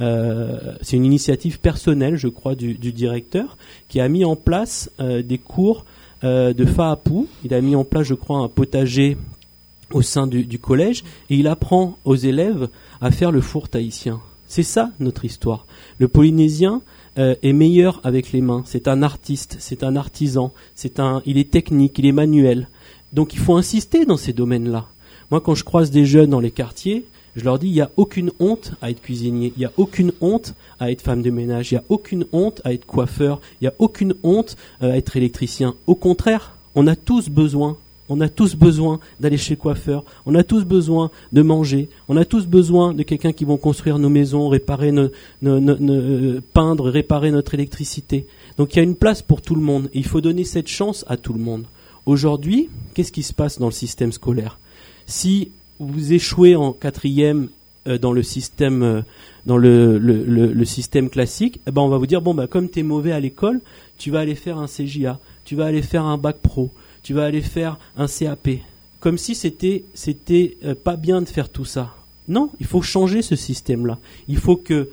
Euh, 0.00 0.76
c'est 0.82 0.96
une 0.96 1.04
initiative 1.04 1.58
personnelle, 1.58 2.14
je 2.14 2.28
crois, 2.28 2.54
du, 2.54 2.76
directeur, 2.76 3.56
qui 3.88 3.98
a 3.98 4.08
mis 4.08 4.24
en 4.24 4.36
place 4.36 4.88
euh, 5.00 5.22
des 5.22 5.38
cours 5.38 5.84
euh, 6.22 6.52
de 6.52 6.64
Faapou. 6.64 7.26
Il 7.44 7.54
a 7.54 7.60
mis 7.60 7.74
en 7.74 7.82
place, 7.82 8.06
je 8.06 8.14
crois, 8.14 8.38
un 8.38 8.48
potager 8.48 9.16
au 9.90 10.00
sein 10.00 10.28
du, 10.28 10.44
du, 10.44 10.60
collège 10.60 11.02
et 11.28 11.34
il 11.34 11.48
apprend 11.48 11.98
aux 12.04 12.14
élèves 12.14 12.68
à 13.00 13.10
faire 13.10 13.32
le 13.32 13.40
four 13.40 13.68
tahitien. 13.68 14.20
C'est 14.54 14.62
ça 14.62 14.92
notre 15.00 15.24
histoire. 15.24 15.66
Le 15.98 16.06
Polynésien 16.06 16.80
euh, 17.18 17.34
est 17.42 17.52
meilleur 17.52 18.00
avec 18.04 18.30
les 18.30 18.40
mains. 18.40 18.62
C'est 18.66 18.86
un 18.86 19.02
artiste, 19.02 19.56
c'est 19.58 19.82
un 19.82 19.96
artisan, 19.96 20.52
c'est 20.76 21.00
un, 21.00 21.22
il 21.26 21.38
est 21.38 21.50
technique, 21.50 21.98
il 21.98 22.06
est 22.06 22.12
manuel. 22.12 22.68
Donc 23.12 23.34
il 23.34 23.40
faut 23.40 23.56
insister 23.56 24.04
dans 24.06 24.16
ces 24.16 24.32
domaines-là. 24.32 24.86
Moi, 25.32 25.40
quand 25.40 25.56
je 25.56 25.64
croise 25.64 25.90
des 25.90 26.04
jeunes 26.04 26.30
dans 26.30 26.38
les 26.38 26.52
quartiers, 26.52 27.04
je 27.34 27.42
leur 27.42 27.58
dis 27.58 27.66
il 27.66 27.72
n'y 27.72 27.80
a 27.80 27.90
aucune 27.96 28.30
honte 28.38 28.74
à 28.80 28.92
être 28.92 29.02
cuisinier, 29.02 29.52
il 29.56 29.58
n'y 29.58 29.66
a 29.66 29.72
aucune 29.76 30.12
honte 30.20 30.54
à 30.78 30.92
être 30.92 31.02
femme 31.02 31.22
de 31.22 31.30
ménage, 31.30 31.72
il 31.72 31.74
n'y 31.74 31.80
a 31.80 31.84
aucune 31.88 32.24
honte 32.30 32.60
à 32.62 32.72
être 32.72 32.86
coiffeur, 32.86 33.40
il 33.60 33.64
n'y 33.64 33.68
a 33.70 33.74
aucune 33.80 34.14
honte 34.22 34.56
euh, 34.84 34.92
à 34.92 34.96
être 34.96 35.16
électricien. 35.16 35.74
Au 35.88 35.96
contraire, 35.96 36.54
on 36.76 36.86
a 36.86 36.94
tous 36.94 37.28
besoin 37.28 37.76
on 38.08 38.20
a 38.20 38.28
tous 38.28 38.54
besoin 38.54 39.00
d'aller 39.20 39.36
chez 39.36 39.54
le 39.54 39.60
coiffeur, 39.60 40.04
on 40.26 40.34
a 40.34 40.42
tous 40.42 40.64
besoin 40.64 41.10
de 41.32 41.42
manger, 41.42 41.88
on 42.08 42.16
a 42.16 42.24
tous 42.24 42.46
besoin 42.46 42.92
de 42.92 43.02
quelqu'un 43.02 43.32
qui 43.32 43.44
vont 43.44 43.56
construire 43.56 43.98
nos 43.98 44.08
maisons, 44.08 44.48
réparer 44.48 44.92
euh, 44.92 46.40
peindre, 46.52 46.90
réparer 46.90 47.30
notre 47.30 47.54
électricité. 47.54 48.26
Donc 48.58 48.74
il 48.74 48.76
y 48.76 48.80
a 48.80 48.84
une 48.84 48.96
place 48.96 49.22
pour 49.22 49.42
tout 49.42 49.54
le 49.54 49.62
monde 49.62 49.88
et 49.94 49.98
il 49.98 50.06
faut 50.06 50.20
donner 50.20 50.44
cette 50.44 50.68
chance 50.68 51.04
à 51.08 51.16
tout 51.16 51.32
le 51.32 51.40
monde. 51.40 51.64
Aujourd'hui, 52.06 52.68
qu'est-ce 52.92 53.12
qui 53.12 53.22
se 53.22 53.32
passe 53.32 53.58
dans 53.58 53.66
le 53.66 53.72
système 53.72 54.12
scolaire? 54.12 54.58
Si 55.06 55.50
vous 55.78 56.12
échouez 56.12 56.56
en 56.56 56.72
quatrième 56.72 57.48
euh, 57.88 57.98
dans 57.98 58.12
le 58.12 58.22
système 58.22 58.82
euh, 58.82 59.02
dans 59.46 59.58
le, 59.58 60.64
système 60.64 61.10
classique, 61.10 61.60
eh 61.66 61.70
ben 61.70 61.82
on 61.82 61.88
va 61.88 61.98
vous 61.98 62.06
dire 62.06 62.22
bon 62.22 62.34
bah 62.34 62.46
comme 62.46 62.70
tu 62.70 62.80
es 62.80 62.82
mauvais 62.82 63.12
à 63.12 63.20
l'école, 63.20 63.60
tu 63.98 64.10
vas 64.10 64.20
aller 64.20 64.34
faire 64.34 64.58
un 64.58 64.66
CJA, 64.66 65.18
tu 65.44 65.54
vas 65.54 65.66
aller 65.66 65.82
faire 65.82 66.04
un 66.04 66.16
bac 66.16 66.36
pro, 66.42 66.70
tu 67.04 67.14
vas 67.14 67.26
aller 67.26 67.42
faire 67.42 67.78
un 67.96 68.08
CAP. 68.08 68.48
Comme 68.98 69.18
si 69.18 69.36
c'était 69.36 69.84
c'était 69.94 70.56
euh, 70.64 70.74
pas 70.74 70.96
bien 70.96 71.22
de 71.22 71.28
faire 71.28 71.48
tout 71.48 71.64
ça. 71.64 71.94
Non, 72.26 72.50
il 72.58 72.66
faut 72.66 72.82
changer 72.82 73.22
ce 73.22 73.36
système-là. 73.36 73.98
Il 74.26 74.38
faut 74.38 74.56
que 74.56 74.88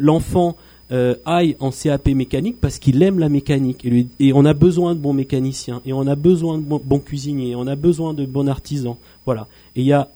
l'enfant 0.00 0.56
euh, 0.90 1.14
aille 1.24 1.56
en 1.60 1.70
CAP 1.70 2.08
mécanique 2.08 2.56
parce 2.60 2.78
qu'il 2.78 3.02
aime 3.02 3.18
la 3.18 3.28
mécanique 3.28 3.84
et, 3.84 4.06
et, 4.18 4.32
on 4.32 4.44
a 4.44 4.52
besoin 4.52 4.94
de 4.94 5.00
bons 5.00 5.12
mécaniciens 5.12 5.80
et 5.86 5.92
on 5.92 6.06
a 6.06 6.14
besoin 6.16 6.58
de 6.58 6.64
bons, 6.64 6.98
cuisiniers, 6.98 7.54
on 7.56 7.66
a 7.66 7.76
besoin 7.76 8.14
de 8.14 8.26
bons 8.26 8.46
artisans. 8.46 8.96
Voilà. 9.24 9.46
Et 9.76 9.80
il 9.80 9.84
n'y 9.84 9.92
a 9.92 10.08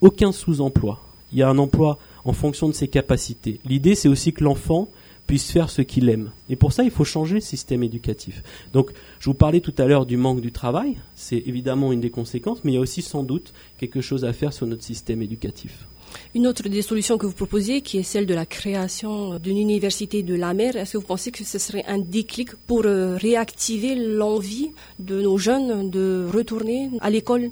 aucun 0.00 0.32
sous-emploi. 0.32 1.00
Il 1.32 1.38
y 1.38 1.42
a 1.42 1.48
un 1.48 1.58
emploi 1.58 1.98
en 2.24 2.32
fonction 2.32 2.68
de 2.68 2.74
ses 2.74 2.88
capacités. 2.88 3.60
L'idée, 3.66 3.94
c'est 3.94 4.08
aussi 4.08 4.32
que 4.32 4.44
l'enfant 4.44 4.88
puisse 5.28 5.52
faire 5.52 5.70
ce 5.70 5.82
qu'il 5.82 6.08
aime. 6.08 6.32
Et 6.48 6.56
pour 6.56 6.72
ça, 6.72 6.82
il 6.82 6.90
faut 6.90 7.04
changer 7.04 7.34
le 7.34 7.40
système 7.40 7.84
éducatif. 7.84 8.42
Donc, 8.72 8.90
je 9.20 9.26
vous 9.26 9.34
parlais 9.34 9.60
tout 9.60 9.74
à 9.78 9.84
l'heure 9.84 10.06
du 10.06 10.16
manque 10.16 10.40
du 10.40 10.50
travail. 10.50 10.96
C'est 11.14 11.42
évidemment 11.46 11.92
une 11.92 12.00
des 12.00 12.10
conséquences, 12.10 12.64
mais 12.64 12.72
il 12.72 12.74
y 12.76 12.78
a 12.78 12.80
aussi 12.80 13.02
sans 13.02 13.22
doute 13.22 13.52
quelque 13.76 14.00
chose 14.00 14.24
à 14.24 14.32
faire 14.32 14.54
sur 14.54 14.66
notre 14.66 14.82
système 14.82 15.22
éducatif. 15.22 15.86
Une 16.34 16.46
autre 16.46 16.66
des 16.70 16.80
solutions 16.80 17.18
que 17.18 17.26
vous 17.26 17.34
proposez, 17.34 17.82
qui 17.82 17.98
est 17.98 18.02
celle 18.02 18.24
de 18.24 18.32
la 18.32 18.46
création 18.46 19.38
d'une 19.38 19.58
université 19.58 20.22
de 20.22 20.34
la 20.34 20.54
mer, 20.54 20.76
est-ce 20.76 20.94
que 20.94 20.98
vous 20.98 21.06
pensez 21.06 21.30
que 21.30 21.44
ce 21.44 21.58
serait 21.58 21.84
un 21.86 21.98
déclic 21.98 22.56
pour 22.66 22.86
euh, 22.86 23.16
réactiver 23.16 23.94
l'envie 23.94 24.70
de 24.98 25.20
nos 25.20 25.36
jeunes 25.36 25.90
de 25.90 26.26
retourner 26.32 26.90
à 27.00 27.10
l'école? 27.10 27.50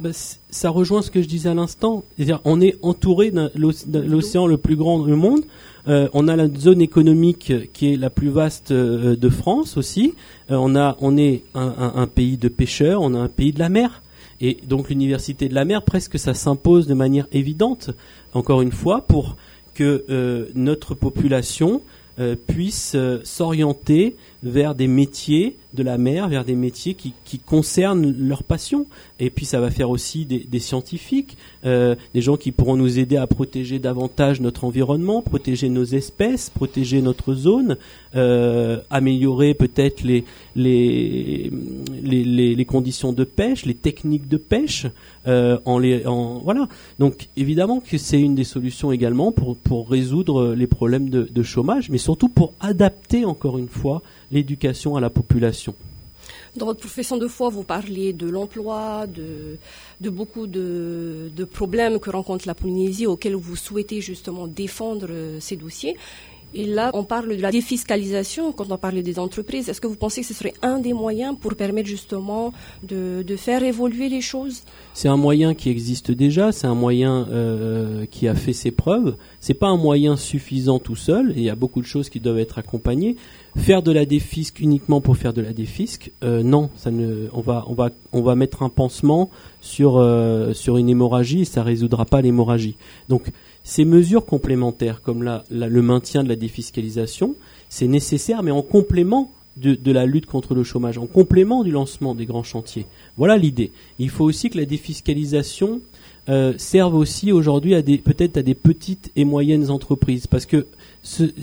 Bah, 0.00 0.10
ça 0.12 0.70
rejoint 0.70 1.02
ce 1.02 1.10
que 1.10 1.22
je 1.22 1.28
disais 1.28 1.48
à 1.50 1.54
l'instant. 1.54 2.04
C'est-à-dire, 2.16 2.40
on 2.44 2.60
est 2.60 2.76
entouré 2.82 3.30
de 3.30 3.50
l'océan 3.98 4.46
le 4.46 4.56
plus 4.56 4.76
grand 4.76 4.98
du 5.04 5.14
monde. 5.14 5.42
Euh, 5.88 6.08
on 6.12 6.28
a 6.28 6.36
la 6.36 6.48
zone 6.48 6.80
économique 6.80 7.52
qui 7.72 7.92
est 7.92 7.96
la 7.96 8.10
plus 8.10 8.28
vaste 8.28 8.70
euh, 8.70 9.16
de 9.16 9.28
France 9.28 9.76
aussi. 9.76 10.14
Euh, 10.50 10.56
on 10.56 10.76
a, 10.76 10.96
on 11.00 11.16
est 11.16 11.42
un, 11.54 12.06
pays 12.06 12.36
de 12.36 12.48
pêcheurs, 12.48 13.02
on 13.02 13.14
a 13.14 13.18
un 13.18 13.28
pays 13.28 13.52
de 13.52 13.58
la 13.58 13.68
mer. 13.68 14.02
Et 14.40 14.58
donc 14.66 14.88
l'université 14.88 15.48
de 15.48 15.54
la 15.54 15.64
mer, 15.64 15.82
presque, 15.82 16.18
ça 16.18 16.34
s'impose 16.34 16.86
de 16.86 16.94
manière 16.94 17.26
évidente, 17.32 17.90
encore 18.32 18.62
une 18.62 18.72
fois, 18.72 19.02
pour 19.02 19.36
que 19.74 20.50
notre 20.54 20.94
population 20.94 21.82
puisse 22.46 22.96
s'orienter 23.22 24.16
vers 24.42 24.74
des 24.74 24.88
métiers 24.88 25.56
de 25.74 25.82
la 25.82 25.98
mer, 25.98 26.28
vers 26.28 26.44
des 26.44 26.54
métiers 26.54 26.94
qui, 26.94 27.12
concernent 27.46 28.12
leur 28.18 28.42
passion. 28.42 28.86
Et 29.18 29.30
puis 29.30 29.44
ça 29.44 29.60
va 29.60 29.70
faire 29.70 29.90
aussi 29.90 30.24
des, 30.24 30.58
scientifiques, 30.58 31.36
euh, 31.64 31.94
des 32.14 32.20
gens 32.20 32.36
qui 32.36 32.52
pourront 32.52 32.76
nous 32.76 32.98
aider 32.98 33.16
à 33.16 33.26
protéger 33.26 33.78
davantage 33.78 34.40
notre 34.40 34.64
environnement, 34.64 35.22
protéger 35.22 35.68
nos 35.68 35.84
espèces, 35.84 36.50
protéger 36.50 37.02
notre 37.02 37.34
zone, 37.34 37.76
euh, 38.16 38.80
améliorer 38.90 39.54
peut-être 39.54 40.02
les 40.02 40.24
les, 40.56 41.50
les, 42.02 42.64
conditions 42.64 43.12
de 43.12 43.24
pêche, 43.24 43.64
les 43.64 43.74
techniques 43.74 44.28
de 44.28 44.36
pêche. 44.36 44.86
Euh, 45.26 45.58
en 45.64 45.78
les, 45.78 46.06
en, 46.06 46.38
voilà. 46.38 46.66
Donc 46.98 47.28
évidemment 47.36 47.80
que 47.80 47.98
c'est 47.98 48.20
une 48.20 48.34
des 48.34 48.44
solutions 48.44 48.90
également 48.90 49.32
pour, 49.32 49.56
pour 49.56 49.88
résoudre 49.88 50.54
les 50.54 50.66
problèmes 50.66 51.10
de 51.10 51.42
chômage, 51.42 51.90
mais 51.90 51.98
surtout 51.98 52.28
pour 52.28 52.52
adapter 52.60 53.24
encore 53.24 53.58
une 53.58 53.68
fois 53.68 54.02
l'éducation 54.30 54.96
à 54.96 55.00
la 55.00 55.10
population. 55.10 55.74
Dans 56.56 56.66
votre 56.66 56.80
profession 56.80 57.16
de 57.16 57.28
foi, 57.28 57.48
vous 57.48 57.62
parlez 57.62 58.12
de 58.12 58.28
l'emploi, 58.28 59.06
de, 59.06 60.10
beaucoup 60.10 60.46
de, 60.48 61.30
de, 61.34 61.44
problèmes 61.44 62.00
que 62.00 62.10
rencontre 62.10 62.46
la 62.48 62.54
Polynésie 62.54 63.06
auxquels 63.06 63.36
vous 63.36 63.56
souhaitez 63.56 64.00
justement 64.00 64.48
défendre 64.48 65.06
euh, 65.10 65.38
ces 65.40 65.56
dossiers. 65.56 65.96
Et 66.52 66.66
là, 66.66 66.90
on 66.94 67.04
parle 67.04 67.36
de 67.36 67.42
la 67.42 67.52
défiscalisation 67.52 68.52
quand 68.52 68.70
on 68.72 68.76
parle 68.76 69.02
des 69.02 69.18
entreprises. 69.18 69.68
Est-ce 69.68 69.80
que 69.80 69.86
vous 69.86 69.96
pensez 69.96 70.22
que 70.22 70.26
ce 70.26 70.34
serait 70.34 70.54
un 70.62 70.80
des 70.80 70.92
moyens 70.92 71.36
pour 71.38 71.54
permettre 71.54 71.88
justement 71.88 72.52
de, 72.82 73.24
faire 73.36 73.62
évoluer 73.62 74.08
les 74.08 74.20
choses? 74.20 74.62
C'est 74.92 75.08
un 75.08 75.16
moyen 75.16 75.54
qui 75.54 75.70
existe 75.70 76.10
déjà, 76.10 76.50
c'est 76.50 76.66
un 76.66 76.74
moyen 76.74 77.28
euh, 77.30 78.04
qui 78.10 78.26
a 78.26 78.34
fait 78.34 78.52
ses 78.52 78.72
preuves. 78.72 79.16
C'est 79.38 79.54
pas 79.54 79.68
un 79.68 79.76
moyen 79.76 80.16
suffisant 80.16 80.80
tout 80.80 80.96
seul. 80.96 81.32
il 81.36 81.42
y 81.42 81.50
a 81.50 81.54
beaucoup 81.54 81.80
de 81.80 81.86
choses 81.86 82.10
qui 82.10 82.18
doivent 82.18 82.40
être 82.40 82.58
accompagnées. 82.58 83.16
Faire 83.56 83.82
de 83.82 83.92
la 83.92 84.04
défisque 84.04 84.60
uniquement 84.60 85.00
pour 85.00 85.16
faire 85.16 85.32
de 85.32 85.42
la 85.42 85.52
défisque, 85.52 86.12
euh, 86.22 86.42
non, 86.42 86.70
on 87.32 87.40
va, 87.40 87.64
on 87.68 87.74
va, 87.74 87.90
on 88.12 88.22
va 88.22 88.34
mettre 88.34 88.62
un 88.62 88.68
pansement 88.68 89.30
sur 89.60 89.96
euh, 89.98 90.52
une 90.66 90.88
hémorragie 90.88 91.42
et 91.42 91.44
ça 91.44 91.62
résoudra 91.62 92.04
pas 92.04 92.20
l'hémorragie. 92.20 92.76
Donc 93.08 93.30
ces 93.70 93.84
mesures 93.84 94.26
complémentaires, 94.26 95.00
comme 95.00 95.22
le 95.22 95.80
maintien 95.80 96.24
de 96.24 96.28
la 96.28 96.34
défiscalisation, 96.34 97.36
c'est 97.68 97.86
nécessaire, 97.86 98.42
mais 98.42 98.50
en 98.50 98.62
complément 98.62 99.30
de, 99.56 99.92
la 99.92 100.06
lutte 100.06 100.26
contre 100.26 100.56
le 100.56 100.64
chômage, 100.64 100.98
en 100.98 101.06
complément 101.06 101.62
du 101.62 101.70
lancement 101.70 102.16
des 102.16 102.26
grands 102.26 102.42
chantiers. 102.42 102.86
Voilà 103.16 103.36
l'idée. 103.36 103.70
Il 104.00 104.10
faut 104.10 104.24
aussi 104.24 104.50
que 104.50 104.58
la 104.58 104.64
défiscalisation 104.64 105.82
euh, 106.28 106.52
serve 106.56 106.96
aussi 106.96 107.30
aujourd'hui 107.30 107.80
peut-être 107.98 108.38
à 108.38 108.42
des 108.42 108.56
petites 108.56 109.12
et 109.14 109.24
moyennes 109.24 109.70
entreprises, 109.70 110.26
parce 110.26 110.46
que 110.46 110.66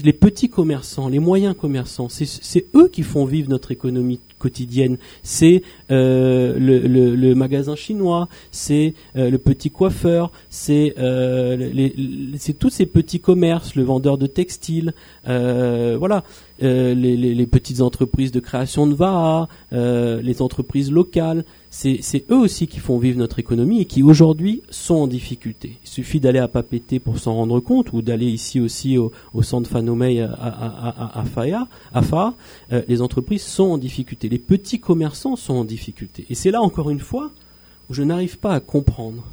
les 0.03 0.13
petits 0.13 0.49
commerçants, 0.49 1.07
les 1.07 1.19
moyens 1.19 1.55
commerçants, 1.57 2.09
c'est 2.09 2.65
eux 2.75 2.87
qui 2.89 3.03
font 3.03 3.25
vivre 3.25 3.49
notre 3.49 3.71
économie 3.71 4.19
quotidienne. 4.37 4.97
C'est 5.23 5.63
euh, 5.91 6.57
le, 6.59 7.33
magasin 7.33 7.75
chinois, 7.75 8.27
c'est 8.51 8.93
euh, 9.15 9.29
le 9.29 9.37
petit 9.37 9.69
coiffeur, 9.69 10.31
c'est 10.49 10.93
euh, 10.97 11.89
tous 12.59 12.69
ces 12.69 12.85
petits 12.85 13.19
commerces, 13.19 13.75
le 13.75 13.83
vendeur 13.83 14.17
de 14.17 14.27
textiles, 14.27 14.93
voilà, 15.25 16.23
les, 16.59 17.47
petites 17.47 17.81
entreprises 17.81 18.31
de 18.31 18.39
création 18.39 18.87
de 18.87 18.93
VAA, 18.93 19.47
les 19.71 20.41
entreprises 20.41 20.91
locales. 20.91 21.43
C'est 21.69 22.25
eux 22.31 22.37
aussi 22.37 22.67
qui 22.67 22.79
font 22.79 22.97
vivre 22.97 23.19
notre 23.19 23.39
économie 23.39 23.81
et 23.81 23.85
qui 23.85 24.01
aujourd'hui 24.01 24.63
sont 24.69 24.95
en 24.95 25.07
difficulté. 25.07 25.77
Il 25.83 25.89
suffit 25.89 26.19
d'aller 26.19 26.39
à 26.39 26.47
Papeete 26.47 26.99
pour 26.99 27.19
s'en 27.19 27.35
rendre 27.35 27.59
compte 27.59 27.93
ou 27.93 28.01
d'aller 28.01 28.27
ici 28.27 28.59
aussi 28.59 28.97
au, 28.97 29.11
au 29.33 29.43
centre 29.47 29.69
Fanomei 29.69 30.21
à, 30.21 30.31
à, 30.33 31.19
à, 31.19 31.25
Faya, 31.25 31.67
euh, 32.71 32.81
les 32.87 33.01
entreprises 33.01 33.43
sont 33.43 33.63
en 33.63 33.77
difficulté. 33.77 34.29
Les 34.29 34.39
petits 34.39 34.79
commerçants 34.79 35.35
sont 35.35 35.55
en 35.55 35.65
difficulté. 35.65 36.25
Et 36.29 36.35
c'est 36.35 36.51
là, 36.51 36.61
encore 36.61 36.89
une 36.89 36.99
fois, 36.99 37.31
où 37.89 37.93
je 37.93 38.03
n'arrive 38.03 38.37
pas 38.37 38.53
à 38.53 38.59
comprendre 38.59 39.23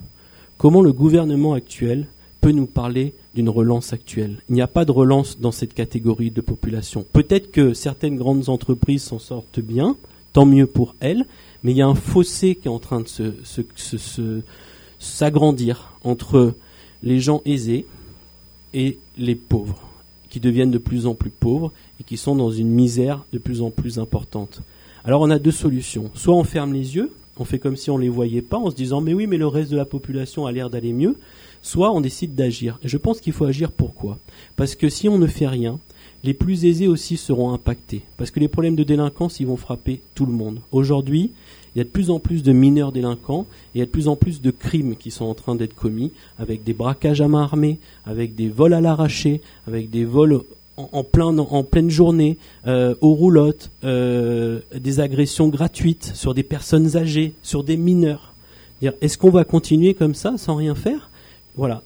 comment 0.56 0.80
le 0.80 0.92
gouvernement 0.92 1.54
actuel 1.54 2.06
peut 2.40 2.52
nous 2.52 2.66
parler 2.66 3.14
d'une 3.34 3.48
relance 3.48 3.92
actuelle. 3.92 4.36
Il 4.48 4.54
n'y 4.54 4.62
a 4.62 4.66
pas 4.66 4.84
de 4.84 4.92
relance 4.92 5.40
dans 5.40 5.50
cette 5.50 5.74
catégorie 5.74 6.30
de 6.30 6.40
population. 6.40 7.04
Peut-être 7.12 7.50
que 7.50 7.74
certaines 7.74 8.16
grandes 8.16 8.48
entreprises 8.48 9.02
s'en 9.02 9.18
sortent 9.18 9.60
bien, 9.60 9.96
tant 10.32 10.46
mieux 10.46 10.66
pour 10.66 10.94
elles, 11.00 11.24
mais 11.62 11.72
il 11.72 11.78
y 11.78 11.82
a 11.82 11.86
un 11.86 11.94
fossé 11.94 12.54
qui 12.54 12.68
est 12.68 12.70
en 12.70 12.78
train 12.78 13.00
de 13.00 13.32
s'agrandir 14.98 15.92
entre 16.04 16.54
les 17.02 17.18
gens 17.20 17.42
aisés 17.44 17.86
et 18.74 18.98
les 19.16 19.34
pauvres, 19.34 19.80
qui 20.34 20.40
deviennent 20.40 20.72
de 20.72 20.78
plus 20.78 21.06
en 21.06 21.14
plus 21.14 21.30
pauvres 21.30 21.70
et 22.00 22.02
qui 22.02 22.16
sont 22.16 22.34
dans 22.34 22.50
une 22.50 22.68
misère 22.68 23.24
de 23.32 23.38
plus 23.38 23.62
en 23.62 23.70
plus 23.70 24.00
importante. 24.00 24.62
Alors 25.04 25.20
on 25.20 25.30
a 25.30 25.38
deux 25.38 25.52
solutions. 25.52 26.10
Soit 26.14 26.34
on 26.34 26.42
ferme 26.42 26.72
les 26.72 26.96
yeux, 26.96 27.12
on 27.38 27.44
fait 27.44 27.60
comme 27.60 27.76
si 27.76 27.88
on 27.88 27.98
ne 27.98 28.02
les 28.02 28.08
voyait 28.08 28.42
pas 28.42 28.56
en 28.56 28.68
se 28.68 28.74
disant 28.74 29.00
mais 29.00 29.14
oui 29.14 29.28
mais 29.28 29.36
le 29.36 29.46
reste 29.46 29.70
de 29.70 29.76
la 29.76 29.84
population 29.84 30.46
a 30.46 30.50
l'air 30.50 30.70
d'aller 30.70 30.92
mieux, 30.92 31.14
soit 31.62 31.92
on 31.92 32.00
décide 32.00 32.34
d'agir. 32.34 32.80
Je 32.82 32.96
pense 32.96 33.20
qu'il 33.20 33.32
faut 33.32 33.44
agir 33.44 33.70
pourquoi? 33.70 34.18
Parce 34.56 34.74
que 34.74 34.88
si 34.88 35.08
on 35.08 35.18
ne 35.18 35.28
fait 35.28 35.46
rien, 35.46 35.78
les 36.24 36.34
plus 36.34 36.64
aisés 36.64 36.88
aussi 36.88 37.16
seront 37.16 37.52
impactés. 37.52 38.02
Parce 38.16 38.32
que 38.32 38.40
les 38.40 38.48
problèmes 38.48 38.74
de 38.74 38.82
délinquance, 38.82 39.38
ils 39.38 39.46
vont 39.46 39.56
frapper 39.56 40.00
tout 40.16 40.26
le 40.26 40.32
monde. 40.32 40.58
Aujourd'hui, 40.72 41.30
il 41.74 41.78
y 41.78 41.80
a 41.80 41.84
de 41.84 41.88
plus 41.88 42.10
en 42.10 42.18
plus 42.18 42.42
de 42.42 42.52
mineurs 42.52 42.92
délinquants 42.92 43.46
et 43.74 43.76
il 43.76 43.78
y 43.78 43.82
a 43.82 43.86
de 43.86 43.90
plus 43.90 44.08
en 44.08 44.16
plus 44.16 44.40
de 44.40 44.50
crimes 44.50 44.96
qui 44.96 45.10
sont 45.10 45.24
en 45.24 45.34
train 45.34 45.54
d'être 45.54 45.74
commis 45.74 46.12
avec 46.38 46.64
des 46.64 46.72
braquages 46.72 47.20
à 47.20 47.28
main 47.28 47.42
armée, 47.42 47.78
avec 48.06 48.34
des 48.34 48.48
vols 48.48 48.74
à 48.74 48.80
l'arraché, 48.80 49.40
avec 49.66 49.90
des 49.90 50.04
vols 50.04 50.42
en, 50.76 51.04
plein, 51.04 51.36
en 51.38 51.62
pleine 51.62 51.90
journée, 51.90 52.36
euh, 52.66 52.94
aux 53.00 53.14
roulottes, 53.14 53.70
euh, 53.84 54.60
des 54.74 55.00
agressions 55.00 55.48
gratuites 55.48 56.12
sur 56.14 56.34
des 56.34 56.42
personnes 56.42 56.96
âgées, 56.96 57.32
sur 57.42 57.64
des 57.64 57.76
mineurs. 57.76 58.32
Est-ce 59.00 59.16
qu'on 59.16 59.30
va 59.30 59.44
continuer 59.44 59.94
comme 59.94 60.14
ça 60.14 60.36
sans 60.36 60.56
rien 60.56 60.74
faire? 60.74 61.10
Voilà. 61.56 61.82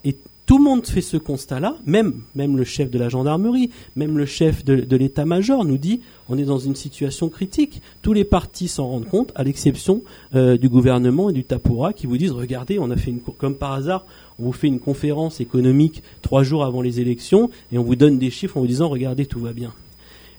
Tout 0.49 0.57
le 0.57 0.63
monde 0.63 0.83
fait 0.87 1.01
ce 1.01 1.15
constat-là, 1.15 1.77
même, 1.85 2.23
même 2.33 2.57
le 2.57 2.63
chef 2.63 2.89
de 2.89 2.97
la 2.97 3.07
gendarmerie, 3.07 3.69
même 3.95 4.17
le 4.17 4.25
chef 4.25 4.65
de, 4.65 4.95
l'état-major 4.95 5.63
nous 5.63 5.77
dit 5.77 6.01
on 6.27 6.39
est 6.39 6.43
dans 6.43 6.57
une 6.57 6.73
situation 6.73 7.29
critique. 7.29 7.83
Tous 8.01 8.13
les 8.13 8.23
partis 8.23 8.67
s'en 8.67 8.87
rendent 8.87 9.05
compte, 9.05 9.31
à 9.35 9.43
l'exception 9.43 10.01
euh, 10.33 10.57
du 10.57 10.67
gouvernement 10.67 11.29
et 11.29 11.33
du 11.33 11.43
Tapura 11.43 11.93
qui 11.93 12.07
vous 12.07 12.17
disent 12.17 12.31
regardez, 12.31 12.79
on 12.79 12.89
a 12.89 12.97
fait 12.97 13.11
une, 13.11 13.19
comme 13.19 13.53
par 13.53 13.73
hasard, 13.73 14.07
on 14.39 14.45
vous 14.45 14.51
fait 14.51 14.65
une 14.65 14.79
conférence 14.79 15.39
économique 15.39 16.01
trois 16.23 16.41
jours 16.41 16.65
avant 16.65 16.81
les 16.81 16.99
élections 16.99 17.51
et 17.71 17.77
on 17.77 17.83
vous 17.83 17.95
donne 17.95 18.17
des 18.17 18.31
chiffres 18.31 18.57
en 18.57 18.61
vous 18.61 18.65
disant 18.65 18.89
regardez, 18.89 19.27
tout 19.27 19.39
va 19.39 19.53
bien. 19.53 19.71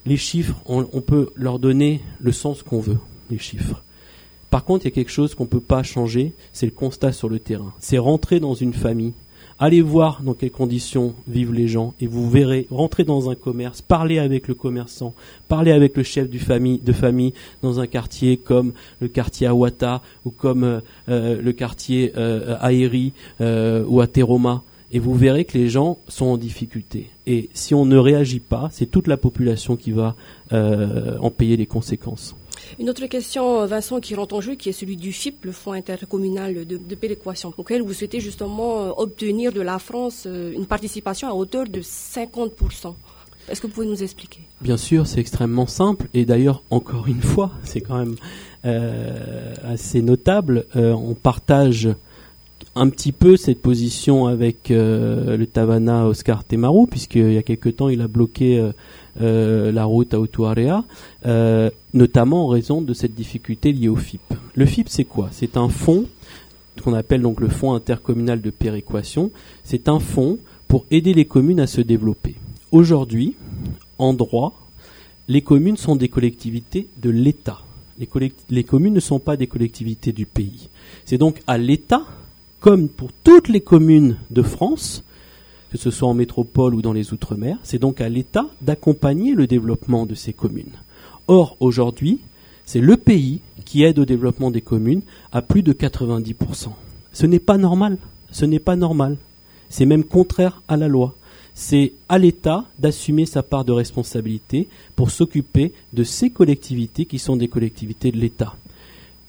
Les 0.05 0.17
chiffres, 0.17 0.61
on 0.65 0.99
peut 0.99 1.29
leur 1.35 1.57
donner 1.57 2.01
le 2.19 2.33
sens 2.33 2.63
qu'on 2.63 2.81
veut, 2.81 2.97
les 3.29 3.37
chiffres. 3.37 3.81
Par 4.49 4.65
contre, 4.65 4.83
il 4.85 4.89
y 4.89 4.91
a 4.91 4.95
quelque 4.95 5.09
chose 5.09 5.35
qu'on 5.35 5.45
ne 5.45 5.49
peut 5.49 5.61
pas 5.61 5.83
changer, 5.83 6.33
c'est 6.51 6.65
le 6.65 6.73
constat 6.73 7.13
sur 7.13 7.29
le 7.29 7.39
terrain. 7.39 7.71
C'est 7.79 7.97
rentrer 7.97 8.41
dans 8.41 8.55
une 8.55 8.73
famille 8.73 9.13
Allez 9.63 9.83
voir 9.83 10.23
dans 10.23 10.33
quelles 10.33 10.49
conditions 10.49 11.13
vivent 11.27 11.53
les 11.53 11.67
gens 11.67 11.93
et 12.01 12.07
vous 12.07 12.27
verrez, 12.27 12.65
rentrer 12.71 13.03
dans 13.03 13.29
un 13.29 13.35
commerce, 13.35 13.83
parler 13.83 14.17
avec 14.17 14.47
le 14.47 14.55
commerçant, 14.55 15.13
parler 15.47 15.71
avec 15.71 15.95
le 15.95 16.01
chef 16.01 16.31
de 16.31 16.39
famille 16.39 17.33
dans 17.61 17.79
un 17.79 17.85
quartier 17.85 18.37
comme 18.37 18.73
le 19.01 19.07
quartier 19.07 19.45
Awata 19.45 20.01
ou 20.25 20.31
comme 20.31 20.63
euh, 20.63 20.79
euh, 21.09 21.39
le 21.39 21.53
quartier 21.53 22.11
euh, 22.17 22.57
Aeri 22.59 23.13
ou 23.39 24.01
à 24.01 24.07
Teroma 24.07 24.63
et 24.91 24.97
vous 24.97 25.13
verrez 25.13 25.45
que 25.45 25.55
les 25.55 25.69
gens 25.69 25.99
sont 26.07 26.25
en 26.25 26.37
difficulté. 26.37 27.11
Et 27.27 27.51
si 27.53 27.75
on 27.75 27.85
ne 27.85 27.97
réagit 27.97 28.39
pas, 28.39 28.69
c'est 28.71 28.87
toute 28.87 29.05
la 29.05 29.15
population 29.15 29.75
qui 29.75 29.91
va 29.91 30.15
en 30.51 31.29
payer 31.29 31.55
les 31.55 31.67
conséquences. 31.67 32.35
Une 32.79 32.89
autre 32.89 33.05
question, 33.07 33.65
Vincent, 33.65 33.99
qui 33.99 34.15
rentre 34.15 34.35
en 34.35 34.41
jeu, 34.41 34.55
qui 34.55 34.69
est 34.69 34.73
celui 34.73 34.95
du 34.95 35.11
FIP, 35.11 35.45
le 35.45 35.51
Fonds 35.51 35.73
intercommunal 35.73 36.65
de, 36.65 36.77
de 36.77 36.95
péréquation, 36.95 37.53
auquel 37.57 37.81
vous 37.81 37.93
souhaitez 37.93 38.19
justement 38.19 38.81
euh, 38.81 38.91
obtenir 38.97 39.51
de 39.51 39.61
la 39.61 39.79
France 39.79 40.23
euh, 40.25 40.53
une 40.53 40.65
participation 40.65 41.27
à 41.27 41.33
hauteur 41.33 41.67
de 41.67 41.81
50%. 41.81 42.93
Est-ce 43.49 43.59
que 43.59 43.67
vous 43.67 43.73
pouvez 43.73 43.87
nous 43.87 44.03
expliquer? 44.03 44.41
Bien 44.61 44.77
sûr, 44.77 45.07
c'est 45.07 45.19
extrêmement 45.19 45.67
simple. 45.67 46.07
Et 46.13 46.25
d'ailleurs, 46.25 46.63
encore 46.69 47.07
une 47.07 47.21
fois, 47.21 47.51
c'est 47.63 47.81
quand 47.81 47.97
même 47.97 48.15
euh, 48.65 49.53
assez 49.63 50.01
notable. 50.01 50.65
on 50.75 51.15
partage 51.15 51.89
un 52.75 52.89
petit 52.89 53.11
peu 53.11 53.35
cette 53.35 53.61
position 53.61 54.27
avec 54.27 54.69
le 54.69 55.43
Tavana 55.45 56.05
Oscar 56.05 56.43
Temaru, 56.45 56.85
puisqu'il 56.87 57.33
y 57.33 57.37
a 57.37 57.43
quelque 57.43 57.69
temps, 57.69 57.89
il 57.89 58.01
a 58.01 58.07
bloqué 58.07 58.71
euh, 59.19 59.71
la 59.71 59.83
route 59.83 60.13
à 60.13 60.19
Otuarea, 60.19 60.85
euh, 61.25 61.69
notamment 61.93 62.45
en 62.45 62.47
raison 62.47 62.81
de 62.81 62.93
cette 62.93 63.13
difficulté 63.13 63.73
liée 63.73 63.89
au 63.89 63.97
FIP. 63.97 64.21
Le 64.55 64.65
FIP, 64.65 64.87
c'est 64.87 65.03
quoi? 65.03 65.29
C'est 65.31 65.57
un 65.57 65.67
fonds 65.67 66.05
qu'on 66.81 66.93
appelle 66.93 67.21
donc 67.21 67.41
le 67.41 67.49
fonds 67.49 67.73
intercommunal 67.73 68.41
de 68.41 68.49
péréquation. 68.49 69.31
C'est 69.63 69.89
un 69.89 69.99
fonds 69.99 70.37
pour 70.67 70.85
aider 70.91 71.13
les 71.13 71.25
communes 71.25 71.59
à 71.59 71.67
se 71.67 71.81
développer. 71.81 72.35
Aujourd'hui, 72.71 73.35
en 73.97 74.13
droit, 74.13 74.53
les 75.27 75.41
communes 75.41 75.77
sont 75.77 75.95
des 75.95 76.07
collectivités 76.07 76.87
de 77.01 77.09
l'État. 77.09 77.59
Les, 77.99 78.07
les, 78.49 78.63
communes 78.63 78.93
ne 78.93 78.99
sont 78.99 79.19
pas 79.19 79.35
des 79.35 79.47
collectivités 79.47 80.13
du 80.13 80.25
pays. 80.25 80.69
C'est 81.05 81.17
donc 81.17 81.41
à 81.45 81.57
l'État, 81.57 82.03
comme 82.59 82.87
pour 82.87 83.09
toutes 83.23 83.49
les 83.49 83.61
communes 83.61 84.17
de 84.31 84.41
France, 84.41 85.03
que 85.71 85.77
ce 85.77 85.89
soit 85.89 86.09
en 86.09 86.13
métropole 86.13 86.75
ou 86.75 86.81
dans 86.81 86.93
les 86.93 87.13
Outre-mer. 87.13 87.57
C'est 87.63 87.79
donc 87.79 88.01
à 88.01 88.09
l'État 88.09 88.45
d'accompagner 88.61 89.33
le 89.33 89.47
développement 89.47 90.05
de 90.05 90.15
ces 90.15 90.33
communes. 90.33 90.75
Or, 91.27 91.55
aujourd'hui, 91.61 92.19
c'est 92.65 92.81
le 92.81 92.97
pays 92.97 93.39
qui 93.63 93.83
aide 93.83 93.99
au 93.99 94.05
développement 94.05 94.51
des 94.51 94.61
communes 94.61 95.01
à 95.31 95.41
plus 95.41 95.63
de 95.63 95.71
90%. 95.71 96.69
Ce 97.13 97.25
n'est 97.25 97.39
pas 97.39 97.57
normal. 97.57 97.97
Ce 98.31 98.45
n'est 98.45 98.59
pas 98.59 98.75
normal. 98.75 99.17
C'est 99.69 99.85
même 99.85 100.03
contraire 100.03 100.61
à 100.67 100.75
la 100.75 100.89
loi. 100.89 101.15
C'est 101.53 101.93
à 102.09 102.17
l'État 102.17 102.65
d'assumer 102.79 103.25
sa 103.25 103.43
part 103.43 103.65
de 103.65 103.71
responsabilité 103.71 104.67
pour 104.95 105.11
s'occuper 105.11 105.73
de 105.93 106.03
ces 106.03 106.29
collectivités 106.29 107.05
qui 107.05 107.19
sont 107.19 107.37
des 107.37 107.47
collectivités 107.47 108.11
de 108.11 108.17
l'État. 108.17 108.55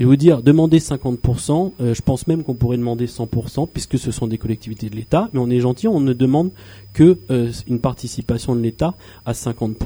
Je 0.03 0.07
vais 0.09 0.11
vous 0.11 0.17
dire, 0.17 0.43
demander 0.43 0.81
50%, 0.81 1.75
euh, 1.81 1.95
je 1.95 2.03
pense 2.03 2.27
même 2.27 2.43
qu'on 2.43 2.55
pourrait 2.55 2.77
demander 2.77 3.07
100%, 3.07 3.69
puisque 3.73 4.01
ce 4.01 4.11
sont 4.11 4.27
des 4.27 4.37
collectivités 4.37 4.91
de 4.91 4.97
l'État, 4.97 5.31
mais 5.33 5.39
on 5.39 5.49
est 5.49 5.61
gentil, 5.61 5.87
on 5.87 6.01
ne 6.01 6.13
demande 6.13 6.51
que 6.93 7.19
euh, 7.31 7.53
une 7.69 7.79
participation 7.79 8.57
de 8.57 8.61
l'État 8.61 8.95
à 9.25 9.31
50%. 9.31 9.77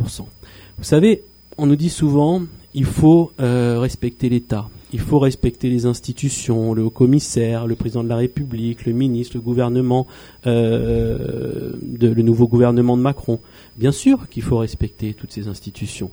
Vous 0.79 0.85
savez, 0.85 1.23
on 1.59 1.67
nous 1.67 1.77
dit 1.77 1.91
souvent, 1.91 2.45
il 2.73 2.87
faut 2.87 3.31
euh, 3.41 3.79
respecter 3.79 4.31
l'État, 4.31 4.71
il 4.91 5.01
faut 5.01 5.19
respecter 5.19 5.69
les 5.69 5.85
institutions, 5.85 6.73
le 6.73 6.85
haut-commissaire, 6.85 7.67
le 7.67 7.75
président 7.75 8.03
de 8.03 8.09
la 8.09 8.17
République, 8.17 8.87
le 8.87 8.95
ministre, 8.95 9.37
le 9.37 9.43
gouvernement, 9.43 10.07
de, 10.47 11.75
le 12.01 12.23
nouveau 12.23 12.49
gouvernement 12.49 12.97
de 12.97 13.03
Macron. 13.03 13.39
Bien 13.77 13.93
sûr 13.93 14.31
qu'il 14.31 14.45
faut 14.45 14.57
respecter 14.57 15.13
toutes 15.13 15.33
ces 15.33 15.47
institutions. 15.47 16.11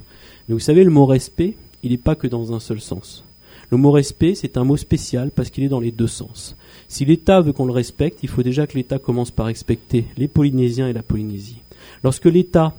Mais 0.50 0.54
vous 0.56 0.60
savez, 0.60 0.84
le 0.84 0.92
mot 0.92 1.06
respect, 1.06 1.56
il 1.84 1.92
n'est 1.92 1.98
pas 1.98 2.16
que 2.16 2.28
dans 2.28 2.52
un 2.52 2.60
seul 2.60 2.82
sens. 2.82 3.24
Le 3.74 3.78
mot 3.78 3.90
respect, 3.90 4.36
c'est 4.36 4.58
un 4.58 4.64
mot 4.64 4.78
spécial 4.78 5.32
parce 5.32 5.50
qu'il 5.50 5.64
est 5.64 5.68
dans 5.68 5.80
les 5.80 5.90
deux 5.90 6.06
sens. 6.06 6.56
Si 6.88 7.06
l'État 7.06 7.42
veut 7.42 7.54
qu'on 7.54 7.66
le 7.66 7.72
respecte, 7.72 8.20
il 8.22 8.30
faut 8.30 8.44
déjà 8.44 8.68
que 8.68 8.78
l'État 8.78 9.00
commence 9.00 9.32
par 9.32 9.48
respecter 9.48 10.06
les 10.16 10.28
Polynésiens 10.28 10.90
et 10.90 10.94
la 10.94 11.02
Polynésie. 11.02 11.58
Lorsque 12.04 12.28
l'État 12.28 12.76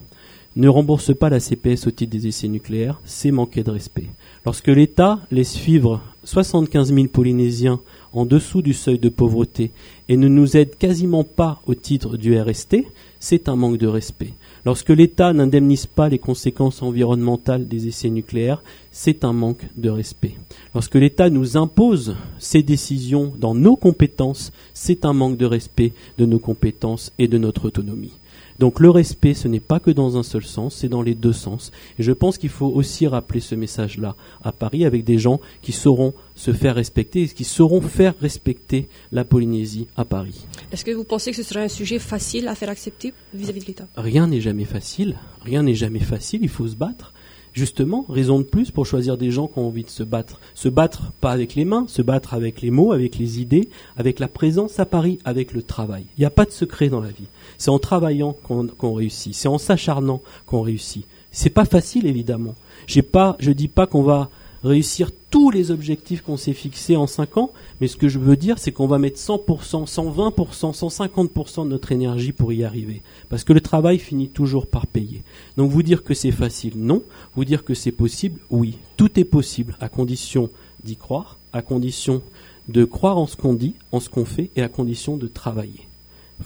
ne 0.55 0.69
rembourse 0.69 1.13
pas 1.13 1.31
la 1.31 1.41
CPS 1.41 1.89
au 1.89 1.91
titre 1.91 2.13
des 2.13 2.29
essais 2.29 2.47
nucléaires, 2.47 3.01
c'est 3.05 3.33
manquer 3.33 3.65
de 3.65 3.73
respect. 3.73 4.07
Lorsque 4.47 4.69
l'État 4.69 5.19
laisse 5.33 5.57
vivre 5.57 6.01
75 6.23 6.95
000 6.95 7.09
Polynésiens 7.09 7.81
en 8.13 8.25
dessous 8.25 8.63
du 8.63 8.73
seuil 8.73 9.01
de 9.01 9.09
pauvreté 9.09 9.73
et 10.09 10.17
ne 10.17 10.29
nous 10.29 10.57
aide 10.57 10.77
quasiment 10.77 11.25
pas 11.25 11.61
au 11.67 11.75
titre 11.75 12.17
du 12.17 12.41
RST, 12.41 12.77
c'est 13.19 13.49
un 13.49 13.57
manque 13.57 13.79
de 13.79 13.89
respect. 13.89 14.35
Lorsque 14.65 14.89
l'État 14.89 15.35
n'indemnise 15.35 15.85
pas 15.87 16.09
les 16.09 16.19
conséquences 16.19 16.81
environnementales 16.81 17.69
des 17.69 17.87
essais 17.87 18.09
nucléaires, 18.09 18.63
c'est 18.91 19.25
un 19.25 19.35
manque 19.35 19.67
de 19.77 19.91
respect. 19.91 20.37
Lorsque 20.73 20.95
l'État 20.95 21.29
nous 21.29 21.59
impose 21.59 22.17
ses 22.39 22.63
décisions 22.63 23.33
dans 23.39 23.55
nos 23.55 23.77
compétences, 23.77 24.53
c'est 24.73 25.05
un 25.05 25.13
manque 25.13 25.37
de 25.37 25.45
respect 25.45 25.93
de 26.17 26.25
nos 26.25 26.39
compétences 26.39 27.13
et 27.19 27.29
de 27.29 27.37
notre 27.37 27.67
autonomie. 27.67 28.15
Donc 28.59 28.81
le 28.81 28.91
respect, 28.91 29.35
ce 29.35 29.49
n'est 29.49 29.61
pas 29.61 29.81
que 29.81 29.91
dans 29.91 30.17
un 30.17 30.23
seul 30.23 30.45
sens, 30.45 30.77
c'est 30.77 30.89
dans 30.89 31.03
les 31.03 31.15
deux 31.15 31.33
sens. 31.33 31.73
Et 31.99 32.03
je 32.03 32.13
pense 32.13 32.39
qu'il 32.39 32.51
faut 32.51 32.67
aussi 32.67 33.07
rappeler 33.07 33.41
ce 33.41 33.55
message-là 33.55 34.17
à 34.43 34.53
Paris 34.53 34.85
avec 34.85 35.05
des 35.05 35.19
gens 35.19 35.41
qui 35.63 35.73
sauront 35.73 36.15
se 36.35 36.53
faire 36.53 36.75
respecter 36.75 37.23
et 37.23 37.29
qui 37.29 37.45
sauront 37.45 37.81
faire 37.81 38.15
respecter 38.21 38.89
la 39.13 39.25
Polynésie 39.25 39.87
à 39.97 40.05
Paris. 40.05 40.47
Est-ce 40.73 40.85
que 40.85 40.91
vous 40.93 41.05
pensez 41.05 41.31
que 41.31 41.37
ce 41.37 41.43
serait 41.43 41.65
un 41.65 41.69
sujet 41.69 41.99
facile 41.99 42.49
à 42.49 42.55
faire 42.55 42.69
accepter 42.69 43.13
vis-à-vis 43.33 43.61
de 43.61 43.67
l'État? 43.67 43.87
Rien 43.97 44.27
n'est 44.27 44.41
jamais 44.41 44.65
facile. 44.65 45.17
Rien 45.43 45.63
n'est 45.63 45.75
jamais 45.75 46.01
facile. 46.01 46.41
Il 46.43 46.49
faut 46.49 46.67
se 46.67 46.77
battre. 46.77 47.13
Justement, 47.55 48.05
raison 48.09 48.39
de 48.41 48.45
plus 48.45 48.71
pour 48.71 48.85
choisir 48.85 49.17
des 49.17 49.31
gens 49.31 49.47
qui 49.47 49.59
ont 49.59 49.69
envie 49.69 49.85
de 49.85 49.89
se 49.89 50.03
battre. 50.03 50.41
Se 50.55 50.69
battre 50.69 51.13
pas 51.21 51.31
avec 51.31 51.55
les 51.55 51.65
mains, 51.65 51.87
se 51.89 52.03
battre 52.03 52.35
avec 52.35 52.61
les 52.61 52.71
mots, 52.71 52.93
avec 52.93 53.17
les 53.17 53.41
idées, 53.41 53.71
avec 53.97 54.19
la 54.19 54.29
présence 54.29 54.79
à 54.79 54.85
Paris, 54.85 55.19
avec 55.25 55.53
le 55.53 55.63
travail. 55.63 56.05
Il 56.19 56.21
n'y 56.21 56.27
a 56.27 56.31
pas 56.31 56.45
de 56.45 56.51
secret 56.51 56.89
dans 56.89 57.01
la 57.01 57.09
vie. 57.09 57.29
C'est 57.57 57.71
en 57.71 57.79
travaillant 57.79 58.37
qu'on 58.43 58.95
réussit. 58.95 59.35
C'est 59.35 59.49
en 59.49 59.59
s'acharnant 59.59 60.21
qu'on 60.45 60.61
réussit. 60.61 61.07
C'est 61.31 61.51
pas 61.51 61.65
facile, 61.65 62.07
évidemment. 62.07 62.55
J'ai 62.87 63.03
pas, 63.03 63.37
je 63.39 63.51
dis 63.53 63.69
pas 63.69 63.87
qu'on 63.87 64.03
va 64.03 64.31
réussir 64.65 65.11
tous 65.31 65.51
les 65.51 65.71
objectifs 65.71 66.23
qu'on 66.23 66.37
s'est 66.37 66.55
fixés 66.55 66.97
en 66.97 67.07
5 67.07 67.37
ans, 67.37 67.53
mais 67.81 67.87
ce 67.87 67.97
que 67.97 68.09
je 68.09 68.19
veux 68.19 68.37
dire, 68.37 68.59
c'est 68.59 68.73
qu'on 68.73 68.87
va 68.87 68.99
mettre 68.99 69.19
100%, 69.19 69.87
120%, 69.87 70.75
150% 70.75 71.65
de 71.65 71.69
notre 71.69 71.93
énergie 71.93 72.33
pour 72.33 72.53
y 72.53 72.65
arriver. 72.65 73.03
Parce 73.29 73.45
que 73.45 73.53
le 73.53 73.61
travail 73.61 73.99
finit 73.99 74.29
toujours 74.29 74.67
par 74.67 74.87
payer. 74.87 75.23
Donc 75.57 75.71
vous 75.71 75.83
dire 75.83 76.03
que 76.03 76.15
c'est 76.15 76.31
facile, 76.31 76.75
non. 76.77 77.03
Vous 77.37 77.45
dire 77.45 77.65
que 77.65 77.75
c'est 77.75 77.93
possible, 77.93 78.41
oui. 78.51 78.79
Tout 78.97 79.21
est 79.21 79.25
possible, 79.25 79.77
à 79.81 79.89
condition 79.89 80.51
d'y 80.83 80.97
croire, 80.97 81.39
à 81.53 81.63
condition 81.63 82.23
de 82.69 82.85
croire 82.85 83.19
en 83.19 83.27
ce 83.27 83.37
qu'on 83.37 83.55
dit, 83.55 83.75
en 83.93 84.01
ce 84.01 84.09
qu'on 84.09 84.25
fait, 84.25 84.51
et 84.57 84.63
à 84.63 84.69
condition 84.69 85.17
de 85.17 85.27
travailler. 85.27 85.89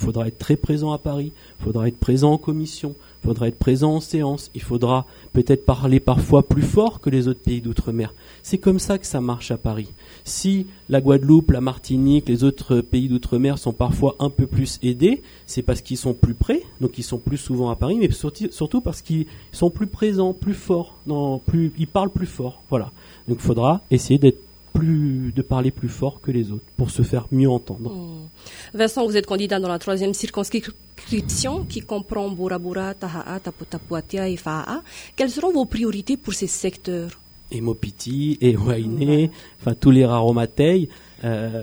Il 0.00 0.04
faudra 0.04 0.28
être 0.28 0.38
très 0.38 0.56
présent 0.56 0.92
à 0.92 0.98
Paris, 0.98 1.32
il 1.60 1.64
faudra 1.64 1.88
être 1.88 1.98
présent 1.98 2.32
en 2.32 2.38
commission, 2.38 2.94
il 3.22 3.26
faudra 3.26 3.48
être 3.48 3.58
présent 3.58 3.96
en 3.96 4.00
séance, 4.00 4.50
il 4.54 4.62
faudra 4.62 5.06
peut-être 5.32 5.66
parler 5.66 5.98
parfois 5.98 6.44
plus 6.44 6.62
fort 6.62 7.00
que 7.00 7.10
les 7.10 7.26
autres 7.26 7.42
pays 7.42 7.60
d'outre-mer. 7.60 8.14
C'est 8.44 8.58
comme 8.58 8.78
ça 8.78 8.98
que 8.98 9.06
ça 9.06 9.20
marche 9.20 9.50
à 9.50 9.56
Paris. 9.56 9.88
Si 10.24 10.66
la 10.88 11.00
Guadeloupe, 11.00 11.50
la 11.50 11.60
Martinique, 11.60 12.28
les 12.28 12.44
autres 12.44 12.80
pays 12.80 13.08
d'outre-mer 13.08 13.58
sont 13.58 13.72
parfois 13.72 14.14
un 14.20 14.30
peu 14.30 14.46
plus 14.46 14.78
aidés, 14.82 15.22
c'est 15.46 15.62
parce 15.62 15.80
qu'ils 15.80 15.98
sont 15.98 16.14
plus 16.14 16.34
près, 16.34 16.62
donc 16.80 16.96
ils 16.98 17.02
sont 17.02 17.18
plus 17.18 17.36
souvent 17.36 17.70
à 17.70 17.76
Paris, 17.76 17.98
mais 17.98 18.08
surtout 18.10 18.80
parce 18.80 19.02
qu'ils 19.02 19.26
sont 19.50 19.70
plus 19.70 19.88
présents, 19.88 20.32
plus 20.32 20.54
forts, 20.54 20.94
ils 21.08 21.88
parlent 21.88 22.10
plus 22.10 22.26
fort. 22.26 22.62
Voilà. 22.70 22.92
Donc 23.26 23.38
il 23.40 23.44
faudra 23.44 23.82
essayer 23.90 24.18
d'être 24.18 24.38
plus, 24.78 25.32
de 25.34 25.42
parler 25.42 25.70
plus 25.70 25.88
fort 25.88 26.20
que 26.20 26.30
les 26.30 26.52
autres 26.52 26.64
pour 26.76 26.90
se 26.90 27.02
faire 27.02 27.26
mieux 27.32 27.50
entendre. 27.50 27.90
Hmm. 27.92 28.28
Vincent, 28.74 29.04
vous 29.06 29.16
êtes 29.16 29.26
candidat 29.26 29.58
dans 29.58 29.68
la 29.68 29.78
troisième 29.78 30.14
circonscription 30.14 31.64
qui 31.64 31.80
comprend 31.80 32.30
Burabura, 32.30 32.94
Taha'a, 32.94 33.40
Tapuatia 33.40 34.28
et 34.28 34.36
Fa'a. 34.36 34.82
Quelles 35.16 35.30
seront 35.30 35.52
vos 35.52 35.64
priorités 35.64 36.16
pour 36.16 36.32
ces 36.32 36.46
secteurs? 36.46 37.10
Et 37.50 37.60
Mopiti, 37.60 38.38
et 38.40 38.56
Wainé, 38.56 39.30
enfin 39.60 39.74
tous 39.74 39.90
les 39.90 40.04
Raromatei, 40.04 40.88
euh, 41.24 41.62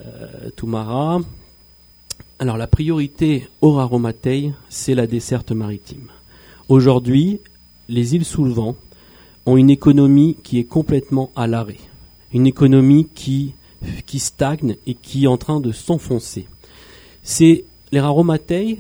Toumara. 0.55 1.20
Alors 2.39 2.57
la 2.57 2.68
priorité 2.68 3.47
au 3.61 3.72
Raromatei, 3.74 4.51
c'est 4.68 4.95
la 4.95 5.07
desserte 5.07 5.51
maritime. 5.51 6.09
Aujourd'hui, 6.68 7.39
les 7.88 8.16
îles 8.16 8.26
sous 8.26 8.43
le 8.43 8.51
vent 8.51 8.76
ont 9.45 9.57
une 9.57 9.70
économie 9.70 10.36
qui 10.43 10.59
est 10.59 10.66
complètement 10.66 11.32
à 11.36 11.47
l'arrêt 11.47 11.78
une 12.36 12.45
économie 12.47 13.07
qui, 13.15 13.53
qui 14.05 14.19
stagne 14.19 14.75
et 14.86 14.93
qui 14.93 15.23
est 15.23 15.27
en 15.27 15.38
train 15.38 15.61
de 15.61 15.71
s'enfoncer. 15.71 16.47
C'est 17.23 17.63
les 17.93 18.01
Raromatei 18.01 18.79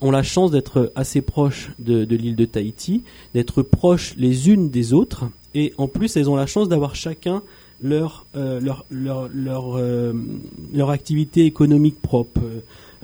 ont 0.00 0.10
la 0.10 0.24
chance 0.24 0.50
d'être 0.50 0.92
assez 0.96 1.20
proches 1.20 1.70
de, 1.78 2.02
l'île 2.02 2.34
de 2.34 2.44
Tahiti, 2.44 3.04
d'être 3.34 3.62
proches 3.62 4.14
les 4.16 4.50
unes 4.50 4.68
des 4.68 4.92
autres, 4.92 5.26
et 5.54 5.72
en 5.78 5.86
plus 5.86 6.16
elles 6.16 6.28
ont 6.28 6.34
la 6.34 6.46
chance 6.46 6.68
d'avoir 6.68 6.96
chacun 6.96 7.42
leur, 7.80 8.26
euh, 8.34 8.58
leur, 8.58 8.84
leur, 8.90 9.28
leur, 9.32 9.76
euh, 9.76 10.12
leur, 10.74 10.90
activité 10.90 11.44
économique 11.44 12.02
propre. 12.02 12.40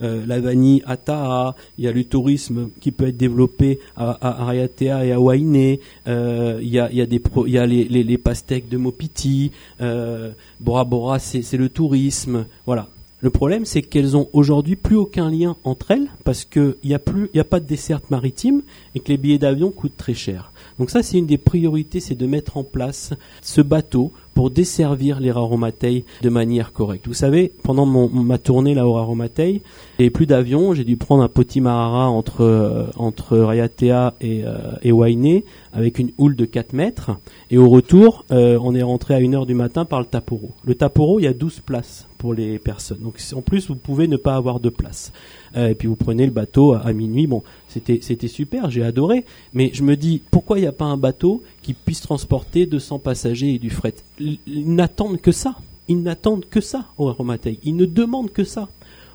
Euh, 0.02 0.24
la 0.26 0.40
vanille 0.40 0.82
à 0.86 0.96
Taha, 0.96 1.54
il 1.78 1.84
y 1.84 1.88
a 1.88 1.92
le 1.92 2.04
tourisme 2.04 2.70
qui 2.80 2.90
peut 2.90 3.08
être 3.08 3.16
développé 3.16 3.78
à, 3.96 4.42
Ariatea 4.42 5.04
et 5.04 5.12
à 5.12 5.20
Wainé, 5.20 5.80
euh, 6.08 6.58
il 6.62 6.68
y 6.68 6.78
a, 6.78 6.90
il 6.90 6.96
y 6.96 7.00
a, 7.00 7.06
des 7.06 7.20
il 7.46 7.52
y 7.52 7.58
a 7.58 7.66
les, 7.66 7.84
les, 7.84 8.02
les, 8.02 8.18
pastèques 8.18 8.68
de 8.68 8.76
Mopiti, 8.76 9.52
euh, 9.80 10.30
Bora 10.60 10.84
Bora 10.84 11.18
c'est 11.18 11.56
le 11.56 11.68
tourisme, 11.68 12.46
voilà. 12.66 12.88
Le 13.20 13.30
problème, 13.30 13.64
c'est 13.64 13.80
qu'elles 13.80 14.18
ont 14.18 14.28
aujourd'hui 14.34 14.76
plus 14.76 14.96
aucun 14.96 15.30
lien 15.30 15.56
entre 15.64 15.92
elles 15.92 16.08
parce 16.24 16.44
qu'il 16.44 16.76
n'y 16.84 16.92
a 16.92 16.98
plus, 16.98 17.30
il 17.32 17.40
a 17.40 17.44
pas 17.44 17.58
de 17.58 17.64
desserte 17.64 18.10
maritime 18.10 18.60
et 18.94 19.00
que 19.00 19.08
les 19.08 19.16
billets 19.16 19.38
d'avion 19.38 19.70
coûtent 19.70 19.96
très 19.96 20.12
cher. 20.12 20.52
Donc 20.78 20.90
ça, 20.90 21.02
c'est 21.02 21.16
une 21.16 21.24
des 21.24 21.38
priorités, 21.38 22.00
c'est 22.00 22.16
de 22.16 22.26
mettre 22.26 22.58
en 22.58 22.64
place 22.64 23.14
ce 23.40 23.62
bateau 23.62 24.12
pour 24.34 24.50
desservir 24.50 25.20
les 25.20 25.30
Raromatei 25.30 26.04
de 26.22 26.28
manière 26.28 26.72
correcte. 26.72 27.06
Vous 27.06 27.14
savez, 27.14 27.52
pendant 27.62 27.86
ma 27.86 28.38
tournée 28.38 28.74
là 28.74 28.86
au 28.86 28.94
Raromatei, 28.94 29.62
il 29.98 30.10
plus 30.10 30.26
d'avions, 30.26 30.74
j'ai 30.74 30.84
dû 30.84 30.96
prendre 30.96 31.22
un 31.22 31.28
potimarara 31.28 32.08
entre 32.08 32.42
euh, 32.42 32.86
entre 32.96 33.38
Rayatea 33.38 34.14
et, 34.20 34.42
euh, 34.44 34.72
et 34.82 34.92
Wainé 34.92 35.44
avec 35.74 35.98
une 35.98 36.12
houle 36.18 36.36
de 36.36 36.44
4 36.44 36.72
mètres. 36.72 37.10
Et 37.50 37.58
au 37.58 37.68
retour, 37.68 38.24
euh, 38.30 38.58
on 38.62 38.74
est 38.74 38.82
rentré 38.82 39.14
à 39.14 39.20
1h 39.20 39.44
du 39.46 39.54
matin 39.54 39.84
par 39.84 40.00
le 40.00 40.06
Taporo. 40.06 40.52
Le 40.64 40.74
Taporo, 40.74 41.18
il 41.18 41.24
y 41.24 41.26
a 41.26 41.34
12 41.34 41.60
places 41.60 42.06
pour 42.16 42.32
les 42.32 42.58
personnes. 42.58 43.00
Donc 43.02 43.16
en 43.34 43.42
plus, 43.42 43.68
vous 43.68 43.74
pouvez 43.74 44.08
ne 44.08 44.16
pas 44.16 44.36
avoir 44.36 44.60
de 44.60 44.70
place. 44.70 45.12
Euh, 45.56 45.68
et 45.68 45.74
puis 45.74 45.88
vous 45.88 45.96
prenez 45.96 46.24
le 46.24 46.32
bateau 46.32 46.74
à, 46.74 46.92
minuit. 46.92 47.26
Bon, 47.26 47.42
c'était 47.68 48.28
super, 48.28 48.70
j'ai 48.70 48.84
adoré. 48.84 49.24
Mais 49.52 49.70
je 49.74 49.82
me 49.82 49.96
dis, 49.96 50.22
pourquoi 50.30 50.58
il 50.58 50.62
n'y 50.62 50.68
a 50.68 50.72
pas 50.72 50.86
un 50.86 50.96
bateau 50.96 51.42
qui 51.62 51.74
puisse 51.74 52.00
transporter 52.00 52.66
200 52.66 53.00
passagers 53.00 53.54
et 53.54 53.58
du 53.58 53.70
fret? 53.70 53.94
Ils 54.18 54.38
n'attendent 54.46 55.20
que 55.20 55.32
ça. 55.32 55.56
Ils 55.88 56.02
n'attendent 56.02 56.46
que 56.48 56.60
ça 56.60 56.86
au 56.96 57.08
Aromatei. 57.08 57.58
Ils 57.62 57.76
ne 57.76 57.84
demandent 57.84 58.32
que 58.32 58.44
ça. 58.44 58.68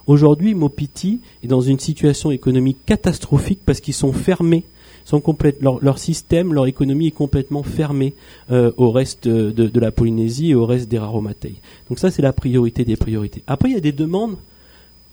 Aujourd'hui, 0.09 0.55
Mopiti 0.55 1.19
est 1.43 1.47
dans 1.47 1.61
une 1.61 1.77
situation 1.77 2.31
économique 2.31 2.79
catastrophique 2.87 3.59
parce 3.63 3.79
qu'ils 3.79 3.93
sont 3.93 4.11
fermés. 4.11 4.63
Sont 5.05 5.21
leur, 5.61 5.99
système, 5.99 6.51
leur 6.51 6.65
économie 6.65 7.07
est 7.07 7.11
complètement 7.11 7.61
fermée 7.61 8.15
euh, 8.51 8.71
au 8.77 8.89
reste 8.89 9.27
de, 9.27 9.51
de, 9.51 9.79
la 9.79 9.91
Polynésie 9.91 10.49
et 10.49 10.55
au 10.55 10.65
reste 10.65 10.89
des 10.89 10.97
Raromatei. 10.97 11.57
Donc 11.89 11.99
ça, 11.99 12.09
c'est 12.09 12.23
la 12.23 12.33
priorité 12.33 12.85
des 12.85 12.95
priorités. 12.95 13.43
Après, 13.45 13.69
il 13.69 13.73
y 13.73 13.77
a 13.77 13.81
des 13.81 13.91
demandes 13.91 14.37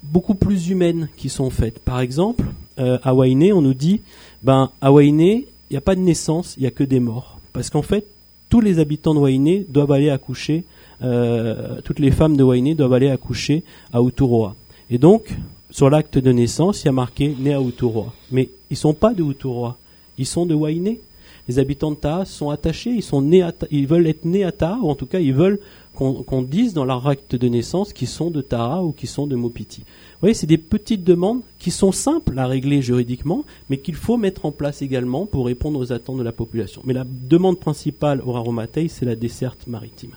beaucoup 0.03 0.35
plus 0.35 0.71
humaines 0.71 1.09
qui 1.19 1.29
sont 1.29 1.51
faites. 1.51 1.79
Par 1.79 2.01
exemple, 2.01 2.47
euh, 2.79 2.97
à 3.03 3.15
Wainé, 3.15 3.53
on 3.53 3.61
nous 3.61 3.75
dit, 3.75 4.01
ben 4.43 4.71
à 4.81 4.93
Wainé, 4.93 5.47
il 5.69 5.75
n'y 5.75 5.79
a 5.79 5.83
pas 5.83 5.95
de 5.95 6.01
naissance, 6.01 6.55
il 6.57 6.63
n'y 6.63 6.69
a 6.69 6.71
que 6.71 6.85
des 6.85 7.01
morts. 7.01 7.39
Parce 7.53 7.69
qu'en 7.69 7.83
fait, 7.83 8.07
tous 8.49 8.63
les 8.63 8.79
habitants 8.79 9.15
de 9.15 9.21
Wainé 9.21 9.67
doivent 9.69 9.93
aller 9.93 10.09
accoucher, 10.09 10.65
euh, 11.03 11.83
toutes 11.85 11.99
les 11.99 12.13
femmes 12.13 12.39
de 12.39 12.43
Wainé 12.43 12.75
doivent 12.75 12.95
aller 12.95 13.11
accoucher 13.11 13.63
à 13.93 14.01
Uturoa. 14.01 14.55
Et 14.91 14.99
donc, 14.99 15.35
sur 15.71 15.91
l'acte 15.91 16.19
de 16.19 16.33
naissance, 16.33 16.83
il 16.83 16.87
y 16.87 16.89
a 16.89 16.93
marqué 16.93 17.35
né 17.39 17.55
à 17.55 17.61
Uturoa. 17.61 18.13
Mais 18.31 18.51
ils 18.71 18.77
sont 18.77 18.95
pas 18.95 19.15
de 19.15 19.23
Uturoa, 19.23 19.77
ils 20.19 20.27
sont 20.27 20.47
de 20.47 20.55
Wainé. 20.55 21.01
Les 21.49 21.59
habitants 21.61 21.93
de 21.93 21.97
Taha 21.97 22.25
sont 22.25 22.51
attachés, 22.51 22.91
ils 22.91 23.03
sont 23.03 23.23
nés 23.23 23.49
ils 23.71 23.87
veulent 23.87 24.09
être 24.09 24.25
nés 24.25 24.43
à 24.43 24.51
Taha, 24.51 24.79
ou 24.83 24.91
en 24.91 24.97
tout 24.97 25.07
cas 25.07 25.21
ils 25.21 25.35
veulent 25.35 25.61
qu'on 25.97 26.43
dise 26.43 26.75
dans 26.75 26.85
leur 26.85 27.07
acte 27.09 27.35
de 27.35 27.49
naissance 27.49 27.93
qu'ils 27.93 28.09
sont 28.09 28.31
de 28.31 28.43
Tara 28.43 28.85
ou 28.85 28.93
qu'ils 28.93 29.09
sont 29.09 29.27
de 29.27 29.35
Mopiti. 29.35 29.81
Vous 29.81 30.21
voyez, 30.21 30.35
c'est 30.35 30.47
des 30.47 30.59
petites 30.59 31.05
demandes 31.05 31.41
qui 31.59 31.71
sont 31.71 31.93
simples 31.93 32.39
à 32.39 32.47
régler 32.47 32.83
juridiquement, 32.83 33.45
mais 33.71 33.79
qu'il 33.79 33.95
faut 33.95 34.17
mettre 34.17 34.45
en 34.45 34.53
place 34.53 34.83
également 34.83 35.25
pour 35.25 35.47
répondre 35.47 35.79
aux 35.79 35.93
attentes 35.93 36.19
de 36.19 36.23
la 36.23 36.33
population. 36.33 36.83
Mais 36.85 36.93
la 36.93 37.05
demande 37.07 37.59
principale 37.59 38.21
au 38.25 38.33
Raromatei, 38.33 38.89
c'est 38.89 39.07
la 39.07 39.17
desserte 39.17 39.67
maritime. 39.67 40.13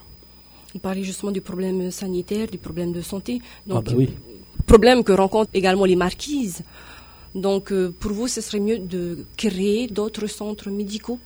On 0.76 0.80
parlait 0.80 1.03
justement 1.03 1.32
du 1.32 1.41
problème 1.41 1.91
sanitaire, 1.91 2.47
du 2.47 2.57
problème 2.57 2.91
de 2.91 3.01
santé. 3.01 3.41
Donc, 3.65 3.86
ah 3.88 3.91
bah 3.91 3.97
oui. 3.97 4.09
Problème 4.70 5.03
que 5.03 5.11
rencontrent 5.11 5.49
également 5.55 5.86
les 5.86 5.95
marquises. 5.95 6.61
Donc, 7.34 7.72
euh, 7.72 7.91
pour 7.99 8.11
vous, 8.11 8.28
ce 8.28 8.39
serait 8.39 8.59
mieux 8.59 8.78
de 8.78 9.26
créer 9.36 9.88
d'autres 9.88 10.28
centres 10.28 10.70
médicaux 10.70 11.17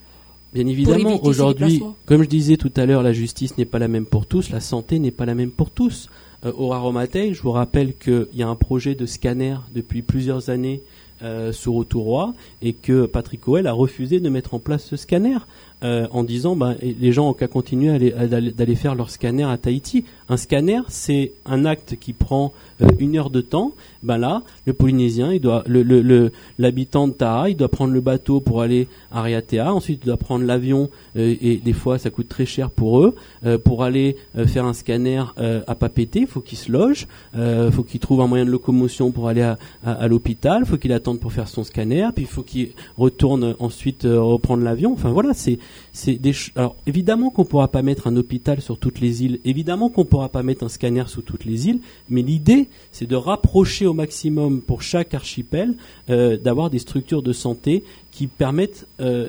Bien 0.54 0.66
évidemment, 0.66 1.18
aujourd'hui, 1.24 1.82
comme 2.06 2.22
je 2.22 2.28
disais 2.28 2.56
tout 2.56 2.72
à 2.76 2.86
l'heure, 2.86 3.02
la 3.02 3.12
justice 3.12 3.58
n'est 3.58 3.64
pas 3.64 3.80
la 3.80 3.88
même 3.88 4.06
pour 4.06 4.24
tous, 4.24 4.50
la 4.50 4.60
santé 4.60 5.00
n'est 5.00 5.10
pas 5.10 5.26
la 5.26 5.34
même 5.34 5.50
pour 5.50 5.70
tous. 5.70 6.08
Euh, 6.46 6.52
au 6.56 6.68
Raromatei, 6.68 7.34
je 7.34 7.42
vous 7.42 7.50
rappelle 7.50 7.94
qu'il 7.96 8.28
y 8.34 8.42
a 8.42 8.48
un 8.48 8.54
projet 8.54 8.94
de 8.94 9.04
scanner 9.04 9.56
depuis 9.74 10.02
plusieurs 10.02 10.50
années 10.50 10.82
euh, 11.22 11.52
sur 11.52 11.74
Autouroi 11.74 12.34
et 12.62 12.72
que 12.72 13.06
Patrick 13.06 13.46
Oel 13.48 13.66
a 13.66 13.72
refusé 13.72 14.20
de 14.20 14.28
mettre 14.28 14.54
en 14.54 14.58
place 14.58 14.84
ce 14.84 14.96
scanner. 14.96 15.38
Euh, 15.82 16.06
en 16.12 16.24
disant 16.24 16.56
bah, 16.56 16.74
les 16.80 17.12
gens 17.12 17.28
ont 17.28 17.34
qu'à 17.34 17.46
continuer 17.46 18.10
d'aller 18.10 18.74
faire 18.74 18.94
leur 18.94 19.10
scanner 19.10 19.42
à 19.44 19.58
Tahiti. 19.58 20.04
Un 20.34 20.36
scanner, 20.36 20.80
c'est 20.88 21.32
un 21.46 21.64
acte 21.64 21.94
qui 22.00 22.12
prend 22.12 22.52
euh, 22.82 22.88
une 22.98 23.16
heure 23.16 23.30
de 23.30 23.40
temps. 23.40 23.70
Ben 24.02 24.18
là, 24.18 24.42
le 24.66 24.72
Polynésien, 24.72 25.32
il 25.32 25.40
doit, 25.40 25.62
le, 25.68 26.32
l'habitant 26.58 27.06
de 27.06 27.12
Taha, 27.12 27.50
il 27.50 27.56
doit 27.56 27.68
prendre 27.68 27.92
le 27.92 28.00
bateau 28.00 28.40
pour 28.40 28.60
aller 28.60 28.88
à 29.12 29.22
Riatea. 29.22 29.72
Ensuite, 29.72 30.00
il 30.02 30.06
doit 30.06 30.16
prendre 30.16 30.44
l'avion 30.44 30.90
euh, 31.16 31.36
et 31.40 31.58
des 31.58 31.72
fois, 31.72 31.98
ça 31.98 32.10
coûte 32.10 32.28
très 32.28 32.46
cher 32.46 32.70
pour 32.70 33.00
eux. 33.00 33.14
pour 33.62 33.84
aller 33.84 34.16
faire 34.46 34.64
un 34.64 34.72
scanner 34.72 35.22
à 35.36 35.74
Papété, 35.74 36.20
il 36.20 36.26
faut 36.26 36.40
qu'il 36.40 36.58
se 36.58 36.72
loge, 36.72 37.06
il 37.36 37.70
faut 37.70 37.84
qu'il 37.84 38.00
trouve 38.00 38.20
un 38.20 38.26
moyen 38.26 38.44
de 38.44 38.50
locomotion 38.50 39.12
pour 39.12 39.28
aller 39.28 39.42
à, 39.84 40.08
l'hôpital, 40.08 40.62
il 40.62 40.66
faut 40.66 40.78
qu'il 40.78 40.92
attende 40.92 41.20
pour 41.20 41.32
faire 41.32 41.46
son 41.46 41.62
scanner, 41.62 42.08
puis 42.14 42.24
il 42.24 42.28
faut 42.28 42.42
qu'il 42.42 42.70
retourne 42.96 43.54
ensuite 43.60 44.02
reprendre 44.04 44.64
l'avion. 44.64 44.92
Enfin 44.92 45.10
voilà, 45.10 45.34
c'est 45.34 45.58
c'est 45.92 46.14
des 46.14 46.32
alors 46.56 46.74
évidemment 46.86 47.30
qu'on 47.30 47.44
pourra 47.44 47.68
pas 47.68 47.82
mettre 47.82 48.08
un 48.08 48.16
hôpital 48.16 48.60
sur 48.60 48.78
toutes 48.78 49.00
les 49.00 49.24
îles, 49.24 49.40
évidemment 49.44 49.90
qu'on 49.90 50.04
pourra 50.04 50.23
pas 50.28 50.42
mettre 50.42 50.64
un 50.64 50.68
scanner 50.68 51.04
sur 51.06 51.22
toutes 51.22 51.44
les 51.44 51.68
îles, 51.68 51.80
mais 52.08 52.22
l'idée 52.22 52.68
c'est 52.92 53.06
de 53.06 53.16
rapprocher 53.16 53.86
au 53.86 53.94
maximum 53.94 54.60
pour 54.60 54.82
chaque 54.82 55.14
archipel 55.14 55.74
euh, 56.10 56.36
d'avoir 56.36 56.70
des 56.70 56.78
structures 56.78 57.22
de 57.22 57.32
santé 57.32 57.84
qui 58.10 58.26
permettent 58.26 58.86
euh, 59.00 59.28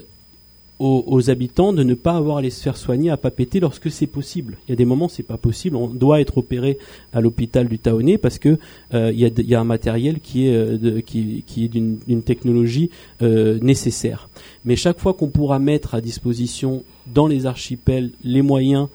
aux, 0.78 1.30
habitants 1.30 1.72
de 1.72 1.84
ne 1.84 1.93
pas 1.93 2.18
avoir 2.18 2.38
à 2.38 2.41
les 2.41 2.50
se 2.50 2.62
faire 2.62 2.76
soigner 2.76 3.10
à 3.10 3.16
Papeete 3.16 3.62
lorsque 3.62 3.89
c'est 3.89 4.08
possible. 4.08 4.58
Il 4.68 4.72
y 4.72 4.74
a 4.74 4.76
des 4.76 4.84
moments 4.84 5.08
c'est 5.08 5.24
pas 5.24 5.38
possible. 5.38 5.78
On 5.78 5.88
doit 5.88 6.20
être 6.20 6.38
opéré 6.38 6.78
à 7.14 7.22
l'hôpital 7.22 7.70
du 7.70 7.80
Taoné 7.80 8.18
parce 8.18 8.39
que 8.39 8.60
euh, 8.93 9.12
il, 9.14 9.20
y 9.20 9.56
a, 9.56 9.60
un 9.60 9.64
matériel 9.64 10.20
qui 10.20 10.48
est 10.48 10.54
euh, 10.54 11.00
qui, 11.00 11.43
est 11.58 11.68
d'une 11.70 12.24
technologie 12.24 12.89
nécessaire. 13.22 14.30
Mais 14.66 14.76
chaque 14.76 15.00
fois 15.00 15.14
qu'on 15.14 15.30
pourra 15.30 15.60
mettre 15.60 15.96
à 15.96 16.02
disposition 16.02 16.84
dans 17.08 17.28
les 17.28 17.46
archipels 17.46 18.12
les 18.24 18.41
moyens 18.41 18.89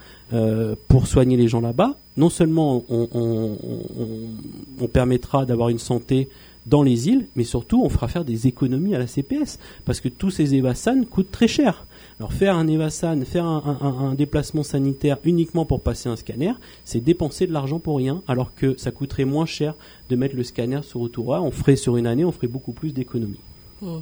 pour 0.88 1.06
soigner 1.06 1.36
les 1.36 1.48
gens 1.48 1.60
là-bas, 1.60 1.96
non 2.16 2.30
seulement 2.30 2.84
on 2.88 4.86
permettra 4.92 5.44
d'avoir 5.44 5.70
une 5.70 5.78
santé 5.78 6.28
dans 6.66 6.82
les 6.82 7.08
îles, 7.08 7.26
mais 7.36 7.44
surtout 7.44 7.82
on 7.82 7.88
fera 7.88 8.08
faire 8.08 8.24
des 8.24 8.46
économies 8.46 8.94
à 8.94 8.98
la 8.98 9.06
CPS, 9.06 9.58
parce 9.84 10.00
que 10.00 10.08
tous 10.08 10.30
ces 10.30 10.54
Evassan 10.54 11.04
coûtent 11.04 11.30
très 11.30 11.48
cher. 11.48 11.86
Alors 12.18 12.32
faire 12.32 12.54
un 12.54 12.68
Evassan, 12.68 13.24
faire 13.24 13.46
un, 13.46 14.14
déplacement 14.14 14.62
sanitaire 14.62 15.18
uniquement 15.24 15.64
pour 15.64 15.80
passer 15.80 16.08
un 16.08 16.16
scanner, 16.16 16.52
c'est 16.84 17.00
dépenser 17.00 17.46
de 17.46 17.52
l'argent 17.52 17.78
pour 17.78 17.96
rien, 17.96 18.22
alors 18.28 18.54
que 18.54 18.76
ça 18.78 18.90
coûterait 18.90 19.24
moins 19.24 19.46
cher 19.46 19.74
de 20.10 20.16
mettre 20.16 20.36
le 20.36 20.44
scanner 20.44 20.80
sur 20.82 21.00
Autora, 21.00 21.40
on 21.42 21.50
ferait 21.50 21.76
sur 21.76 21.96
une 21.96 22.06
année, 22.06 22.24
on 22.24 22.32
ferait 22.32 22.46
beaucoup 22.46 22.72
plus 22.72 22.92
d'économies. 22.92 23.40
Hmm. 23.80 24.00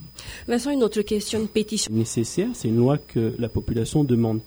Vincent, 0.49 0.71
une 0.71 0.83
autre 0.83 1.03
question, 1.03 1.41
de 1.41 1.47
pétition. 1.47 1.93
Nécessaire, 1.95 2.49
c'est 2.55 2.69
une 2.69 2.79
loi 2.79 2.99
que 2.99 3.35
la 3.39 3.49
population 3.49 4.03
demande. 4.03 4.41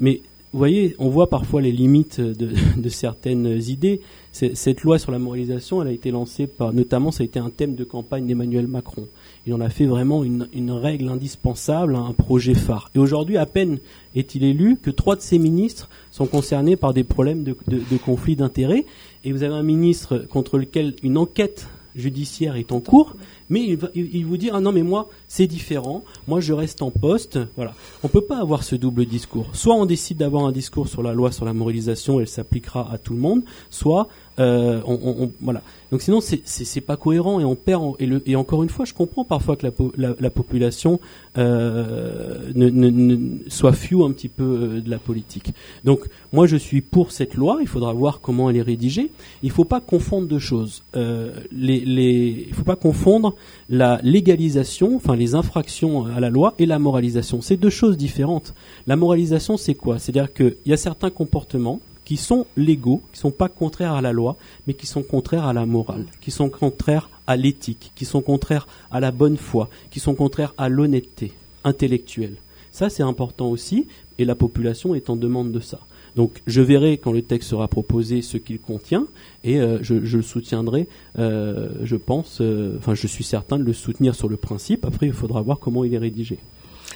Mais 0.00 0.22
vous 0.54 0.58
voyez, 0.58 0.94
on 1.00 1.08
voit 1.08 1.28
parfois 1.28 1.60
les 1.60 1.72
limites 1.72 2.20
de, 2.20 2.88
certaines 2.88 3.60
idées. 3.66 4.00
Cette 4.30 4.82
loi 4.82 5.00
sur 5.00 5.10
la 5.10 5.18
moralisation, 5.18 5.82
elle 5.82 5.88
a 5.88 5.90
été 5.90 6.12
lancée 6.12 6.46
par, 6.46 6.72
notamment, 6.72 7.10
ça 7.10 7.24
a 7.24 7.26
été 7.26 7.40
un 7.40 7.50
thème 7.50 7.74
de 7.74 7.82
campagne 7.82 8.24
d'Emmanuel 8.24 8.68
Macron. 8.68 9.08
Il 9.48 9.54
en 9.54 9.60
a 9.60 9.68
fait 9.68 9.86
vraiment 9.86 10.22
une, 10.22 10.70
règle 10.70 11.08
indispensable, 11.08 11.96
un 11.96 12.12
projet 12.12 12.54
phare. 12.54 12.88
Et 12.94 13.00
aujourd'hui, 13.00 13.36
à 13.36 13.46
peine 13.46 13.80
est-il 14.14 14.44
élu 14.44 14.76
que 14.80 14.92
trois 14.92 15.16
de 15.16 15.22
ses 15.22 15.40
ministres 15.40 15.90
sont 16.12 16.26
concernés 16.26 16.76
par 16.76 16.94
des 16.94 17.02
problèmes 17.02 17.42
de, 17.42 17.56
de 17.66 17.96
conflit 17.96 18.36
d'intérêts. 18.36 18.84
Et 19.24 19.32
vous 19.32 19.42
avez 19.42 19.54
un 19.54 19.64
ministre 19.64 20.18
contre 20.18 20.56
lequel 20.58 20.94
une 21.02 21.18
enquête 21.18 21.66
judiciaire 21.94 22.56
est 22.56 22.72
en 22.72 22.80
cours, 22.80 23.14
mais 23.48 23.76
il, 23.94 24.26
vous 24.26 24.36
dit 24.36 24.50
ah 24.52 24.60
non 24.60 24.72
mais 24.72 24.82
moi 24.82 25.08
c'est 25.28 25.46
différent, 25.46 26.04
moi 26.26 26.40
je 26.40 26.52
reste 26.52 26.82
en 26.82 26.90
poste, 26.90 27.38
voilà. 27.56 27.74
On 28.02 28.08
peut 28.08 28.24
pas 28.24 28.40
avoir 28.40 28.64
ce 28.64 28.76
double 28.76 29.06
discours. 29.06 29.46
Soit 29.52 29.74
on 29.74 29.86
décide 29.86 30.18
d'avoir 30.18 30.44
un 30.44 30.52
discours 30.52 30.88
sur 30.88 31.02
la 31.02 31.12
loi 31.12 31.32
sur 31.32 31.44
la 31.44 31.52
moralisation, 31.52 32.20
elle 32.20 32.28
s'appliquera 32.28 32.90
à 32.92 32.98
tout 32.98 33.14
le 33.14 33.20
monde, 33.20 33.42
soit 33.70 34.08
euh, 34.38 34.80
on, 34.86 35.30
voilà. 35.40 35.62
Donc 35.92 36.02
sinon 36.02 36.20
c'est 36.20 36.80
pas 36.80 36.96
cohérent 36.96 37.38
et 37.38 37.44
on 37.44 37.54
perd 37.54 37.94
et, 38.00 38.06
le, 38.06 38.20
et, 38.28 38.34
encore 38.34 38.64
une 38.64 38.68
fois 38.68 38.84
je 38.84 38.92
comprends 38.92 39.24
parfois 39.24 39.54
que 39.54 39.64
la, 39.96 40.14
la, 40.18 40.30
population 40.30 40.98
euh, 41.38 42.50
ne, 42.52 43.38
soit 43.48 43.72
few 43.72 44.04
un 44.04 44.10
petit 44.10 44.28
peu 44.28 44.42
euh, 44.42 44.80
de 44.80 44.90
la 44.90 44.98
politique. 44.98 45.54
Donc 45.84 46.00
moi 46.32 46.48
je 46.48 46.56
suis 46.56 46.80
pour 46.80 47.12
cette 47.12 47.34
loi, 47.34 47.58
il 47.60 47.68
faudra 47.68 47.92
voir 47.92 48.20
comment 48.20 48.50
elle 48.50 48.56
est 48.56 48.62
rédigée. 48.62 49.12
Il 49.44 49.52
faut 49.52 49.64
pas 49.64 49.80
confondre 49.80 50.26
deux 50.26 50.40
choses. 50.40 50.82
Euh, 50.96 51.32
les, 51.52 51.78
les, 51.84 52.46
il 52.48 52.54
faut 52.54 52.64
pas 52.64 52.74
confondre 52.74 53.36
la 53.68 54.00
légalisation, 54.02 54.96
enfin 54.96 55.14
les 55.14 55.36
infractions 55.36 56.06
à 56.06 56.18
la 56.18 56.30
loi 56.30 56.54
et 56.58 56.66
la 56.66 56.80
moralisation. 56.80 57.40
C'est 57.40 57.56
deux 57.56 57.70
choses 57.70 57.96
différentes. 57.96 58.52
La 58.88 58.96
moralisation 58.96 59.56
c'est 59.56 59.74
quoi? 59.74 60.00
C'est-à-dire 60.00 60.32
qu'il 60.32 60.56
y 60.66 60.72
a 60.72 60.76
certains 60.76 61.10
comportements 61.10 61.78
qui 62.04 62.16
sont 62.16 62.46
légaux, 62.56 63.02
qui 63.12 63.18
ne 63.18 63.20
sont 63.20 63.30
pas 63.30 63.48
contraires 63.48 63.94
à 63.94 64.02
la 64.02 64.12
loi, 64.12 64.36
mais 64.66 64.74
qui 64.74 64.86
sont 64.86 65.02
contraires 65.02 65.46
à 65.46 65.52
la 65.52 65.66
morale, 65.66 66.04
qui 66.20 66.30
sont 66.30 66.50
contraires 66.50 67.08
à 67.26 67.36
l'éthique, 67.36 67.92
qui 67.94 68.04
sont 68.04 68.20
contraires 68.20 68.66
à 68.90 69.00
la 69.00 69.10
bonne 69.10 69.36
foi, 69.36 69.68
qui 69.90 70.00
sont 70.00 70.14
contraires 70.14 70.54
à 70.58 70.68
l'honnêteté 70.68 71.32
intellectuelle. 71.64 72.36
Ça, 72.72 72.90
c'est 72.90 73.02
important 73.02 73.48
aussi, 73.50 73.86
et 74.18 74.24
la 74.24 74.34
population 74.34 74.94
est 74.94 75.08
en 75.08 75.16
demande 75.16 75.52
de 75.52 75.60
ça. 75.60 75.80
Donc, 76.16 76.42
je 76.46 76.60
verrai 76.60 76.98
quand 76.98 77.12
le 77.12 77.22
texte 77.22 77.50
sera 77.50 77.66
proposé 77.66 78.22
ce 78.22 78.36
qu'il 78.36 78.60
contient, 78.60 79.06
et 79.42 79.60
euh, 79.60 79.78
je, 79.82 79.94
le 79.94 80.22
soutiendrai, 80.22 80.86
euh, 81.18 81.70
je 81.82 81.96
pense, 81.96 82.38
euh, 82.40 82.76
enfin, 82.78 82.94
je 82.94 83.06
suis 83.06 83.24
certain 83.24 83.58
de 83.58 83.64
le 83.64 83.72
soutenir 83.72 84.14
sur 84.14 84.28
le 84.28 84.36
principe. 84.36 84.84
Après, 84.84 85.06
il 85.06 85.12
faudra 85.12 85.40
voir 85.42 85.58
comment 85.58 85.84
il 85.84 85.94
est 85.94 85.98
rédigé. 85.98 86.38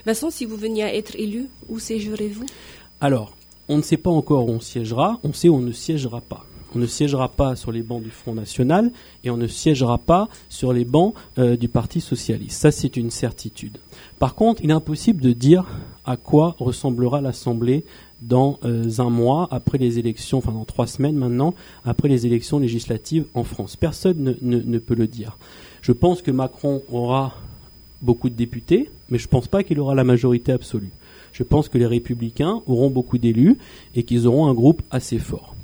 Vincent, 0.07 0.31
si 0.31 0.45
vous 0.45 0.57
veniez 0.57 0.85
à 0.85 0.95
être 0.95 1.17
élu, 1.17 1.47
où 1.69 1.79
séjourez-vous? 1.79 2.47
Alors, 3.01 3.35
on 3.69 3.77
ne 3.77 3.83
sait 3.83 3.97
pas 3.97 4.11
encore 4.11 4.49
où 4.49 4.53
on 4.53 4.61
siégera, 4.61 5.21
on 5.23 5.33
sait 5.33 5.49
où 5.49 5.57
on 5.57 5.61
ne 5.61 5.73
siégera 5.73 6.21
pas. 6.21 6.45
On 6.75 6.79
ne 6.79 6.87
siégera 6.87 7.29
pas 7.29 7.57
sur 7.57 7.73
les 7.73 7.83
bancs 7.83 8.03
du 8.03 8.11
Front 8.11 8.35
National 8.35 8.93
et 9.25 9.31
on 9.31 9.39
ne 9.39 9.47
siégera 9.47 9.97
pas 9.97 10.29
sur 10.51 10.73
les 10.75 10.85
bancs 10.85 11.15
euh, 11.39 11.57
du 11.57 11.69
Parti 11.69 12.01
Socialiste. 12.01 12.61
Ça, 12.61 12.71
c'est 12.71 12.97
une 12.97 13.11
certitude. 13.11 13.79
Par 14.19 14.35
contre, 14.35 14.63
il 14.63 14.71
est 14.71 14.75
impossible 14.75 15.23
de 15.23 15.33
dire 15.33 15.65
à 16.05 16.19
quoi 16.19 16.57
ressemblera 16.59 17.23
l'Assemblée 17.23 17.85
dans 18.21 18.59
euh, 18.65 18.91
un 18.99 19.09
mois 19.09 19.49
après 19.51 19.79
les 19.79 19.99
élections, 19.99 20.39
enfin 20.39 20.53
dans 20.53 20.67
trois 20.67 20.87
semaines 20.87 21.17
maintenant, 21.17 21.55
après 21.85 22.09
les 22.09 22.27
élections 22.27 22.59
législatives 22.59 23.27
en 23.33 23.45
France. 23.45 23.77
Personne 23.77 24.37
ne 24.43 24.79
peut 24.79 24.95
le 24.95 25.07
dire. 25.07 25.39
Je 25.81 25.93
pense 25.93 26.21
que 26.21 26.31
Macron 26.31 26.83
aura 26.93 27.35
beaucoup 28.03 28.29
de 28.29 28.35
députés, 28.35 28.91
mais 29.11 29.19
je 29.19 29.27
ne 29.27 29.31
pense 29.31 29.49
pas 29.49 29.63
qu'il 29.63 29.81
aura 29.81 29.95
la 29.95 30.05
majorité 30.05 30.53
absolue 30.53 30.91
je 31.39 31.45
pense 31.45 31.69
que 31.69 31.79
les 31.79 31.87
républicains 31.87 32.63
auront 32.67 32.91
beaucoup 32.91 33.17
d'élus 33.17 33.59
et 33.95 34.03
qu'ils 34.03 34.27
auront 34.27 34.49
un 34.49 34.55
groupe 34.55 34.83
assez 34.91 35.19
fort. 35.19 35.55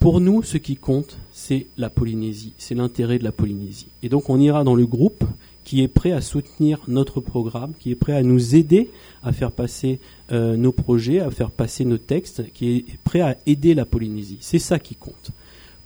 Pour 0.00 0.20
nous, 0.20 0.42
ce 0.42 0.58
qui 0.58 0.76
compte, 0.76 1.16
c'est 1.32 1.66
la 1.78 1.90
Polynésie, 1.90 2.54
c'est 2.58 2.74
l'intérêt 2.74 3.18
de 3.20 3.24
la 3.24 3.30
Polynésie. 3.30 3.86
Et 4.02 4.08
donc 4.08 4.28
on 4.30 4.40
ira 4.40 4.64
dans 4.64 4.74
le 4.74 4.84
groupe 4.84 5.24
qui 5.64 5.80
est 5.82 5.88
prêt 5.88 6.10
à 6.10 6.20
soutenir 6.20 6.80
notre 6.88 7.20
programme, 7.20 7.72
qui 7.78 7.92
est 7.92 7.96
prêt 7.96 8.14
à 8.14 8.22
nous 8.22 8.56
aider 8.56 8.90
à 9.22 9.32
faire 9.32 9.52
passer 9.52 10.00
euh, 10.32 10.56
nos 10.56 10.72
projets, 10.72 11.20
à 11.20 11.30
faire 11.30 11.50
passer 11.50 11.84
nos 11.84 11.98
textes, 11.98 12.52
qui 12.52 12.76
est 12.76 12.84
prêt 13.04 13.20
à 13.20 13.36
aider 13.46 13.74
la 13.74 13.84
Polynésie. 13.84 14.38
C'est 14.40 14.58
ça 14.58 14.80
qui 14.80 14.96
compte. 14.96 15.30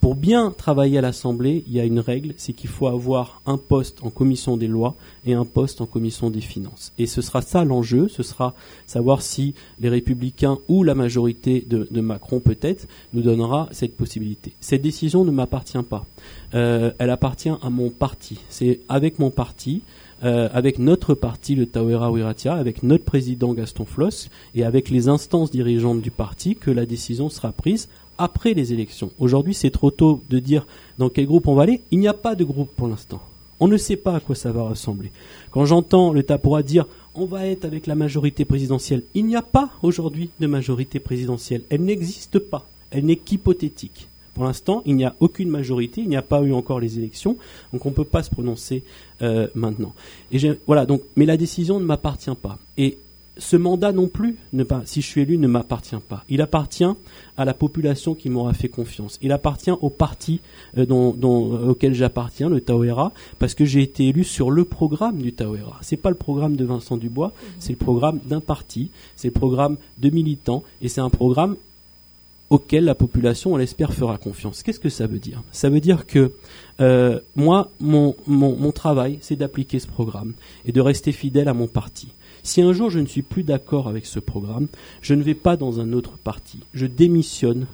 Pour 0.01 0.15
bien 0.15 0.51
travailler 0.51 0.97
à 0.97 1.03
l'Assemblée, 1.03 1.63
il 1.67 1.75
y 1.75 1.81
a 1.81 1.85
une 1.85 2.01
règle, 2.01 2.33
c'est 2.39 2.55
qu'il 2.55 2.71
faut 2.71 2.87
avoir 2.87 3.43
un 3.45 3.59
poste 3.59 3.99
en 4.03 4.09
commission 4.09 4.57
des 4.57 4.67
lois 4.67 4.95
et 5.27 5.35
un 5.35 5.45
poste 5.45 5.83
en 5.83 5.87
commission 5.87 6.31
des 6.31 6.41
finances. 6.41 6.95
Et 6.97 7.05
ce 7.05 7.21
sera 7.21 7.43
ça 7.43 7.65
l'enjeu, 7.65 8.09
ce 8.09 8.23
sera 8.23 8.55
savoir 8.87 9.21
si 9.21 9.55
les 9.79 9.91
républicains 9.91 10.57
ou 10.69 10.85
la 10.85 10.95
majorité 10.95 11.67
de, 11.69 12.01
Macron 12.01 12.41
peut-être 12.41 12.89
nous 13.13 13.21
donnera 13.21 13.69
cette 13.73 13.95
possibilité. 13.95 14.55
Cette 14.61 14.81
décision 14.81 15.27
ne 15.27 15.31
m'appartient 15.31 15.83
pas. 15.83 16.07
Euh, 16.55 16.93
elle 16.99 17.11
appartient 17.11 17.51
à 17.51 17.69
mon 17.69 17.91
parti. 17.91 18.39
C'est 18.49 18.81
avec 18.89 19.19
mon 19.19 19.31
parti, 19.31 19.83
euh, 20.25 20.49
avec 20.55 20.79
notre 20.79 21.15
parti, 21.15 21.55
le 21.55 21.67
Tawera 21.67 22.11
Wiratia, 22.11 22.55
avec 22.55 22.83
notre 22.83 23.05
président 23.05 23.53
Gaston 23.53 23.85
Floss 23.85 24.31
et 24.55 24.65
avec 24.65 24.89
les 24.89 25.09
instances 25.09 25.51
dirigeantes 25.51 26.01
du 26.01 26.11
parti 26.11 26.57
que 26.57 26.71
la 26.71 26.87
décision 26.87 27.29
sera 27.29 27.53
prise 27.53 27.89
après 28.21 28.55
les 28.55 28.73
élections. 28.73 29.11
Aujourd'hui, 29.18 29.55
c'est 29.55 29.71
trop 29.71 29.91
tôt 29.91 30.23
de 30.29 30.39
dire 30.39 30.66
dans 30.99 31.09
quel 31.09 31.27
groupe 31.27 31.49
on 31.49 31.55
va 31.55 31.62
aller. 31.62 31.81
Il 31.91 31.99
n'y 31.99 32.07
a 32.07 32.14
pas 32.14 32.35
de 32.35 32.45
groupe 32.45 32.71
pour 32.77 32.87
l'instant. 32.87 33.21
On 33.59 33.66
ne 33.66 33.77
sait 33.77 33.97
pas 33.97 34.16
à 34.16 34.21
quoi 34.21 34.35
ça 34.35 34.53
va 34.53 34.62
ressembler. 34.62 35.11
Quand 35.51 35.64
j'entends 35.64 36.12
le 36.12 36.23
Tapora 36.23 36.62
dire 36.62 36.87
on 37.14 37.25
va 37.25 37.47
être 37.47 37.64
avec 37.64 37.87
la 37.87 37.95
majorité 37.95 38.45
présidentielle, 38.45 39.03
il 39.14 39.27
n'y 39.27 39.37
a 39.37 39.43
pas 39.43 39.71
aujourd'hui 39.83 40.31
de 40.39 40.47
majorité 40.47 41.01
présidentielle. 41.01 41.62
Elle 41.71 41.83
n'existe 41.83 42.39
pas. 42.39 42.66
Elle 42.91 43.07
n'est 43.07 43.16
qu'hypothétique. 43.16 44.09
Pour 44.35 44.45
l'instant, 44.45 44.83
il 44.87 44.97
n'y 44.97 45.05
a 45.05 45.14
aucune 45.21 45.49
majorité, 45.49 46.03
il 46.03 46.09
n'y 46.09 46.16
a 46.16 46.23
pas 46.23 46.41
eu 46.43 46.53
encore 46.53 46.79
les 46.79 46.99
élections, 46.99 47.37
donc 47.73 47.85
on 47.85 47.91
ne 47.91 47.95
peut 47.95 48.05
pas 48.05 48.23
se 48.23 48.31
prononcer 48.31 48.85
euh, 49.23 49.49
maintenant. 49.55 49.93
Et 50.31 50.39
voilà, 50.66 50.87
donc, 50.87 51.03
mais 51.16 51.27
la 51.27 51.37
décision 51.37 51.81
ne 51.81 51.85
m'appartient 51.85 52.35
pas. 52.41 52.59
Et 52.79 52.97
ce 53.41 53.57
mandat 53.57 53.93
non 53.93 54.07
plus, 54.07 54.36
ne 54.53 54.62
pas, 54.62 54.82
si 54.84 55.01
je 55.01 55.07
suis 55.07 55.22
élu, 55.22 55.38
ne 55.38 55.49
m'appartient 55.49 55.97
pas. 56.09 56.24
Il 56.28 56.43
appartient 56.43 56.84
à 57.36 57.45
la 57.45 57.55
population 57.55 58.14
qui 58.14 58.28
m'aura 58.28 58.53
fait 58.53 58.68
confiance. 58.68 59.18
Il 59.22 59.32
appartient 59.32 59.70
au 59.70 59.88
parti 59.88 60.41
euh, 60.76 60.86
dont, 60.86 61.68
auquel 61.68 61.95
j'appartiens, 61.95 62.49
le 62.49 62.61
Tawera, 62.61 63.12
parce 63.38 63.55
que 63.55 63.64
j'ai 63.64 63.82
été 63.82 64.09
élu 64.09 64.24
sur 64.24 64.51
le 64.51 64.64
programme 64.64 65.18
du 65.18 65.32
Tawera. 65.32 65.78
C'est 65.80 65.97
pas 65.97 66.11
le 66.11 66.16
programme 66.16 66.55
de 66.55 66.64
Vincent 66.64 66.99
Dubois, 66.99 67.28
mhm. 67.28 67.49
c'est 67.59 67.72
le 67.72 67.78
programme 67.78 68.20
d'un 68.26 68.41
parti, 68.41 68.91
c'est 69.16 69.28
le 69.28 69.34
programme 69.34 69.76
de 69.99 70.11
militants, 70.11 70.62
et 70.82 70.88
c'est 70.88 71.01
un 71.01 71.11
programme 71.11 71.57
auquel 72.51 72.84
la 72.84 72.97
population, 72.97 73.55
on 73.55 73.57
l'espère, 73.57 73.95
fera 73.95 74.18
confiance. 74.18 74.62
Qu'est-ce 74.62 74.80
que 74.80 74.88
ça 74.88 75.07
veut 75.07 75.20
dire? 75.20 75.43
Ça 75.53 75.70
veut 75.70 75.80
dire 75.80 76.05
que 76.05 76.32
euh, 76.80 77.20
moi, 77.36 77.70
mon, 77.78 78.16
mon 78.26 78.72
travail, 78.72 79.18
c'est 79.20 79.36
d'appliquer 79.36 79.78
ce 79.78 79.86
programme 79.86 80.32
et 80.66 80.72
de 80.72 80.80
rester 80.80 81.12
fidèle 81.12 81.49
à 81.49 81.55
mon 81.55 81.68
parti. 81.68 82.09
Si 82.43 82.62
un 82.62 82.72
jour 82.72 82.91
je 82.91 82.99
ne 82.99 83.07
suis 83.07 83.22
plus 83.22 83.43
d'accord 83.43 83.88
avec 83.88 84.07
ce 84.07 84.18
programme, 84.18 84.68
je 85.03 85.14
ne 85.14 85.22
vais 85.22 85.34
pas 85.34 85.57
dans 85.57 85.80
un 85.80 85.93
autre 85.93 86.12
parti. 86.22 86.61
Je 86.74 86.86
démissionne 86.86 87.66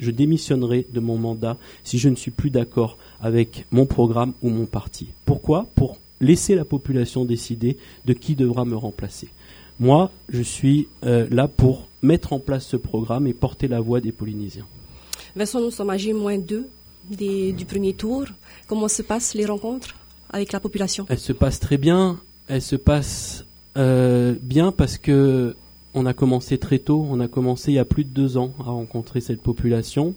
je 0.00 0.10
démissionnerai 0.10 0.86
de 0.92 1.00
mon 1.00 1.16
mandat 1.18 1.56
si 1.84 1.98
je 1.98 2.08
ne 2.08 2.16
suis 2.16 2.30
plus 2.30 2.50
d'accord 2.50 2.96
avec 3.20 3.66
mon 3.70 3.86
programme 3.86 4.32
ou 4.42 4.50
mon 4.50 4.66
parti. 4.66 5.08
Pourquoi? 5.24 5.66
Pour 5.74 5.98
laisser 6.20 6.54
la 6.54 6.64
population 6.64 7.24
décider 7.24 7.76
de 8.06 8.12
qui 8.12 8.34
devra 8.34 8.64
me 8.64 8.76
remplacer. 8.76 9.28
Moi, 9.80 10.10
je 10.28 10.42
suis 10.42 10.88
euh, 11.04 11.26
là 11.30 11.48
pour 11.48 11.88
mettre 12.02 12.32
en 12.32 12.38
place 12.38 12.66
ce 12.66 12.76
programme 12.76 13.26
et 13.26 13.34
porter 13.34 13.66
la 13.68 13.80
voix 13.80 14.00
des 14.00 14.12
Polynésiens. 14.12 14.66
Vincent, 15.34 15.60
nous 15.60 15.72
sommes 15.72 15.90
à 15.90 15.96
G-2 15.96 16.64
du 17.10 17.64
premier 17.64 17.94
tour. 17.94 18.26
Comment 18.68 18.88
se 18.88 19.02
passent 19.02 19.34
les 19.34 19.46
rencontres 19.46 19.96
avec 20.30 20.52
la 20.52 20.60
population? 20.60 21.06
Elles 21.08 21.18
se 21.18 21.32
passent 21.32 21.60
très 21.60 21.76
bien. 21.76 22.20
Elles 22.46 22.62
se 22.62 22.76
passent 22.76 23.44
bien 23.76 24.72
parce 24.72 24.98
que 24.98 25.56
on 25.94 26.06
a 26.06 26.12
commencé 26.12 26.58
très 26.58 26.78
tôt, 26.78 27.06
on 27.08 27.20
a 27.20 27.28
commencé 27.28 27.72
il 27.72 27.76
y 27.76 27.78
a 27.78 27.84
plus 27.84 28.04
de 28.04 28.10
deux 28.10 28.36
ans 28.36 28.52
à 28.60 28.64
rencontrer 28.64 29.20
cette 29.20 29.40
population. 29.40 30.14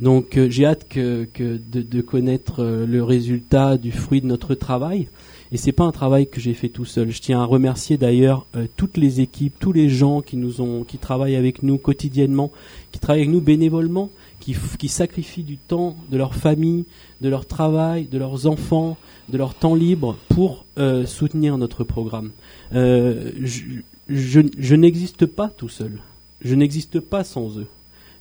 Donc 0.00 0.38
euh, 0.38 0.48
j'ai 0.48 0.64
hâte 0.64 0.86
que, 0.88 1.28
de, 1.36 2.00
connaître 2.00 2.62
euh, 2.62 2.86
le 2.86 3.02
résultat 3.02 3.76
du 3.76 3.92
fruit 3.92 4.20
de 4.20 4.26
notre 4.26 4.54
travail. 4.54 5.08
Et 5.52 5.56
c'est 5.56 5.72
pas 5.72 5.84
un 5.84 5.90
travail 5.90 6.28
que 6.28 6.40
j'ai 6.40 6.54
fait 6.54 6.68
tout 6.68 6.84
seul. 6.84 7.10
Je 7.10 7.20
tiens 7.20 7.42
à 7.42 7.44
remercier 7.44 7.98
d'ailleurs 7.98 8.46
euh, 8.56 8.66
toutes 8.76 8.96
les 8.96 9.20
équipes, 9.20 9.54
tous 9.58 9.72
les 9.72 9.88
gens 9.88 10.22
qui 10.22 10.98
travaillent 10.98 11.36
avec 11.36 11.62
nous 11.62 11.76
quotidiennement, 11.76 12.50
qui 12.92 13.00
travaillent 13.00 13.22
avec 13.22 13.34
nous 13.34 13.40
bénévolement, 13.40 14.10
qui, 14.40 14.88
sacrifient 14.88 15.44
du 15.44 15.56
temps 15.56 15.96
de 16.10 16.16
leur 16.16 16.34
famille, 16.34 16.86
de 17.20 17.28
leur 17.28 17.46
travail, 17.46 18.06
de 18.06 18.18
leurs 18.18 18.46
enfants, 18.46 18.96
de 19.28 19.38
leur 19.38 19.54
temps 19.54 19.74
libre 19.74 20.16
pour 20.28 20.64
soutenir 21.06 21.58
notre 21.58 21.84
programme. 21.84 22.32
je, 22.72 23.80
je 24.08 24.74
n'existe 24.74 25.26
pas 25.26 25.48
tout 25.48 25.68
seul. 25.68 25.98
Je 26.42 26.54
n'existe 26.54 27.00
pas 27.00 27.22
sans 27.22 27.58
eux 27.58 27.66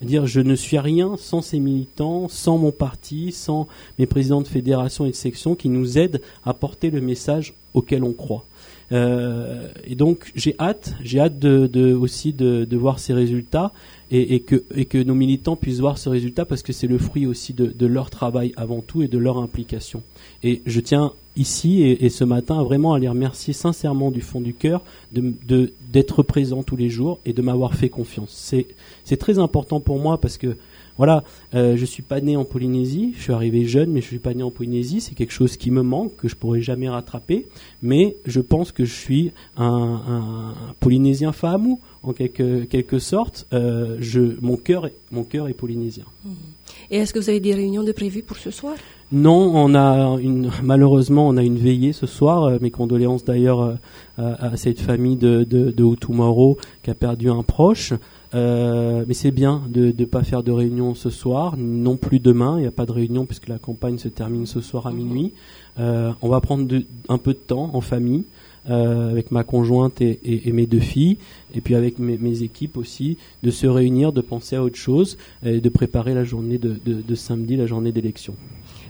dire 0.05 0.25
je 0.25 0.41
ne 0.41 0.55
suis 0.55 0.79
rien 0.79 1.15
sans 1.17 1.41
ces 1.41 1.59
militants, 1.59 2.27
sans 2.29 2.57
mon 2.57 2.71
parti, 2.71 3.31
sans 3.31 3.67
mes 3.97 4.05
présidents 4.05 4.41
de 4.41 4.47
fédération 4.47 5.05
et 5.05 5.11
de 5.11 5.15
section 5.15 5.55
qui 5.55 5.69
nous 5.69 5.97
aident 5.97 6.21
à 6.45 6.53
porter 6.53 6.89
le 6.89 7.01
message 7.01 7.53
auquel 7.73 8.03
on 8.03 8.13
croit. 8.13 8.45
Euh, 8.91 9.67
et 9.85 9.95
donc 9.95 10.31
j'ai 10.35 10.55
hâte, 10.59 10.95
j'ai 11.03 11.19
hâte 11.19 11.45
aussi 11.45 12.33
de, 12.33 12.67
voir 12.75 12.99
ces 12.99 13.13
résultats 13.13 13.71
et, 14.11 14.39
que, 14.39 14.63
et 14.75 14.85
que 14.85 14.97
nos 14.97 15.13
militants 15.13 15.55
puissent 15.55 15.79
voir 15.79 15.97
ce 15.97 16.09
résultat 16.09 16.45
parce 16.45 16.63
que 16.63 16.73
c'est 16.73 16.87
le 16.87 16.97
fruit 16.97 17.25
aussi 17.25 17.53
de, 17.53 17.85
leur 17.85 18.09
travail 18.09 18.53
avant 18.57 18.81
tout 18.81 19.01
et 19.03 19.07
de 19.07 19.17
leur 19.17 19.37
implication. 19.37 20.01
Et 20.43 20.61
je 20.65 20.79
tiens 20.79 21.13
ici 21.35 21.83
et, 21.83 22.09
ce 22.09 22.23
matin 22.23 22.63
vraiment 22.63 22.93
à 22.93 22.99
les 22.99 23.07
remercier 23.07 23.53
sincèrement 23.53 24.11
du 24.11 24.21
fond 24.21 24.41
du 24.41 24.53
cœur 24.53 24.81
de 25.11 25.71
d'être 25.91 26.21
présent 26.21 26.61
tous 26.63 26.75
les 26.75 26.89
jours 26.89 27.19
et 27.25 27.33
de 27.33 27.41
m'avoir 27.41 27.73
fait 27.73 27.89
confiance. 27.89 28.53
C'est 29.05 29.17
très 29.17 29.39
important 29.39 29.79
pour 29.79 29.99
moi 29.99 30.19
parce 30.19 30.37
que 30.37 30.55
voilà, 30.99 31.23
euh, 31.55 31.77
je 31.77 31.85
suis 31.85 32.03
pas 32.03 32.19
né 32.19 32.35
en 32.35 32.43
Polynésie, 32.43 33.13
je 33.15 33.23
suis 33.23 33.31
arrivé 33.31 33.63
jeune, 33.63 33.89
mais 33.89 34.01
je 34.01 34.07
suis 34.07 34.19
pas 34.19 34.33
né 34.33 34.43
en 34.43 34.51
Polynésie. 34.51 34.99
C'est 34.99 35.15
quelque 35.15 35.31
chose 35.31 35.55
qui 35.55 35.71
me 35.71 35.81
manque, 35.81 36.17
que 36.17 36.27
je 36.27 36.35
pourrais 36.35 36.59
jamais 36.59 36.89
rattraper. 36.89 37.47
Mais 37.81 38.17
je 38.25 38.41
pense 38.41 38.73
que 38.73 38.83
je 38.83 38.93
suis 38.93 39.31
un, 39.55 39.65
un 39.65 40.53
Polynésien 40.81 41.31
famou, 41.31 41.79
en 42.03 42.11
quelque, 42.11 42.65
quelque 42.65 42.99
sorte. 42.99 43.47
Euh, 43.53 43.95
je, 44.01 44.35
mon 44.41 44.57
cœur, 44.57 44.89
mon 45.11 45.23
cœur 45.23 45.47
est 45.47 45.53
polynésien. 45.53 46.03
Mmh. 46.25 46.29
Et 46.91 46.97
est-ce 46.97 47.13
que 47.13 47.19
vous 47.19 47.29
avez 47.29 47.39
des 47.39 47.53
réunions 47.53 47.83
de 47.83 47.91
prévues 47.91 48.23
pour 48.23 48.37
ce 48.37 48.51
soir? 48.51 48.75
Non, 49.11 49.51
on 49.55 49.73
a 49.75 50.19
une, 50.21 50.51
malheureusement, 50.63 51.27
on 51.27 51.37
a 51.37 51.43
une 51.43 51.57
veillée 51.57 51.93
ce 51.93 52.07
soir. 52.07 52.43
Euh, 52.43 52.57
mes 52.61 52.71
condoléances 52.71 53.23
d'ailleurs 53.23 53.61
euh, 53.61 53.75
à, 54.17 54.57
cette 54.57 54.79
famille 54.79 55.15
de, 55.15 55.43
de, 55.43 55.71
de 55.71 55.95
qui 56.83 56.89
a 56.89 56.95
perdu 56.95 57.29
un 57.29 57.43
proche. 57.43 57.93
Euh, 58.35 59.05
mais 59.07 59.13
c'est 59.13 59.31
bien 59.31 59.63
de 59.67 59.93
ne 59.97 60.05
pas 60.05 60.23
faire 60.23 60.43
de 60.43 60.51
réunion 60.51 60.93
ce 60.95 61.09
soir, 61.09 61.55
non 61.57 61.97
plus 61.97 62.19
demain. 62.19 62.57
Il 62.57 62.61
n'y 62.61 62.67
a 62.67 62.71
pas 62.71 62.85
de 62.85 62.91
réunion 62.91 63.25
puisque 63.25 63.47
la 63.47 63.57
campagne 63.57 63.97
se 63.97 64.07
termine 64.07 64.45
ce 64.45 64.61
soir 64.61 64.87
à 64.87 64.91
minuit. 64.91 65.33
Euh, 65.79 66.11
on 66.21 66.29
va 66.29 66.39
prendre 66.41 66.67
un 67.07 67.17
peu 67.17 67.33
de 67.33 67.39
temps 67.39 67.71
en 67.73 67.81
famille. 67.81 68.23
Euh, 68.69 69.09
avec 69.09 69.31
ma 69.31 69.43
conjointe 69.43 70.01
et, 70.01 70.51
mes 70.51 70.67
deux 70.67 70.81
filles, 70.81 71.17
et 71.55 71.61
puis 71.61 71.75
avec 71.75 71.97
mes, 71.97 72.43
équipes 72.43 72.77
aussi, 72.77 73.17
de 73.41 73.51
se 73.51 73.65
réunir, 73.65 74.11
de 74.11 74.21
penser 74.21 74.57
à 74.57 74.63
autre 74.63 74.75
chose, 74.75 75.17
et 75.43 75.61
de 75.61 75.69
préparer 75.69 76.13
la 76.13 76.25
journée 76.25 76.59
de, 76.59 77.15
samedi, 77.15 77.55
la 77.55 77.65
journée 77.65 77.91
d'élection. 77.91 78.35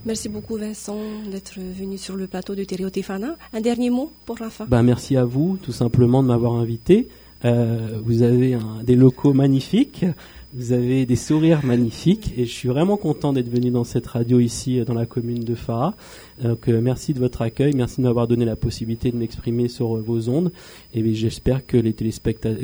Merci 0.06 0.28
beaucoup 0.28 0.58
Vincent 0.58 0.98
d'être 1.32 1.60
venu 1.60 1.98
sur 1.98 2.16
le 2.16 2.28
plateau 2.28 2.56
de 2.56 2.64
Tefana. 2.64 3.38
Un 3.54 3.62
dernier 3.62 3.92
mot 3.92 4.12
pour 4.26 4.38
la 4.40 4.50
fin 4.50 4.66
ben, 4.66 4.82
Merci 4.82 5.16
à 5.16 5.24
vous 5.24 5.58
tout 5.62 5.72
simplement 5.72 6.24
de 6.24 6.28
m'avoir 6.28 6.54
invité. 6.56 7.08
Euh, 7.46 8.00
vous 8.04 8.22
avez 8.22 8.58
des 8.84 8.96
locaux 8.96 9.34
magnifiques, 9.34 10.06
vous 10.54 10.74
avez 10.74 11.06
des 11.06 11.16
sourires 11.16 11.64
magnifiques 11.64 12.34
et 12.36 12.46
je 12.46 12.52
suis 12.52 12.70
vraiment 12.70 12.98
content 12.98 13.34
d'être 13.34 13.50
venu 13.50 13.70
dans 13.70 13.84
cette 13.84 14.08
radio 14.08 14.40
ici 14.40 14.84
dans 14.84 14.96
la 14.96 15.06
commune 15.06 15.44
de 15.44 15.54
Farah. 15.54 15.94
Donc 16.42 16.68
euh, 16.68 16.82
merci 16.82 17.14
de 17.14 17.20
votre 17.20 17.44
accueil, 17.44 17.74
merci 17.76 17.98
de 17.98 18.08
m'avoir 18.08 18.28
donné 18.28 18.46
la 18.46 18.56
possibilité 18.56 19.12
de 19.12 19.18
m'exprimer 19.18 19.68
sur 19.68 19.98
euh, 19.98 20.02
vos 20.02 20.28
ondes 20.28 20.52
et 20.96 21.14
j'espère 21.14 21.68
que 21.68 21.78
les 21.78 21.94
téléspectateurs, 21.94 22.58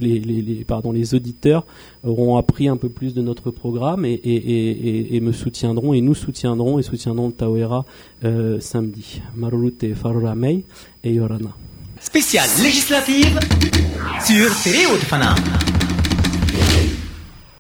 pardon, 0.65 0.91
les 0.91 1.13
auditeurs 1.13 1.65
auront 2.03 2.38
appris 2.38 2.67
un 2.67 2.78
peu 2.78 2.89
plus 2.89 3.13
de 3.13 3.21
notre 3.21 3.51
programme 3.51 4.03
et, 4.03 5.19
me 5.21 5.32
soutiendront 5.32 5.93
et 5.93 6.01
nous 6.01 6.15
soutiendrons 6.15 6.80
et 6.80 6.84
soutiendront 6.84 7.28
le 7.28 7.34
Tawera 7.34 7.86
euh, 8.23 8.59
samedi. 8.59 9.21
Marurute 9.36 9.93
Faruramei 9.93 10.65
et 11.03 11.13
Yorana. 11.13 11.55
Spéciale 12.06 12.49
législative 12.62 13.39
sur 14.26 14.62
Télé 14.64 14.86
Haute-Fana. 14.86 15.34